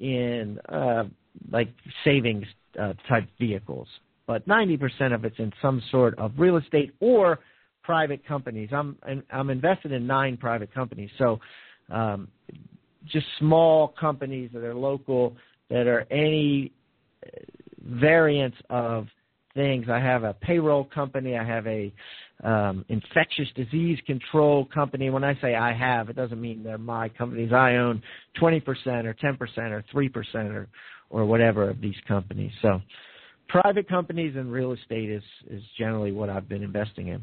in 0.00 0.58
uh, 0.68 1.04
like 1.50 1.68
savings 2.04 2.46
uh, 2.80 2.94
type 3.08 3.28
vehicles, 3.38 3.88
but 4.26 4.46
90% 4.48 5.14
of 5.14 5.24
it's 5.24 5.38
in 5.38 5.52
some 5.62 5.82
sort 5.90 6.18
of 6.18 6.32
real 6.36 6.56
estate 6.56 6.94
or 7.00 7.38
private 7.82 8.26
companies. 8.26 8.70
I'm 8.72 8.96
I'm 9.30 9.50
invested 9.50 9.92
in 9.92 10.06
nine 10.06 10.36
private 10.36 10.72
companies, 10.72 11.10
so 11.18 11.40
um, 11.90 12.28
just 13.06 13.26
small 13.38 13.88
companies 13.88 14.50
that 14.52 14.62
are 14.64 14.74
local 14.74 15.36
that 15.70 15.86
are 15.86 16.06
any 16.10 16.72
variants 17.84 18.56
of 18.70 19.06
things. 19.54 19.86
I 19.90 19.98
have 19.98 20.24
a 20.24 20.34
payroll 20.34 20.84
company. 20.84 21.36
I 21.36 21.44
have 21.44 21.66
a 21.66 21.92
um, 22.42 22.84
infectious 22.88 23.48
disease 23.54 23.98
control 24.06 24.66
company. 24.66 25.10
When 25.10 25.24
I 25.24 25.38
say 25.40 25.54
I 25.54 25.72
have, 25.72 26.08
it 26.08 26.16
doesn't 26.16 26.40
mean 26.40 26.62
they're 26.62 26.78
my 26.78 27.08
companies. 27.08 27.52
I 27.52 27.76
own 27.76 28.02
20% 28.40 28.62
or 29.04 29.14
10% 29.14 29.38
or 29.70 29.84
3% 29.94 30.34
or, 30.50 30.68
or 31.10 31.24
whatever 31.24 31.68
of 31.68 31.80
these 31.80 31.96
companies. 32.08 32.52
So 32.62 32.80
private 33.48 33.88
companies 33.88 34.34
and 34.36 34.50
real 34.50 34.72
estate 34.72 35.10
is, 35.10 35.22
is 35.50 35.62
generally 35.78 36.12
what 36.12 36.30
I've 36.30 36.48
been 36.48 36.62
investing 36.62 37.08
in. 37.08 37.22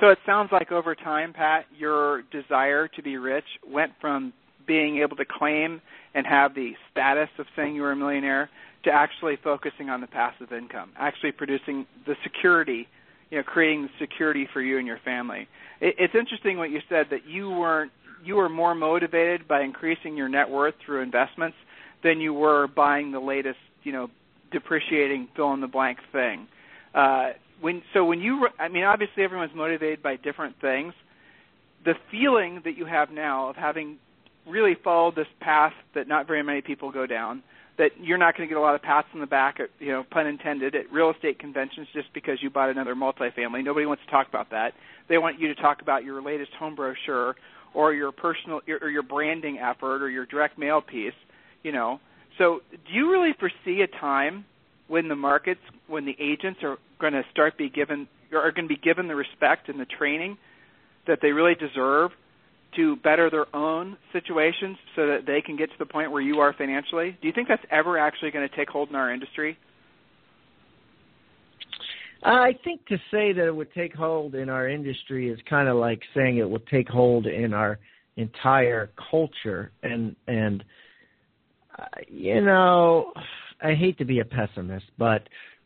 So 0.00 0.08
it 0.08 0.18
sounds 0.24 0.50
like 0.50 0.72
over 0.72 0.94
time, 0.94 1.32
Pat, 1.32 1.66
your 1.76 2.22
desire 2.32 2.88
to 2.88 3.02
be 3.02 3.18
rich 3.18 3.44
went 3.66 3.92
from 4.00 4.32
being 4.70 4.98
able 4.98 5.16
to 5.16 5.24
claim 5.24 5.80
and 6.14 6.24
have 6.24 6.54
the 6.54 6.74
status 6.92 7.28
of 7.40 7.46
saying 7.56 7.74
you 7.74 7.82
were 7.82 7.90
a 7.90 7.96
millionaire 7.96 8.48
to 8.84 8.90
actually 8.92 9.34
focusing 9.42 9.90
on 9.90 10.00
the 10.00 10.06
passive 10.06 10.52
income, 10.52 10.92
actually 10.96 11.32
producing 11.32 11.84
the 12.06 12.14
security, 12.22 12.86
you 13.32 13.38
know, 13.38 13.42
creating 13.42 13.82
the 13.82 13.88
security 13.98 14.46
for 14.52 14.62
you 14.62 14.78
and 14.78 14.86
your 14.86 15.00
family. 15.04 15.48
It, 15.80 15.96
it's 15.98 16.14
interesting 16.14 16.56
what 16.56 16.70
you 16.70 16.78
said 16.88 17.06
that 17.10 17.26
you 17.26 17.50
weren't 17.50 17.90
you 18.22 18.36
were 18.36 18.48
more 18.48 18.76
motivated 18.76 19.48
by 19.48 19.62
increasing 19.62 20.16
your 20.16 20.28
net 20.28 20.48
worth 20.48 20.74
through 20.86 21.02
investments 21.02 21.56
than 22.04 22.20
you 22.20 22.32
were 22.32 22.68
buying 22.68 23.10
the 23.10 23.18
latest, 23.18 23.58
you 23.82 23.90
know, 23.90 24.08
depreciating 24.52 25.26
fill 25.34 25.52
in 25.52 25.60
the 25.60 25.66
blank 25.66 25.98
thing. 26.12 26.46
Uh, 26.94 27.30
when 27.60 27.82
so 27.92 28.04
when 28.04 28.20
you 28.20 28.46
I 28.60 28.68
mean 28.68 28.84
obviously 28.84 29.24
everyone's 29.24 29.54
motivated 29.56 30.00
by 30.00 30.14
different 30.14 30.60
things. 30.60 30.94
The 31.84 31.94
feeling 32.08 32.60
that 32.64 32.76
you 32.76 32.84
have 32.84 33.10
now 33.10 33.48
of 33.48 33.56
having 33.56 33.98
really 34.46 34.76
follow 34.82 35.10
this 35.10 35.26
path 35.40 35.72
that 35.94 36.08
not 36.08 36.26
very 36.26 36.42
many 36.42 36.60
people 36.60 36.90
go 36.90 37.06
down, 37.06 37.42
that 37.78 37.92
you're 38.00 38.18
not 38.18 38.36
going 38.36 38.48
to 38.48 38.52
get 38.52 38.58
a 38.58 38.62
lot 38.62 38.74
of 38.74 38.82
pats 38.82 39.08
on 39.14 39.20
the 39.20 39.26
back, 39.26 39.58
at, 39.60 39.70
you 39.78 39.88
know, 39.88 40.04
pun 40.10 40.26
intended, 40.26 40.74
at 40.74 40.92
real 40.92 41.10
estate 41.10 41.38
conventions 41.38 41.86
just 41.94 42.12
because 42.12 42.38
you 42.42 42.50
bought 42.50 42.68
another 42.68 42.94
multifamily. 42.94 43.64
Nobody 43.64 43.86
wants 43.86 44.02
to 44.04 44.10
talk 44.10 44.28
about 44.28 44.50
that. 44.50 44.74
They 45.08 45.18
want 45.18 45.40
you 45.40 45.48
to 45.48 45.60
talk 45.60 45.80
about 45.82 46.04
your 46.04 46.22
latest 46.22 46.52
home 46.58 46.74
brochure 46.74 47.36
or 47.72 47.94
your 47.94 48.12
personal 48.12 48.60
or 48.82 48.90
your 48.90 49.02
branding 49.02 49.58
effort 49.58 50.02
or 50.02 50.10
your 50.10 50.26
direct 50.26 50.58
mail 50.58 50.80
piece, 50.80 51.14
you 51.62 51.72
know. 51.72 52.00
So, 52.38 52.60
do 52.70 52.92
you 52.92 53.10
really 53.10 53.32
foresee 53.38 53.82
a 53.82 53.86
time 53.86 54.44
when 54.88 55.08
the 55.08 55.16
markets, 55.16 55.60
when 55.86 56.04
the 56.04 56.16
agents 56.18 56.60
are 56.62 56.78
going 57.00 57.12
to 57.12 57.22
start 57.30 57.56
be 57.56 57.70
given 57.70 58.08
are 58.32 58.52
going 58.52 58.68
to 58.68 58.74
be 58.74 58.80
given 58.80 59.08
the 59.08 59.16
respect 59.16 59.68
and 59.68 59.80
the 59.80 59.86
training 59.86 60.36
that 61.06 61.18
they 61.22 61.32
really 61.32 61.54
deserve 61.54 62.10
to 62.76 62.96
better 62.96 63.30
their 63.30 63.54
own 63.54 63.96
situations 64.12 64.76
so 64.96 65.06
that 65.06 65.26
they 65.26 65.40
can 65.40 65.56
get 65.56 65.70
to 65.70 65.78
the 65.78 65.86
point 65.86 66.10
where 66.10 66.22
you 66.22 66.40
are 66.40 66.52
financially? 66.52 67.16
Do 67.20 67.28
you 67.28 67.32
think 67.34 67.48
that's 67.48 67.64
ever 67.70 67.98
actually 67.98 68.30
going 68.30 68.48
to 68.48 68.56
take 68.56 68.68
hold 68.68 68.90
in 68.90 68.94
our 68.94 69.12
industry? 69.12 69.58
I 72.22 72.54
think 72.64 72.86
to 72.86 72.96
say 73.10 73.32
that 73.32 73.46
it 73.46 73.54
would 73.54 73.72
take 73.72 73.94
hold 73.94 74.34
in 74.34 74.48
our 74.50 74.68
industry 74.68 75.30
is 75.30 75.38
kind 75.48 75.68
of 75.68 75.76
like 75.76 76.00
saying 76.14 76.36
it 76.36 76.48
would 76.48 76.66
take 76.66 76.88
hold 76.88 77.26
in 77.26 77.54
our 77.54 77.78
entire 78.16 78.90
culture 79.10 79.72
and 79.82 80.14
and 80.26 80.62
uh, 81.78 81.84
you 82.08 82.40
know 82.42 83.12
I 83.62 83.74
hate 83.74 83.96
to 83.98 84.04
be 84.04 84.20
a 84.20 84.24
pessimist 84.24 84.86
but 84.98 85.22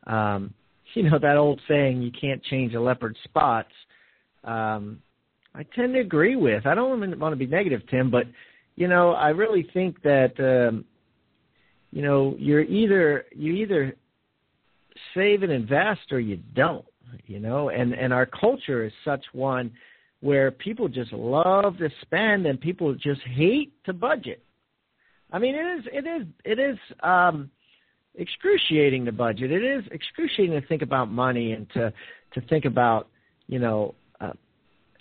um 0.06 0.54
you 0.94 1.10
know 1.10 1.18
that 1.18 1.36
old 1.36 1.60
saying 1.66 2.02
you 2.02 2.12
can't 2.12 2.42
change 2.44 2.74
a 2.74 2.80
leopard's 2.80 3.18
spots 3.24 3.72
um 4.44 5.00
I 5.54 5.62
tend 5.62 5.94
to 5.94 6.00
agree 6.00 6.36
with. 6.36 6.66
I 6.66 6.74
don't 6.74 7.18
want 7.18 7.32
to 7.32 7.36
be 7.36 7.46
negative, 7.46 7.82
Tim, 7.90 8.10
but 8.10 8.26
you 8.76 8.88
know, 8.88 9.12
I 9.12 9.28
really 9.28 9.68
think 9.72 10.02
that 10.02 10.38
um, 10.40 10.84
you 11.92 12.02
know 12.02 12.34
you're 12.38 12.62
either 12.62 13.24
you 13.34 13.52
either 13.54 13.94
save 15.14 15.42
and 15.42 15.52
invest 15.52 16.12
or 16.12 16.20
you 16.20 16.38
don't. 16.54 16.84
You 17.26 17.38
know, 17.38 17.68
and 17.68 17.94
and 17.94 18.12
our 18.12 18.26
culture 18.26 18.84
is 18.84 18.92
such 19.04 19.24
one 19.32 19.70
where 20.20 20.50
people 20.50 20.88
just 20.88 21.12
love 21.12 21.76
to 21.78 21.88
spend 22.00 22.46
and 22.46 22.60
people 22.60 22.94
just 22.94 23.20
hate 23.22 23.72
to 23.84 23.92
budget. 23.92 24.42
I 25.30 25.38
mean, 25.38 25.54
it 25.54 25.78
is 25.78 25.84
it 25.92 26.06
is 26.06 26.26
it 26.44 26.58
is 26.58 26.78
um, 27.02 27.50
excruciating 28.16 29.04
to 29.04 29.12
budget. 29.12 29.52
It 29.52 29.62
is 29.62 29.84
excruciating 29.92 30.60
to 30.60 30.66
think 30.66 30.82
about 30.82 31.10
money 31.10 31.52
and 31.52 31.70
to 31.74 31.92
to 32.32 32.40
think 32.48 32.64
about 32.64 33.08
you 33.46 33.60
know 33.60 33.94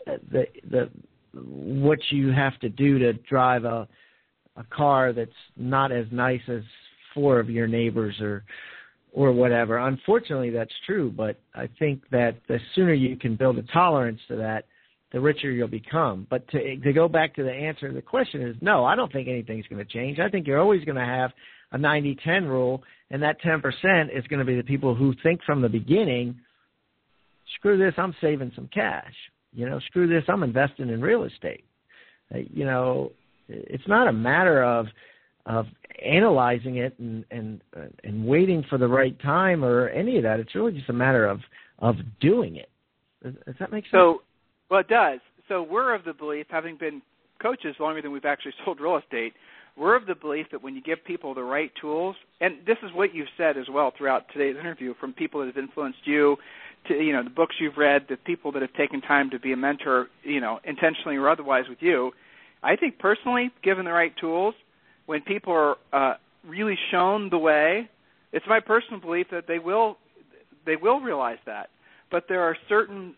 the 0.06 0.46
the 0.70 0.90
what 1.34 2.00
you 2.12 2.32
have 2.32 2.58
to 2.60 2.70
do 2.70 3.00
to 3.00 3.14
drive 3.14 3.66
a 3.66 3.88
a 4.56 4.64
car 4.66 5.14
that's 5.14 5.32
not 5.58 5.92
as 5.92 6.06
nice 6.12 6.42
as 6.48 6.62
four 7.14 7.40
of 7.40 7.50
your 7.50 7.68
neighbors 7.68 8.16
or 8.22 8.44
or 9.12 9.32
whatever. 9.32 9.78
Unfortunately, 9.78 10.50
that's 10.50 10.74
true, 10.86 11.12
but 11.16 11.40
I 11.54 11.70
think 11.78 12.02
that 12.12 12.38
the 12.48 12.60
sooner 12.74 12.94
you 12.94 13.16
can 13.16 13.36
build 13.36 13.60
a 13.60 13.64
tolerance 13.64 14.20
to 14.28 14.36
that, 14.38 14.66
the 15.12 15.22
richer 15.22 15.52
you'll 15.52 15.68
become. 15.68 16.26
But 16.30 16.48
to 16.50 16.78
to 16.78 16.94
go 16.94 17.08
back 17.08 17.36
to 17.36 17.44
the 17.44 17.52
answer 17.52 17.88
to 17.88 17.94
the 17.94 18.02
question 18.02 18.42
is 18.42 18.56
no, 18.62 18.86
I 18.86 18.96
don't 18.96 19.12
think 19.12 19.28
anything's 19.28 19.68
going 19.68 19.86
to 19.86 19.92
change. 19.92 20.20
I 20.20 20.30
think 20.30 20.48
you're 20.48 20.60
always 20.60 20.84
going 20.84 20.98
to 20.98 21.06
have 21.06 21.32
a 21.72 21.78
90-10 21.78 22.48
rule, 22.48 22.84
and 23.10 23.22
that 23.24 23.42
10% 23.42 23.64
is 24.16 24.26
going 24.28 24.40
to 24.40 24.46
be 24.46 24.56
the 24.56 24.64
people 24.64 24.94
who 24.94 25.14
think 25.24 25.44
from 25.44 25.60
the 25.60 25.70
beginning, 25.70 26.40
screw 27.56 27.80
this, 27.80 27.96
I'm 27.98 28.16
saving 28.22 28.52
some 28.56 28.70
cash. 28.72 29.14
You 29.54 29.70
know, 29.70 29.80
screw 29.88 30.08
this, 30.08 30.24
I'm 30.28 30.44
investing 30.44 30.90
in 30.90 31.02
real 31.02 31.24
estate. 31.24 31.64
Uh, 32.34 32.40
you 32.52 32.66
know, 32.66 33.12
it's 33.48 33.88
not 33.88 34.08
a 34.08 34.14
matter 34.14 34.64
of 34.64 34.88
of 35.46 35.66
analyzing 36.04 36.78
it 36.78 36.98
and 37.00 37.26
and 37.32 37.62
uh, 37.76 37.86
and 38.04 38.26
waiting 38.26 38.64
for 38.70 38.78
the 38.78 38.88
right 38.88 39.20
time 39.22 39.64
or 39.64 39.90
any 39.90 40.18
of 40.18 40.24
that. 40.24 40.40
It's 40.40 40.56
really 40.56 40.72
just 40.72 40.90
a 40.90 40.94
matter 40.94 41.26
of 41.26 41.40
of 41.80 41.96
doing 42.20 42.56
it. 42.56 42.70
Does, 43.24 43.34
does 43.46 43.56
that 43.60 43.72
make 43.72 43.86
sense? 43.86 43.92
So, 43.92 44.22
well, 44.70 44.82
it 44.82 44.88
does. 44.88 45.20
So 45.48 45.62
we're 45.62 45.94
of 45.94 46.04
the 46.06 46.14
belief, 46.14 46.48
having 46.50 46.78
been 46.78 47.02
coaches 47.42 47.76
longer 47.80 48.02
than 48.02 48.12
we've 48.12 48.26
actually 48.26 48.54
sold 48.66 48.80
real 48.80 48.98
estate, 48.98 49.34
we're 49.76 49.96
of 49.96 50.06
the 50.06 50.16
belief 50.16 50.48
that 50.52 50.62
when 50.62 50.76
you 50.76 50.82
give 50.82 51.04
people 51.04 51.34
the 51.34 51.44
right 51.44 51.72
tools, 51.82 52.16
and 52.42 52.58
this 52.66 52.78
is 52.84 52.92
what 52.94 53.14
you've 53.14 53.28
said 53.38 53.58
as 53.58 53.66
well 53.72 53.92
throughout 53.98 54.26
today's 54.32 54.56
interview 54.56 54.94
from 55.00 55.14
people 55.14 55.40
that 55.40 55.48
have 55.48 55.58
influenced 55.58 56.06
you, 56.06 56.38
to 56.88 56.94
you 56.94 57.14
know 57.14 57.24
the 57.24 57.30
books 57.30 57.56
you've 57.60 57.78
read, 57.78 58.06
the 58.10 58.18
people 58.18 58.52
that 58.54 58.62
have 58.62 58.74
taken 58.74 59.02
time 59.02 59.30
to 59.32 59.40
be 59.40 59.54
a 59.54 59.58
mentor, 59.58 60.08
you 60.24 60.40
know, 60.40 60.60
intentionally 60.64 61.18
or 61.18 61.30
otherwise 61.30 61.66
with 61.70 61.80
you. 61.82 62.12
I 62.62 62.76
think 62.76 63.00
personally, 63.00 63.52
given 63.64 63.86
the 63.86 63.92
right 63.92 64.14
tools, 64.20 64.56
when 65.06 65.22
people 65.22 65.54
are 65.54 65.76
uh, 65.92 66.16
really 66.48 66.78
shown 66.92 67.30
the 67.30 67.38
way, 67.38 67.90
it's 68.32 68.46
my 68.48 68.60
personal 68.60 69.00
belief 69.00 69.28
that 69.32 69.46
they 69.48 69.60
will 69.60 69.98
they 70.66 70.76
will 70.76 71.00
realize 71.00 71.40
that. 71.46 71.70
But 72.12 72.26
there 72.30 72.42
are 72.42 72.56
certain 72.70 73.16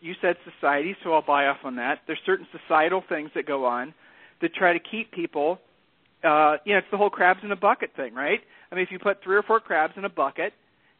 you 0.00 0.14
said 0.22 0.36
society, 0.58 0.96
so 1.04 1.12
I'll 1.12 1.22
buy 1.22 1.46
off 1.46 1.58
on 1.64 1.76
that. 1.76 2.00
There's 2.06 2.20
certain 2.24 2.46
societal 2.58 3.02
things 3.08 3.30
that 3.34 3.46
go 3.46 3.66
on 3.66 3.92
that 4.40 4.54
try 4.54 4.72
to 4.72 4.78
keep 4.78 5.12
people. 5.12 5.58
Uh, 6.22 6.56
you 6.64 6.72
know, 6.72 6.78
it's 6.78 6.86
the 6.90 6.96
whole 6.96 7.10
crabs 7.10 7.40
in 7.42 7.52
a 7.52 7.56
bucket 7.56 7.90
thing, 7.94 8.14
right? 8.14 8.40
I 8.72 8.74
mean, 8.74 8.84
if 8.84 8.90
you 8.90 8.98
put 8.98 9.22
three 9.22 9.36
or 9.36 9.42
four 9.42 9.60
crabs 9.60 9.92
in 9.96 10.04
a 10.04 10.08
bucket, 10.08 10.54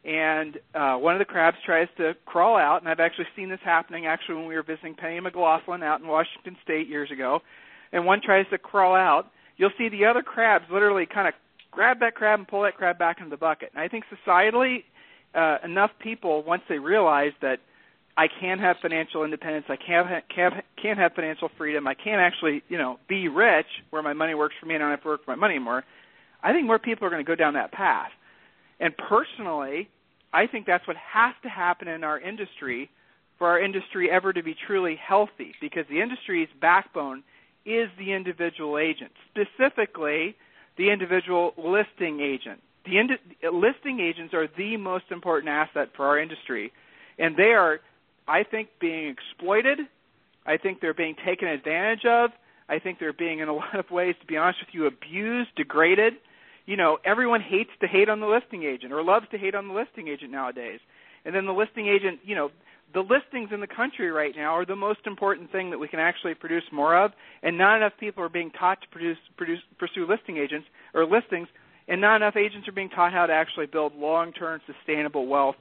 and 0.05 0.59
uh, 0.75 0.95
one 0.97 1.15
of 1.15 1.19
the 1.19 1.25
crabs 1.25 1.57
tries 1.65 1.87
to 1.97 2.13
crawl 2.25 2.57
out, 2.57 2.81
and 2.81 2.89
I've 2.89 2.99
actually 2.99 3.25
seen 3.35 3.49
this 3.49 3.59
happening 3.63 4.05
actually 4.05 4.35
when 4.35 4.45
we 4.45 4.55
were 4.55 4.63
visiting 4.63 4.93
Penny 4.93 5.19
McLaughlin 5.19 5.81
out 5.81 5.99
in 5.99 6.07
Washington 6.07 6.55
State 6.63 6.87
years 6.87 7.09
ago, 7.09 7.39
and 7.91 8.05
one 8.05 8.21
tries 8.21 8.45
to 8.51 8.59
crawl 8.59 8.95
out, 8.95 9.31
you'll 9.57 9.71
see 9.77 9.89
the 9.89 10.05
other 10.05 10.21
crabs 10.21 10.65
literally 10.71 11.07
kind 11.07 11.27
of 11.27 11.33
grab 11.71 11.99
that 12.01 12.13
crab 12.13 12.39
and 12.39 12.47
pull 12.47 12.61
that 12.61 12.75
crab 12.77 12.99
back 12.99 13.17
into 13.17 13.31
the 13.31 13.37
bucket. 13.37 13.71
And 13.73 13.81
I 13.81 13.87
think 13.87 14.03
societally, 14.27 14.83
uh, 15.33 15.57
enough 15.63 15.91
people 15.99 16.43
once 16.43 16.61
they 16.69 16.77
realize 16.77 17.31
that 17.41 17.59
I 18.15 18.27
can 18.27 18.59
have 18.59 18.77
financial 18.81 19.23
independence, 19.23 19.65
I 19.69 19.75
can 19.75 20.05
have, 20.05 20.23
can 20.33 20.61
can 20.81 20.97
have 20.97 21.13
financial 21.13 21.49
freedom, 21.57 21.87
I 21.87 21.95
can 21.95 22.19
actually 22.19 22.61
you 22.69 22.77
know 22.77 22.99
be 23.09 23.27
rich 23.27 23.65
where 23.89 24.03
my 24.03 24.13
money 24.13 24.35
works 24.35 24.53
for 24.59 24.67
me 24.67 24.75
and 24.75 24.83
I 24.83 24.85
don't 24.85 24.91
have 24.91 25.01
to 25.01 25.07
work 25.07 25.25
for 25.25 25.31
my 25.31 25.35
money 25.35 25.55
anymore. 25.55 25.83
I 26.43 26.53
think 26.53 26.67
more 26.67 26.77
people 26.77 27.07
are 27.07 27.09
going 27.09 27.25
to 27.25 27.27
go 27.27 27.35
down 27.35 27.55
that 27.55 27.71
path. 27.71 28.11
And 28.79 28.95
personally, 28.95 29.89
I 30.35 30.47
think 30.47 30.65
that's 30.65 30.85
what 30.85 30.97
has 30.97 31.33
to 31.43 31.49
happen 31.49 31.87
in 31.87 32.03
our 32.03 32.19
industry 32.19 32.89
for 33.37 33.47
our 33.47 33.59
industry 33.59 34.11
ever 34.11 34.33
to 34.33 34.43
be 34.43 34.53
truly 34.67 34.97
healthy 35.01 35.55
because 35.61 35.85
the 35.89 36.01
industry's 36.01 36.49
backbone 36.59 37.23
is 37.65 37.87
the 37.97 38.11
individual 38.11 38.77
agent, 38.77 39.11
specifically 39.31 40.35
the 40.77 40.89
individual 40.89 41.53
listing 41.57 42.19
agent. 42.19 42.61
The 42.85 42.99
indi- 42.99 43.15
listing 43.49 44.01
agents 44.01 44.33
are 44.33 44.47
the 44.57 44.75
most 44.75 45.05
important 45.09 45.47
asset 45.49 45.89
for 45.95 46.05
our 46.05 46.19
industry, 46.19 46.73
and 47.17 47.37
they 47.37 47.53
are, 47.53 47.79
I 48.27 48.43
think, 48.43 48.67
being 48.81 49.07
exploited. 49.07 49.79
I 50.45 50.57
think 50.57 50.81
they're 50.81 50.93
being 50.93 51.15
taken 51.25 51.47
advantage 51.47 52.03
of. 52.05 52.31
I 52.67 52.79
think 52.79 52.99
they're 52.99 53.13
being, 53.13 53.39
in 53.39 53.47
a 53.47 53.53
lot 53.53 53.79
of 53.79 53.89
ways, 53.89 54.15
to 54.19 54.27
be 54.27 54.35
honest 54.35 54.59
with 54.59 54.73
you, 54.73 54.85
abused, 54.85 55.55
degraded 55.55 56.15
you 56.65 56.77
know, 56.77 56.97
everyone 57.05 57.41
hates 57.41 57.69
to 57.81 57.87
hate 57.87 58.09
on 58.09 58.19
the 58.19 58.27
listing 58.27 58.63
agent 58.63 58.91
or 58.91 59.03
loves 59.03 59.27
to 59.31 59.37
hate 59.37 59.55
on 59.55 59.67
the 59.67 59.73
listing 59.73 60.07
agent 60.07 60.31
nowadays. 60.31 60.79
And 61.23 61.33
then 61.33 61.45
the 61.45 61.53
listing 61.53 61.87
agent, 61.87 62.19
you 62.23 62.35
know, 62.35 62.49
the 62.93 63.01
listings 63.01 63.49
in 63.51 63.59
the 63.59 63.67
country 63.67 64.11
right 64.11 64.33
now 64.35 64.53
are 64.53 64.65
the 64.65 64.75
most 64.75 65.01
important 65.05 65.51
thing 65.51 65.69
that 65.71 65.77
we 65.77 65.87
can 65.87 65.99
actually 65.99 66.33
produce 66.33 66.63
more 66.71 66.97
of, 66.97 67.11
and 67.43 67.57
not 67.57 67.77
enough 67.77 67.93
people 67.99 68.23
are 68.23 68.29
being 68.29 68.51
taught 68.51 68.81
to 68.81 68.87
produce, 68.89 69.17
produce 69.37 69.59
pursue 69.77 70.07
listing 70.07 70.37
agents 70.37 70.67
or 70.93 71.05
listings, 71.05 71.47
and 71.87 71.99
not 71.99 72.17
enough 72.17 72.35
agents 72.35 72.67
are 72.67 72.71
being 72.71 72.89
taught 72.89 73.11
how 73.11 73.25
to 73.25 73.33
actually 73.33 73.65
build 73.65 73.93
long-term 73.95 74.61
sustainable 74.65 75.27
wealth. 75.27 75.55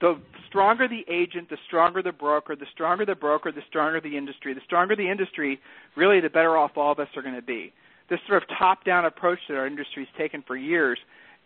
The 0.00 0.20
stronger 0.46 0.86
the 0.86 1.04
agent, 1.12 1.50
the 1.50 1.58
stronger 1.66 2.02
the 2.02 2.12
broker, 2.12 2.54
the 2.54 2.66
stronger 2.72 3.04
the 3.04 3.16
broker, 3.16 3.50
the 3.50 3.62
stronger 3.68 4.00
the 4.00 4.16
industry. 4.16 4.54
The 4.54 4.60
stronger 4.64 4.94
the 4.94 5.10
industry, 5.10 5.60
really 5.96 6.20
the 6.20 6.30
better 6.30 6.56
off 6.56 6.72
all 6.76 6.92
of 6.92 7.00
us 7.00 7.08
are 7.16 7.22
going 7.22 7.34
to 7.34 7.42
be 7.42 7.72
this 8.08 8.20
sort 8.26 8.42
of 8.42 8.48
top-down 8.58 9.04
approach 9.04 9.38
that 9.48 9.56
our 9.56 9.66
industry's 9.66 10.08
taken 10.16 10.42
for 10.46 10.56
years, 10.56 10.98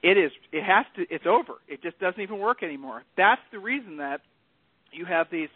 it 0.03 0.17
is 0.17 0.33
it 0.53 0.65
has 0.65 0.85
to 0.97 1.07
it's 1.11 1.27
over. 1.27 1.55
It 1.69 1.83
just 1.83 1.99
doesn't 2.01 2.21
even 2.21 2.39
work 2.39 2.63
anymore. 2.63 3.05
That's 3.17 3.41
the 3.53 3.59
reason 3.59 3.99
that 3.99 4.21
you 4.93 5.05
have 5.05 5.29
these 5.31 5.49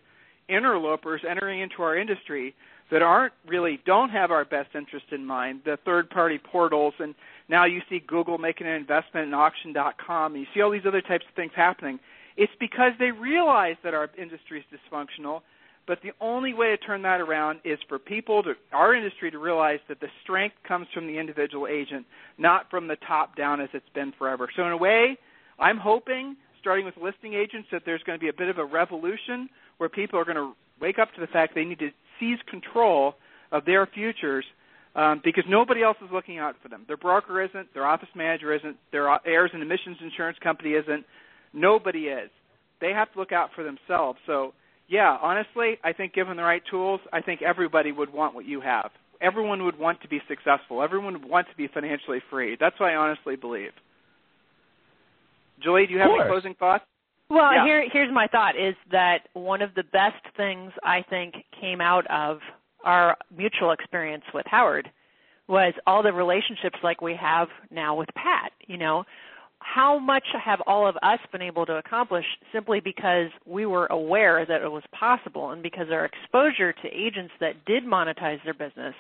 interlopers 0.49 1.23
entering 1.29 1.61
into 1.61 1.83
our 1.83 1.97
industry 1.97 2.55
that 2.91 3.03
aren't 3.03 3.33
really 3.49 3.81
don't 3.85 4.11
have 4.11 4.31
our 4.31 4.45
best 4.45 4.69
interest 4.77 5.07
in 5.11 5.27
mind, 5.27 5.63
the 5.65 5.77
third 5.85 6.09
party 6.09 6.39
portals 6.39 6.95
and 7.01 7.15
now 7.49 7.65
you 7.65 7.81
see 7.89 8.01
Google 8.05 8.39
making 8.39 8.67
an 8.67 8.75
investment 8.75 9.29
in 9.29 9.35
auction.com 9.35 10.35
and 10.35 10.41
you 10.41 10.47
see 10.55 10.61
all 10.61 10.71
these 10.71 10.87
other 10.87 11.01
types 11.01 11.25
of 11.29 11.35
things 11.35 11.53
happening. 11.55 11.99
It's 12.37 12.53
because 12.61 12.93
they 12.99 13.13
realize 13.13 13.77
that 13.83 13.95
our 13.95 14.11
industry 14.19 14.59
is 14.59 14.65
dysfunctional, 14.71 15.43
but 15.87 15.99
the 16.03 16.13
only 16.21 16.53
way 16.53 16.69
to 16.69 16.77
turn 16.77 17.03
that 17.03 17.21
around 17.21 17.61
is 17.65 17.79
for 17.89 17.99
people 17.99 18.43
to 18.43 18.55
our 18.73 18.95
industry 18.95 19.31
to 19.31 19.39
realize 19.39 19.79
that 19.89 20.01
the 20.01 20.09
strength 20.23 20.57
comes 20.67 20.87
from 20.93 21.07
the 21.07 21.19
individual 21.19 21.67
agent, 21.67 22.05
not 22.39 22.69
from 22.71 22.89
the 22.89 22.97
top 23.07 23.37
down 23.37 23.61
as 23.61 23.69
it's 23.73 23.89
been 23.95 24.13
forever. 24.19 24.49
So 24.57 24.65
in 24.67 24.73
a 24.73 24.77
way, 24.77 25.17
I'm 25.59 25.79
hoping 25.79 26.37
starting 26.61 26.85
with 26.85 26.97
listing 26.97 27.35
agents 27.35 27.69
that 27.71 27.83
there's 27.87 28.03
going 28.03 28.19
to 28.19 28.21
be 28.21 28.29
a 28.29 28.33
bit 28.33 28.49
of 28.49 28.59
a 28.59 28.65
revolution 28.65 29.49
where 29.79 29.89
people 29.89 30.19
are 30.19 30.25
going 30.25 30.37
to 30.37 30.53
wake 30.81 30.99
up 30.99 31.15
to 31.15 31.21
the 31.21 31.27
fact 31.29 31.55
they 31.55 31.65
need 31.65 31.79
to 31.79 31.91
seize 32.19 32.39
control 32.51 33.15
of 33.53 33.65
their 33.65 33.87
futures 33.87 34.45
um, 34.97 35.21
because 35.23 35.45
nobody 35.49 35.83
else 35.83 35.97
is 36.03 36.09
looking 36.13 36.39
out 36.39 36.57
for 36.63 36.69
them. 36.69 36.85
Their 36.89 36.97
broker 36.97 37.43
isn't, 37.43 37.73
their 37.75 37.87
office 37.87 38.09
manager 38.17 38.53
isn't, 38.53 38.77
their 38.91 39.09
errors 39.27 39.51
and 39.55 39.63
omissions 39.63 39.99
insurance 40.03 40.39
company 40.43 40.71
isn't. 40.71 41.05
Nobody 41.53 42.07
is. 42.07 42.31
They 42.81 42.91
have 42.91 43.13
to 43.13 43.19
look 43.19 43.33
out 43.33 43.51
for 43.55 43.63
themselves. 43.63 44.19
So, 44.27 44.53
yeah, 44.89 45.17
honestly, 45.21 45.79
I 45.85 45.93
think 45.93 46.15
given 46.15 46.37
the 46.37 46.43
right 46.43 46.63
tools, 46.71 47.01
I 47.13 47.21
think 47.21 47.43
everybody 47.43 47.93
would 47.93 48.13
want 48.13 48.35
what 48.35 48.45
you 48.45 48.61
have. 48.61 48.91
Everyone 49.21 49.65
would 49.65 49.79
want 49.79 50.01
to 50.03 50.09
be 50.09 50.21
successful. 50.29 50.83
Everyone 50.83 51.15
would 51.15 51.29
want 51.29 51.49
to 51.49 51.57
be 51.57 51.69
financially 51.69 52.21
free. 52.31 52.57
That's 52.59 52.79
what 52.79 52.91
I 52.91 52.97
honestly 52.97 53.37
believe. 53.37 53.73
Julie, 55.63 55.87
do 55.87 55.95
you 55.95 56.01
have 56.01 56.11
any 56.11 56.29
closing 56.29 56.55
thoughts? 56.55 56.85
Well, 57.29 57.53
Yeah. 57.55 57.65
here 57.65 57.89
here's 57.93 58.13
my 58.13 58.27
thought 58.29 58.57
is 58.57 58.77
that 58.91 59.29
one 59.33 59.63
of 59.63 59.75
the 59.75 59.83
best 59.83 60.23
things 60.37 60.73
I 60.83 61.03
think 61.03 61.35
came 61.61 61.81
out 61.81 62.07
of 62.07 62.41
our 62.85 63.17
mutual 63.37 63.73
experience 63.73 64.25
with 64.33 64.47
Howard 64.47 64.91
was 65.49 65.75
all 65.87 66.03
the 66.03 66.13
relationships 66.13 66.79
like 66.83 67.01
we 67.01 67.15
have 67.15 67.49
now 67.71 67.95
with 67.95 68.09
Pat, 68.15 68.53
you 68.67 68.77
know. 68.77 69.05
How 69.75 69.99
much 69.99 70.25
have 70.43 70.61
all 70.67 70.87
of 70.87 70.97
us 71.03 71.19
been 71.33 71.43
able 71.43 71.67
to 71.67 71.77
accomplish 71.77 72.25
simply 72.53 72.81
because 72.81 73.29
we 73.45 73.67
were 73.67 73.87
aware 73.87 74.47
that 74.47 74.63
it 74.63 74.71
was 74.71 74.83
possible 74.93 75.51
and 75.51 75.63
because 75.63 75.89
our 75.91 76.05
exposure 76.05 76.73
to 76.73 76.89
agents 76.89 77.33
that 77.41 77.65
did 77.67 77.85
monetize 77.85 78.43
their 78.45 78.55
business 78.55 78.95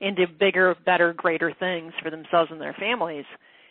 into 0.00 0.26
bigger, 0.26 0.76
better, 0.84 1.12
greater 1.12 1.52
things 1.58 1.92
for 2.02 2.10
themselves 2.10 2.50
and 2.50 2.60
their 2.60 2.74
families 2.74 3.24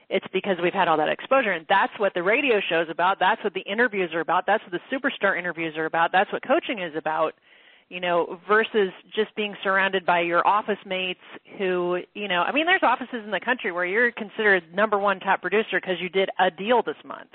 it's 0.10 0.26
because 0.34 0.58
we've 0.62 0.74
had 0.74 0.88
all 0.88 0.98
that 0.98 1.10
exposure. 1.10 1.52
And 1.52 1.66
that's 1.70 1.94
what 1.98 2.14
the 2.14 2.24
radio 2.24 2.60
show 2.68 2.82
is 2.82 2.90
about. 2.90 3.20
That's 3.20 3.44
what 3.44 3.54
the 3.54 3.62
interviews 3.62 4.12
are 4.14 4.22
about. 4.22 4.46
That's 4.48 4.64
what 4.64 4.72
the 4.72 4.96
superstar 4.96 5.38
interviews 5.38 5.78
are 5.78 5.86
about. 5.86 6.12
That's 6.12 6.32
what 6.34 6.42
coaching 6.46 6.80
is 6.80 6.96
about 6.96 7.36
you 7.90 8.00
know 8.00 8.40
versus 8.48 8.92
just 9.16 9.36
being 9.36 9.56
surrounded 9.64 10.06
by 10.06 10.22
your 10.22 10.46
office 10.48 10.78
mates 10.86 11.20
who 11.58 12.00
you 12.14 12.28
know 12.28 12.42
i 12.42 12.52
mean 12.52 12.66
there's 12.66 12.84
offices 12.84 13.22
in 13.26 13.32
the 13.32 13.40
country 13.40 13.72
where 13.72 13.86
you're 13.86 14.12
considered 14.12 14.64
number 14.74 14.98
one 14.98 15.20
top 15.20 15.42
producer 15.42 15.80
because 15.82 15.96
you 16.00 16.10
did 16.10 16.30
a 16.40 16.50
deal 16.52 16.82
this 16.84 16.96
month 17.06 17.30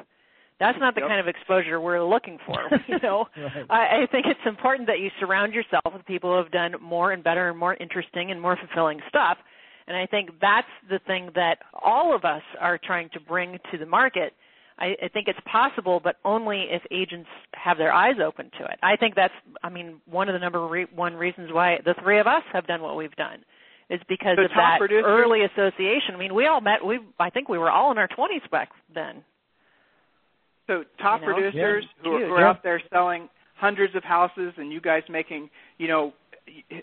that's 0.61 0.79
not 0.79 0.95
the 0.95 1.01
Yep. 1.01 1.11
kind 1.11 1.21
of 1.21 1.27
exposure 1.29 1.81
we're 1.81 2.03
looking 2.05 2.39
for 2.47 2.59
you 2.89 2.99
know 3.03 3.27
Right. 3.37 3.67
I, 3.71 4.03
I 4.03 4.07
think 4.11 4.27
it's 4.27 4.41
important 4.47 4.87
that 4.89 5.01
you 5.01 5.11
surround 5.21 5.53
yourself 5.55 5.93
with 5.93 6.05
people 6.07 6.31
who 6.31 6.37
have 6.43 6.53
done 6.53 6.75
more 6.81 7.13
and 7.13 7.23
better 7.25 7.49
and 7.49 7.59
more 7.59 7.75
interesting 7.75 8.31
and 8.31 8.41
more 8.41 8.57
fulfilling 8.57 9.01
stuff 9.09 9.39
and 9.87 9.97
I 9.97 10.07
think 10.07 10.31
that's 10.41 10.67
the 10.89 10.99
thing 11.07 11.29
that 11.35 11.59
all 11.83 12.15
of 12.17 12.25
us 12.25 12.43
are 12.59 12.79
trying 12.83 13.11
to 13.11 13.21
bring 13.21 13.59
to 13.71 13.77
the 13.77 13.85
market. 13.85 14.33
I, 14.79 14.97
I 15.05 15.09
think 15.09 15.29
it's 15.29 15.39
possible, 15.51 16.01
but 16.03 16.17
only 16.25 16.67
if 16.71 16.83
agents 16.91 17.29
have 17.55 17.79
their 17.79 17.93
eyes 17.93 18.17
open 18.25 18.51
to 18.59 18.65
it. 18.65 18.79
I 18.83 18.97
think 18.97 19.15
that's, 19.15 19.33
I 19.63 19.69
mean, 19.69 20.01
one 20.07 20.29
of 20.29 20.33
the 20.33 20.39
number 20.41 20.67
re- 20.67 20.87
one 20.95 21.15
reasons 21.15 21.53
why 21.53 21.79
the 21.85 21.95
three 22.03 22.19
of 22.19 22.27
us 22.27 22.43
have 22.53 22.67
done 22.67 22.83
what 22.83 22.97
we've 22.97 23.15
done 23.15 23.45
is 23.91 24.01
because 24.09 24.37
So 24.37 24.45
of 24.45 24.51
that 24.57 24.79
producers- 24.79 25.05
early 25.07 25.45
association. 25.45 26.15
I 26.15 26.19
mean, 26.19 26.35
we 26.35 26.47
all 26.47 26.61
met. 26.61 26.85
We, 26.85 26.99
I 27.21 27.31
think, 27.31 27.49
we 27.49 27.59
were 27.59 27.71
all 27.71 27.93
in 27.93 27.99
our 27.99 28.09
twenties 28.09 28.43
back 28.51 28.71
then. 28.95 29.23
So 30.67 30.85
top 31.01 31.21
You 31.21 31.27
know? 31.29 31.35
producers 31.35 31.85
Yeah. 32.03 32.03
who, 32.11 32.17
are- 32.17 32.27
who 32.27 32.33
are 32.35 32.41
Yeah. 32.41 32.49
out 32.49 32.63
there 32.63 32.83
selling 32.91 33.29
hundreds 33.57 33.95
of 33.95 34.03
houses, 34.03 34.53
and 34.57 34.73
you 34.73 34.81
guys 34.81 35.03
making 35.09 35.51
you 35.79 35.87
know 35.89 36.13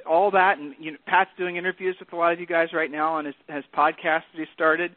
all 0.05 0.31
that, 0.31 0.57
and 0.59 0.73
you 0.79 0.91
know, 0.91 0.97
Pat's 1.05 1.29
doing 1.37 1.55
interviews 1.57 1.95
with 1.99 2.13
a 2.13 2.15
lot 2.15 2.31
of 2.33 2.39
you 2.39 2.45
guys 2.45 2.69
right 2.73 2.89
now 2.89 3.13
on 3.13 3.25
his, 3.25 3.35
his 3.47 3.63
podcast 3.75 4.23
that 4.31 4.37
he 4.37 4.45
started. 4.53 4.95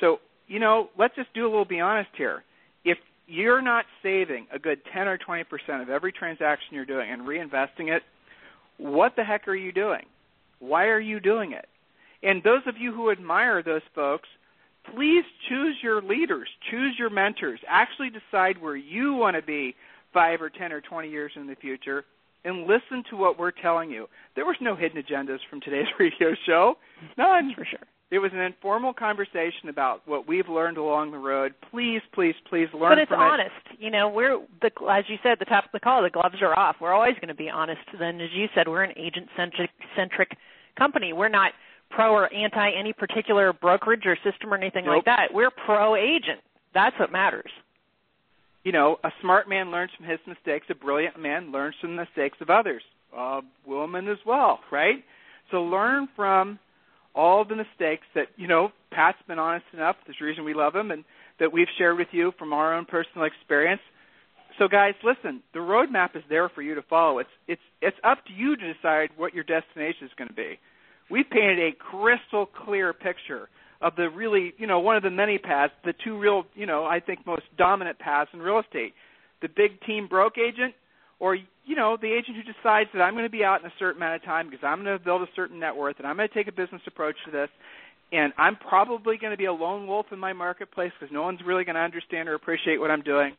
So 0.00 0.20
you 0.46 0.58
know, 0.58 0.90
let's 0.98 1.14
just 1.16 1.32
do 1.34 1.44
a 1.44 1.48
little 1.48 1.64
be 1.64 1.80
honest 1.80 2.10
here. 2.16 2.42
If 2.84 2.98
you're 3.26 3.62
not 3.62 3.84
saving 4.02 4.46
a 4.52 4.58
good 4.58 4.80
10 4.92 5.08
or 5.08 5.18
20 5.18 5.44
percent 5.44 5.82
of 5.82 5.90
every 5.90 6.12
transaction 6.12 6.74
you're 6.74 6.84
doing 6.84 7.10
and 7.10 7.22
reinvesting 7.22 7.94
it, 7.94 8.02
what 8.78 9.16
the 9.16 9.24
heck 9.24 9.48
are 9.48 9.54
you 9.54 9.72
doing? 9.72 10.04
Why 10.58 10.86
are 10.86 11.00
you 11.00 11.20
doing 11.20 11.52
it? 11.52 11.66
And 12.22 12.42
those 12.42 12.62
of 12.66 12.76
you 12.78 12.92
who 12.92 13.10
admire 13.10 13.62
those 13.62 13.82
folks, 13.94 14.28
please 14.94 15.24
choose 15.48 15.76
your 15.82 16.00
leaders, 16.00 16.48
choose 16.70 16.94
your 16.98 17.10
mentors, 17.10 17.60
actually 17.68 18.10
decide 18.10 18.60
where 18.60 18.76
you 18.76 19.14
want 19.14 19.36
to 19.36 19.42
be 19.42 19.74
five 20.12 20.40
or 20.40 20.50
ten 20.50 20.72
or 20.72 20.80
twenty 20.80 21.10
years 21.10 21.32
in 21.36 21.46
the 21.46 21.56
future, 21.56 22.04
and 22.44 22.66
listen 22.66 23.02
to 23.10 23.16
what 23.16 23.38
we're 23.38 23.50
telling 23.50 23.90
you. 23.90 24.08
There 24.34 24.46
was 24.46 24.56
no 24.60 24.76
hidden 24.76 25.02
agendas 25.02 25.40
from 25.50 25.60
today's 25.60 25.88
radio 25.98 26.34
show, 26.46 26.76
none. 27.18 27.48
That's 27.48 27.58
For 27.58 27.64
sure. 27.64 27.86
It 28.10 28.20
was 28.20 28.30
an 28.32 28.38
informal 28.40 28.92
conversation 28.94 29.68
about 29.68 30.02
what 30.06 30.28
we've 30.28 30.48
learned 30.48 30.76
along 30.76 31.10
the 31.10 31.18
road. 31.18 31.54
Please, 31.72 32.00
please, 32.14 32.36
please 32.48 32.68
learn. 32.72 32.92
But 32.92 32.98
it's 32.98 33.10
honest. 33.14 33.50
You 33.80 33.90
know, 33.90 34.08
we're 34.08 34.38
the 34.62 34.70
as 34.88 35.04
you 35.08 35.16
said 35.24 35.32
at 35.32 35.38
the 35.40 35.44
top 35.44 35.64
of 35.64 35.70
the 35.72 35.80
call, 35.80 36.02
the 36.02 36.10
gloves 36.10 36.36
are 36.40 36.56
off. 36.56 36.76
We're 36.80 36.92
always 36.94 37.14
going 37.16 37.28
to 37.28 37.34
be 37.34 37.50
honest. 37.50 37.80
Then, 37.98 38.20
as 38.20 38.30
you 38.32 38.46
said, 38.54 38.68
we're 38.68 38.84
an 38.84 38.96
agent 38.96 39.26
centric 39.36 39.70
centric 39.96 40.36
company. 40.78 41.12
We're 41.12 41.28
not 41.28 41.50
pro 41.90 42.12
or 42.12 42.32
anti 42.32 42.70
any 42.78 42.92
particular 42.92 43.52
brokerage 43.52 44.06
or 44.06 44.16
system 44.22 44.52
or 44.52 44.56
anything 44.56 44.84
Nope. 44.84 44.96
like 44.96 45.04
that. 45.06 45.34
We're 45.34 45.50
pro 45.50 45.96
agent. 45.96 46.40
That's 46.74 46.96
what 47.00 47.10
matters. 47.10 47.50
you 48.62 48.70
know, 48.72 48.98
a 49.04 49.10
smart 49.20 49.48
man 49.48 49.70
learns 49.72 49.90
from 49.96 50.06
his 50.06 50.18
mistakes. 50.28 50.66
A 50.70 50.74
brilliant 50.76 51.18
man 51.20 51.50
learns 51.50 51.74
from 51.80 51.96
the 51.96 52.02
mistakes 52.04 52.38
of 52.40 52.50
others. 52.50 52.82
A 53.16 53.40
woman 53.66 54.06
as 54.08 54.18
well, 54.26 54.60
right? 54.70 55.02
So 55.50 55.62
learn 55.62 56.08
from 56.14 56.58
all 57.16 57.44
the 57.44 57.56
mistakes 57.56 58.06
that 58.14 58.26
you 58.36 58.46
know. 58.46 58.70
Pat's 58.92 59.18
been 59.26 59.38
honest 59.38 59.66
enough. 59.72 59.96
There's 60.06 60.16
a 60.22 60.24
reason 60.24 60.44
we 60.44 60.54
love 60.54 60.74
him, 60.74 60.90
and 60.90 61.04
that 61.40 61.52
we've 61.52 61.66
shared 61.76 61.98
with 61.98 62.08
you 62.12 62.32
from 62.38 62.52
our 62.52 62.74
own 62.74 62.84
personal 62.84 63.26
experience. 63.26 63.82
So, 64.58 64.68
guys, 64.68 64.94
listen. 65.02 65.42
The 65.52 65.58
roadmap 65.58 66.16
is 66.16 66.22
there 66.30 66.48
for 66.48 66.62
you 66.62 66.74
to 66.74 66.82
follow. 66.82 67.18
It's 67.18 67.30
it's 67.48 67.60
it's 67.82 67.96
up 68.04 68.24
to 68.26 68.32
you 68.32 68.56
to 68.56 68.72
decide 68.72 69.10
what 69.16 69.34
your 69.34 69.44
destination 69.44 70.06
is 70.06 70.10
going 70.16 70.28
to 70.28 70.34
be. 70.34 70.58
We've 71.10 71.28
painted 71.28 71.58
a 71.58 71.72
crystal 71.72 72.46
clear 72.46 72.92
picture 72.92 73.48
of 73.80 73.94
the 73.96 74.08
really, 74.08 74.54
you 74.58 74.66
know, 74.66 74.80
one 74.80 74.96
of 74.96 75.02
the 75.02 75.10
many 75.10 75.38
paths, 75.38 75.72
the 75.84 75.94
two 76.04 76.18
real, 76.18 76.44
you 76.54 76.66
know, 76.66 76.84
I 76.84 77.00
think 77.00 77.26
most 77.26 77.42
dominant 77.58 77.98
paths 77.98 78.30
in 78.32 78.40
real 78.40 78.58
estate. 78.58 78.94
The 79.42 79.48
big 79.48 79.80
team 79.86 80.08
broke 80.08 80.38
agent 80.38 80.74
or, 81.20 81.36
you 81.66 81.74
know, 81.74 81.98
the 82.00 82.12
agent 82.12 82.36
who 82.36 82.42
decides 82.42 82.90
that 82.94 83.02
I'm 83.02 83.14
going 83.14 83.26
to 83.26 83.30
be 83.30 83.44
out 83.44 83.60
in 83.60 83.66
a 83.66 83.72
certain 83.78 84.00
amount 84.00 84.14
of 84.14 84.24
time 84.24 84.48
because 84.48 84.64
I'm 84.64 84.84
going 84.84 84.96
to 84.96 85.04
build 85.04 85.22
a 85.22 85.28
certain 85.34 85.58
net 85.58 85.76
worth 85.76 85.96
and 85.98 86.06
I'm 86.06 86.16
going 86.16 86.28
to 86.28 86.34
take 86.34 86.48
a 86.48 86.52
business 86.52 86.82
approach 86.86 87.16
to 87.26 87.32
this 87.32 87.48
and 88.12 88.32
I'm 88.38 88.56
probably 88.56 89.18
going 89.18 89.32
to 89.32 89.36
be 89.36 89.46
a 89.46 89.52
lone 89.52 89.86
wolf 89.86 90.06
in 90.12 90.18
my 90.18 90.32
marketplace 90.32 90.92
because 90.98 91.12
no 91.12 91.22
one's 91.22 91.40
really 91.44 91.64
going 91.64 91.74
to 91.74 91.80
understand 91.80 92.28
or 92.28 92.34
appreciate 92.34 92.78
what 92.78 92.90
I'm 92.90 93.02
doing. 93.02 93.32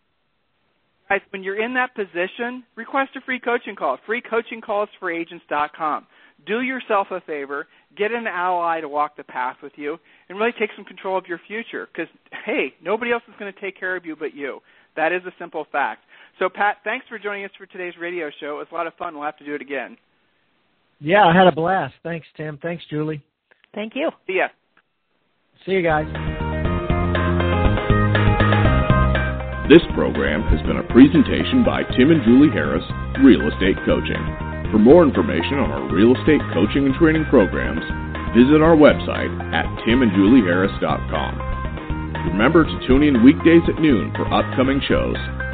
Guys, 1.07 1.21
when 1.29 1.41
you're 1.41 1.63
in 1.63 1.73
that 1.75 1.95
position, 1.95 2.63
request 2.75 3.11
a 3.15 3.21
free 3.21 3.39
coaching 3.39 3.75
call. 3.77 3.97
Free 4.05 4.21
coaching 4.21 4.59
calls 4.59 4.89
for 4.99 5.09
agents.com. 5.09 6.05
Do 6.45 6.61
yourself 6.61 7.07
a 7.11 7.21
favor, 7.21 7.65
get 7.97 8.11
an 8.11 8.27
ally 8.27 8.81
to 8.81 8.89
walk 8.89 9.15
the 9.15 9.23
path 9.23 9.55
with 9.63 9.71
you, 9.77 9.97
and 10.27 10.37
really 10.37 10.51
take 10.59 10.69
some 10.75 10.85
control 10.85 11.17
of 11.17 11.25
your 11.27 11.39
future. 11.47 11.87
Because 11.91 12.11
hey, 12.45 12.73
nobody 12.83 13.11
else 13.11 13.23
is 13.27 13.33
going 13.39 13.51
to 13.51 13.59
take 13.59 13.79
care 13.79 13.95
of 13.95 14.05
you 14.05 14.17
but 14.17 14.35
you. 14.35 14.59
That 14.97 15.13
is 15.13 15.21
a 15.25 15.31
simple 15.39 15.65
fact. 15.71 16.01
So, 16.39 16.49
Pat, 16.49 16.77
thanks 16.83 17.05
for 17.09 17.17
joining 17.17 17.45
us 17.45 17.51
for 17.57 17.65
today's 17.65 17.95
radio 17.99 18.29
show. 18.39 18.55
It 18.55 18.59
was 18.59 18.67
a 18.71 18.75
lot 18.75 18.87
of 18.87 18.93
fun. 18.93 19.15
We'll 19.15 19.23
have 19.23 19.37
to 19.37 19.45
do 19.45 19.55
it 19.55 19.61
again. 19.61 19.97
Yeah, 20.99 21.25
I 21.25 21.35
had 21.35 21.47
a 21.47 21.51
blast. 21.51 21.95
Thanks, 22.03 22.27
Tim. 22.35 22.59
Thanks, 22.61 22.83
Julie. 22.89 23.23
Thank 23.73 23.95
you. 23.95 24.11
See 24.27 24.37
ya. 24.37 24.47
See 25.65 25.71
you 25.73 25.81
guys. 25.81 26.05
This 29.69 29.83
program 29.93 30.43
has 30.47 30.61
been 30.65 30.77
a 30.77 30.83
presentation 30.87 31.63
by 31.65 31.83
Tim 31.97 32.11
and 32.11 32.23
Julie 32.23 32.51
Harris, 32.53 32.85
Real 33.19 33.41
Estate 33.51 33.75
Coaching. 33.85 34.23
For 34.71 34.79
more 34.79 35.03
information 35.03 35.59
on 35.59 35.71
our 35.71 35.89
real 35.91 36.15
estate 36.15 36.41
coaching 36.53 36.85
and 36.85 36.95
training 36.95 37.25
programs, 37.29 37.83
visit 38.31 38.61
our 38.63 38.75
website 38.75 39.29
at 39.51 39.65
timandjulieharris.com. 39.83 42.31
Remember 42.31 42.63
to 42.63 42.87
tune 42.87 43.03
in 43.03 43.23
weekdays 43.23 43.63
at 43.67 43.81
noon 43.81 44.13
for 44.15 44.25
upcoming 44.31 44.79
shows, 44.87 45.17